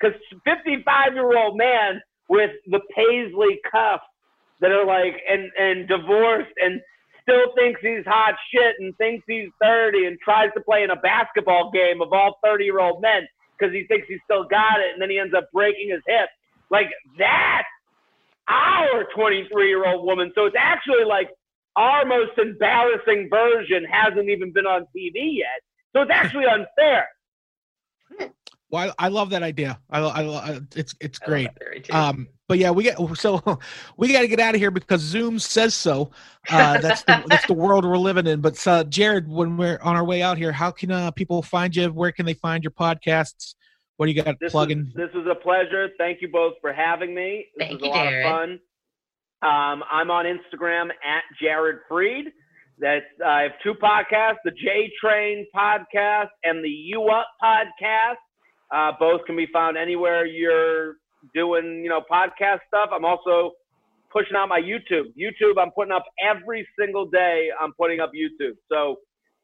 Because 0.00 0.18
55 0.44 1.14
year 1.14 1.36
old 1.36 1.56
man 1.56 2.00
with 2.28 2.50
the 2.66 2.80
paisley 2.96 3.60
cuffs 3.70 4.04
that 4.60 4.70
are 4.70 4.86
like 4.86 5.20
and 5.28 5.50
and 5.58 5.88
divorced 5.88 6.52
and 6.56 6.80
still 7.24 7.52
thinks 7.56 7.80
he's 7.80 8.04
hot 8.06 8.34
shit 8.52 8.76
and 8.78 8.96
thinks 8.96 9.24
he's 9.26 9.48
30 9.60 10.06
and 10.06 10.18
tries 10.20 10.50
to 10.54 10.60
play 10.60 10.84
in 10.84 10.90
a 10.90 10.96
basketball 10.96 11.70
game 11.72 12.00
of 12.00 12.12
all 12.12 12.38
30 12.44 12.64
year 12.64 12.80
old 12.80 13.02
men 13.02 13.26
because 13.58 13.72
he 13.74 13.84
thinks 13.86 14.06
he's 14.08 14.20
still 14.24 14.44
got 14.44 14.80
it 14.80 14.92
and 14.92 15.02
then 15.02 15.10
he 15.10 15.18
ends 15.18 15.34
up 15.34 15.48
breaking 15.52 15.90
his 15.90 16.02
hip. 16.06 16.28
Like 16.70 16.88
that's 17.18 17.66
our 18.48 19.04
23 19.14 19.68
year 19.68 19.86
old 19.86 20.06
woman. 20.06 20.32
So 20.34 20.46
it's 20.46 20.56
actually 20.58 21.04
like 21.04 21.30
our 21.76 22.04
most 22.04 22.38
embarrassing 22.38 23.28
version 23.30 23.84
hasn't 23.84 24.28
even 24.28 24.52
been 24.52 24.66
on 24.66 24.82
TV 24.96 25.38
yet. 25.38 25.60
So 25.92 26.02
it's 26.02 26.10
actually 26.12 26.44
unfair. 26.46 27.08
Well, 28.74 28.92
I, 28.98 29.06
I 29.06 29.08
love 29.08 29.30
that 29.30 29.44
idea. 29.44 29.78
I, 29.88 30.00
I, 30.00 30.60
it's 30.74 30.96
it's 31.00 31.20
great. 31.20 31.48
Um, 31.92 32.26
but 32.48 32.58
yeah, 32.58 32.72
we 32.72 32.82
get 32.82 32.98
so 33.14 33.60
we 33.96 34.12
got 34.12 34.22
to 34.22 34.26
get 34.26 34.40
out 34.40 34.56
of 34.56 34.60
here 34.60 34.72
because 34.72 35.00
Zoom 35.00 35.38
says 35.38 35.74
so. 35.74 36.10
Uh, 36.50 36.80
that's 36.80 37.04
the 37.04 37.22
that's 37.28 37.46
the 37.46 37.54
world 37.54 37.84
we're 37.84 37.96
living 37.96 38.26
in. 38.26 38.40
But 38.40 38.66
uh, 38.66 38.82
Jared, 38.82 39.28
when 39.28 39.56
we're 39.56 39.78
on 39.80 39.94
our 39.94 40.04
way 40.04 40.22
out 40.22 40.38
here, 40.38 40.50
how 40.50 40.72
can 40.72 40.90
uh, 40.90 41.12
people 41.12 41.40
find 41.40 41.74
you? 41.76 41.86
Where 41.92 42.10
can 42.10 42.26
they 42.26 42.34
find 42.34 42.64
your 42.64 42.72
podcasts? 42.72 43.54
What 43.96 44.06
do 44.06 44.12
you 44.12 44.20
got 44.20 44.40
this 44.40 44.50
plugging? 44.50 44.90
this 44.96 45.10
is 45.10 45.24
a 45.30 45.36
pleasure. 45.36 45.90
Thank 45.96 46.20
you 46.20 46.26
both 46.26 46.54
for 46.60 46.72
having 46.72 47.14
me. 47.14 47.46
This 47.56 47.68
Thank 47.68 47.80
was 47.80 47.86
you, 47.86 47.94
a 47.94 47.94
lot 47.94 48.08
Jared. 48.08 48.26
of 48.26 48.32
fun. 48.32 48.50
Um, 49.42 49.84
I'm 49.88 50.10
on 50.10 50.24
Instagram 50.24 50.88
at 50.90 51.22
Jared 51.40 51.76
Freid. 51.88 52.24
That 52.80 53.02
uh, 53.24 53.28
I 53.28 53.42
have 53.42 53.52
two 53.62 53.74
podcasts: 53.74 54.38
the 54.44 54.50
J 54.50 54.90
Train 55.00 55.46
podcast 55.54 56.30
and 56.42 56.64
the 56.64 56.68
U 56.68 57.04
Up 57.04 57.28
podcast. 57.40 58.16
Uh, 58.72 58.92
both 58.98 59.24
can 59.26 59.36
be 59.36 59.46
found 59.52 59.76
anywhere 59.76 60.26
you're 60.26 60.96
doing, 61.34 61.82
you 61.82 61.88
know, 61.88 62.00
podcast 62.10 62.60
stuff. 62.68 62.90
I'm 62.92 63.04
also 63.04 63.52
pushing 64.12 64.36
out 64.36 64.48
my 64.48 64.60
YouTube. 64.60 65.12
YouTube, 65.18 65.60
I'm 65.60 65.70
putting 65.72 65.92
up 65.92 66.04
every 66.22 66.66
single 66.78 67.06
day. 67.06 67.48
I'm 67.60 67.72
putting 67.74 68.00
up 68.00 68.12
YouTube. 68.12 68.54
So, 68.70 68.96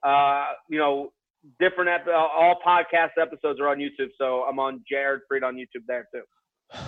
uh, 0.09 0.47
you 0.69 0.79
know, 0.79 1.13
different 1.59 1.91
ep- 1.91 2.07
all 2.15 2.57
podcast 2.65 3.11
episodes 3.21 3.61
are 3.61 3.69
on 3.69 3.79
YouTube. 3.79 4.11
So 4.19 4.45
I'm 4.49 4.59
on 4.59 4.83
Jared 4.89 5.23
Freid 5.31 5.43
on 5.43 5.57
YouTube 5.57 5.85
there 5.87 6.07
too. 6.13 6.23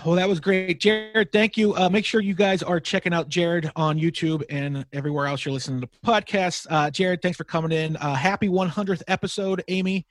Well, 0.07 0.14
that 0.14 0.28
was 0.28 0.39
great, 0.39 0.78
Jared. 0.78 1.33
Thank 1.33 1.57
you. 1.57 1.74
Uh, 1.74 1.89
make 1.89 2.05
sure 2.05 2.20
you 2.20 2.35
guys 2.35 2.62
are 2.62 2.78
checking 2.78 3.12
out 3.12 3.28
Jared 3.28 3.70
on 3.74 3.99
YouTube 3.99 4.45
and 4.49 4.87
everywhere 4.93 5.26
else 5.26 5.45
you're 5.45 5.53
listening 5.53 5.80
to 5.80 5.89
podcasts. 6.07 6.68
Uh, 6.70 6.89
Jared, 6.89 7.20
thanks 7.20 7.37
for 7.37 7.43
coming 7.43 7.72
in. 7.72 7.97
Uh, 7.97 8.14
happy 8.14 8.49
100th 8.49 9.03
episode, 9.09 9.64
Amy. 9.66 10.07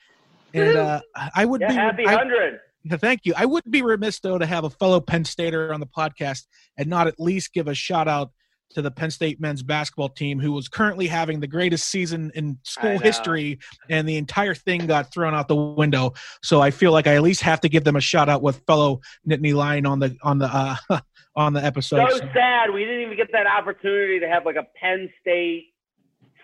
And 0.53 0.77
uh, 0.77 1.01
I 1.35 1.45
would 1.45 1.61
Yeah, 1.61 1.67
be 1.69 1.73
happy 1.75 2.05
I- 2.07 2.13
hundred. 2.13 2.59
Thank 2.93 3.21
you. 3.25 3.33
I 3.37 3.45
would 3.45 3.63
be 3.69 3.83
remiss 3.83 4.19
though 4.19 4.39
to 4.39 4.45
have 4.45 4.63
a 4.63 4.69
fellow 4.71 4.99
Penn 4.99 5.23
Stater 5.23 5.71
on 5.71 5.79
the 5.79 5.85
podcast 5.85 6.45
and 6.77 6.87
not 6.89 7.05
at 7.07 7.19
least 7.19 7.53
give 7.53 7.67
a 7.67 7.75
shout 7.75 8.07
out 8.07 8.31
to 8.71 8.81
the 8.81 8.89
Penn 8.89 9.11
State 9.11 9.39
men's 9.39 9.61
basketball 9.61 10.09
team 10.09 10.39
who 10.39 10.51
was 10.51 10.67
currently 10.67 11.05
having 11.05 11.39
the 11.41 11.47
greatest 11.47 11.89
season 11.89 12.31
in 12.33 12.57
school 12.63 12.97
history 12.97 13.59
and 13.89 14.07
the 14.09 14.15
entire 14.17 14.55
thing 14.55 14.87
got 14.87 15.13
thrown 15.13 15.35
out 15.35 15.47
the 15.47 15.55
window. 15.55 16.13
So 16.41 16.59
I 16.61 16.71
feel 16.71 16.91
like 16.91 17.05
I 17.05 17.15
at 17.15 17.21
least 17.21 17.41
have 17.41 17.59
to 17.61 17.69
give 17.69 17.83
them 17.83 17.97
a 17.97 18.01
shout 18.01 18.29
out 18.29 18.41
with 18.41 18.61
fellow 18.65 19.01
Nittany 19.29 19.53
Lion 19.53 19.85
on 19.85 19.99
the 19.99 20.17
on 20.23 20.39
the 20.39 20.47
uh 20.47 20.75
on 21.35 21.53
the 21.53 21.63
episode. 21.63 22.09
So 22.09 22.17
sad. 22.33 22.71
We 22.73 22.83
didn't 22.85 23.01
even 23.01 23.17
get 23.17 23.31
that 23.33 23.45
opportunity 23.45 24.19
to 24.21 24.27
have 24.27 24.43
like 24.45 24.55
a 24.55 24.65
Penn 24.81 25.07
State 25.21 25.70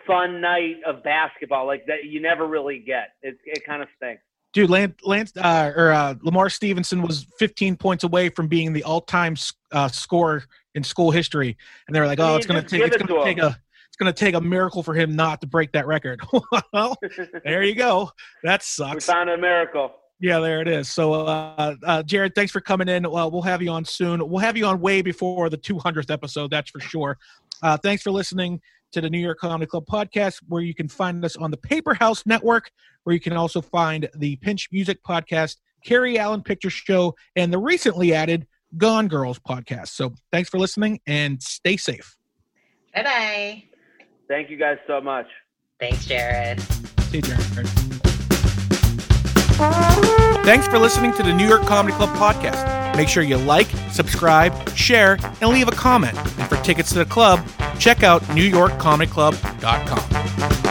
fun 0.08 0.42
night 0.42 0.78
of 0.86 1.04
basketball 1.04 1.68
like 1.68 1.86
that. 1.88 2.06
You 2.06 2.22
never 2.22 2.48
really 2.48 2.80
get. 2.80 3.10
It 3.22 3.38
it 3.46 3.66
kind 3.66 3.82
of 3.82 3.90
stinks. 3.98 4.24
Dude, 4.54 4.70
Lance, 4.70 4.96
Lance 5.04 5.34
uh, 5.38 5.72
or 5.76 5.92
uh, 5.92 6.16
Lamar 6.24 6.50
Stevenson 6.50 7.02
was 7.02 7.28
15 7.38 7.76
points 7.76 8.04
away 8.04 8.30
from 8.30 8.48
being 8.48 8.74
the 8.74 8.84
all-time 8.84 9.36
uh, 9.72 9.88
scorer 9.88 10.46
in 10.74 10.84
school 10.84 11.12
history, 11.12 11.58
and 11.86 11.96
they 11.96 12.00
were 12.00 12.08
like, 12.08 12.20
"Oh, 12.20 12.36
it's 12.38 12.48
gonna 12.48 12.64
take 12.64 12.82
it's 12.82 12.98
gonna 12.98 13.20
to 13.20 13.24
take 13.24 13.38
a 13.38 13.60
it's 13.88 13.98
gonna 13.98 14.14
take 14.14 14.36
a 14.36 14.42
miracle 14.42 14.82
for 14.82 14.94
him 14.94 15.16
not 15.16 15.42
to 15.42 15.48
break 15.48 15.74
that 15.74 15.86
record." 15.86 16.22
well, 16.74 16.98
there 17.44 17.62
you 17.62 17.76
go. 17.76 18.12
That 18.44 18.64
sucks. 18.64 19.08
we 19.08 19.14
found 19.14 19.30
a 19.30 19.38
miracle. 19.38 19.92
Yeah, 20.20 20.40
there 20.40 20.62
it 20.62 20.68
is. 20.68 20.90
So, 20.90 21.14
uh, 21.14 21.76
uh, 21.84 22.02
Jared, 22.02 22.34
thanks 22.34 22.52
for 22.52 22.60
coming 22.60 22.88
in. 22.88 23.10
Well, 23.10 23.30
we'll 23.30 23.44
have 23.44 23.62
you 23.62 23.70
on 23.70 23.86
soon. 23.86 24.28
We'll 24.28 24.40
have 24.40 24.58
you 24.58 24.66
on 24.66 24.80
way 24.80 25.04
before 25.04 25.48
the 25.52 25.60
200th 25.60 26.10
episode, 26.10 26.50
that's 26.50 26.72
for 26.72 26.80
sure. 26.80 27.20
Uh, 27.62 27.78
thanks 27.78 28.02
for 28.02 28.10
listening 28.10 28.60
to 28.92 29.02
the 29.02 29.10
New 29.10 29.20
York 29.20 29.40
Comedy 29.40 29.68
Club 29.68 29.86
podcast, 29.86 30.40
where 30.48 30.62
you 30.62 30.74
can 30.74 30.88
find 30.88 31.24
us 31.24 31.36
on 31.36 31.52
the 31.52 31.58
Paper 31.58 31.94
House 31.94 32.26
Network, 32.26 32.72
where 33.04 33.14
you 33.14 33.20
can 33.20 33.34
also 33.34 33.62
find 33.62 34.10
the 34.16 34.36
Pinch 34.38 34.70
Music 34.72 35.04
podcast, 35.04 35.58
Carrie 35.86 36.18
Allen 36.20 36.42
Picture 36.42 36.70
Show, 36.70 37.16
and 37.36 37.52
the 37.52 37.58
recently 37.58 38.14
added 38.14 38.48
Gone 38.78 39.08
Girls 39.08 39.40
podcast. 39.40 39.90
So, 39.90 40.14
thanks 40.32 40.50
for 40.50 40.60
listening 40.60 41.00
and 41.08 41.42
stay 41.42 41.78
safe. 41.78 42.18
Bye 42.94 43.04
bye. 43.04 43.64
Thank 44.28 44.50
you 44.50 44.58
guys 44.58 44.78
so 44.88 45.00
much. 45.00 45.28
Thanks, 45.80 46.06
Jared. 46.06 46.60
See 46.62 47.18
you, 47.18 47.22
Jared. 47.22 47.68
Thanks 50.46 50.68
for 50.68 50.78
listening 50.78 51.14
to 51.14 51.24
the 51.24 51.34
New 51.34 51.48
York 51.48 51.64
Comedy 51.64 51.96
Club 51.96 52.10
podcast. 52.10 52.96
Make 52.96 53.10
sure 53.10 53.24
you 53.24 53.38
like, 53.38 53.68
subscribe, 53.92 54.70
share, 54.76 55.18
and 55.42 55.50
leave 55.52 55.68
a 55.68 55.72
comment. 55.72 56.18
And 56.18 56.50
for 56.50 56.58
tickets 56.64 56.90
to 56.90 57.00
the 57.00 57.06
club, 57.06 57.40
check 57.80 58.04
out 58.04 58.22
newyorkcomedyclub.com. 58.24 60.67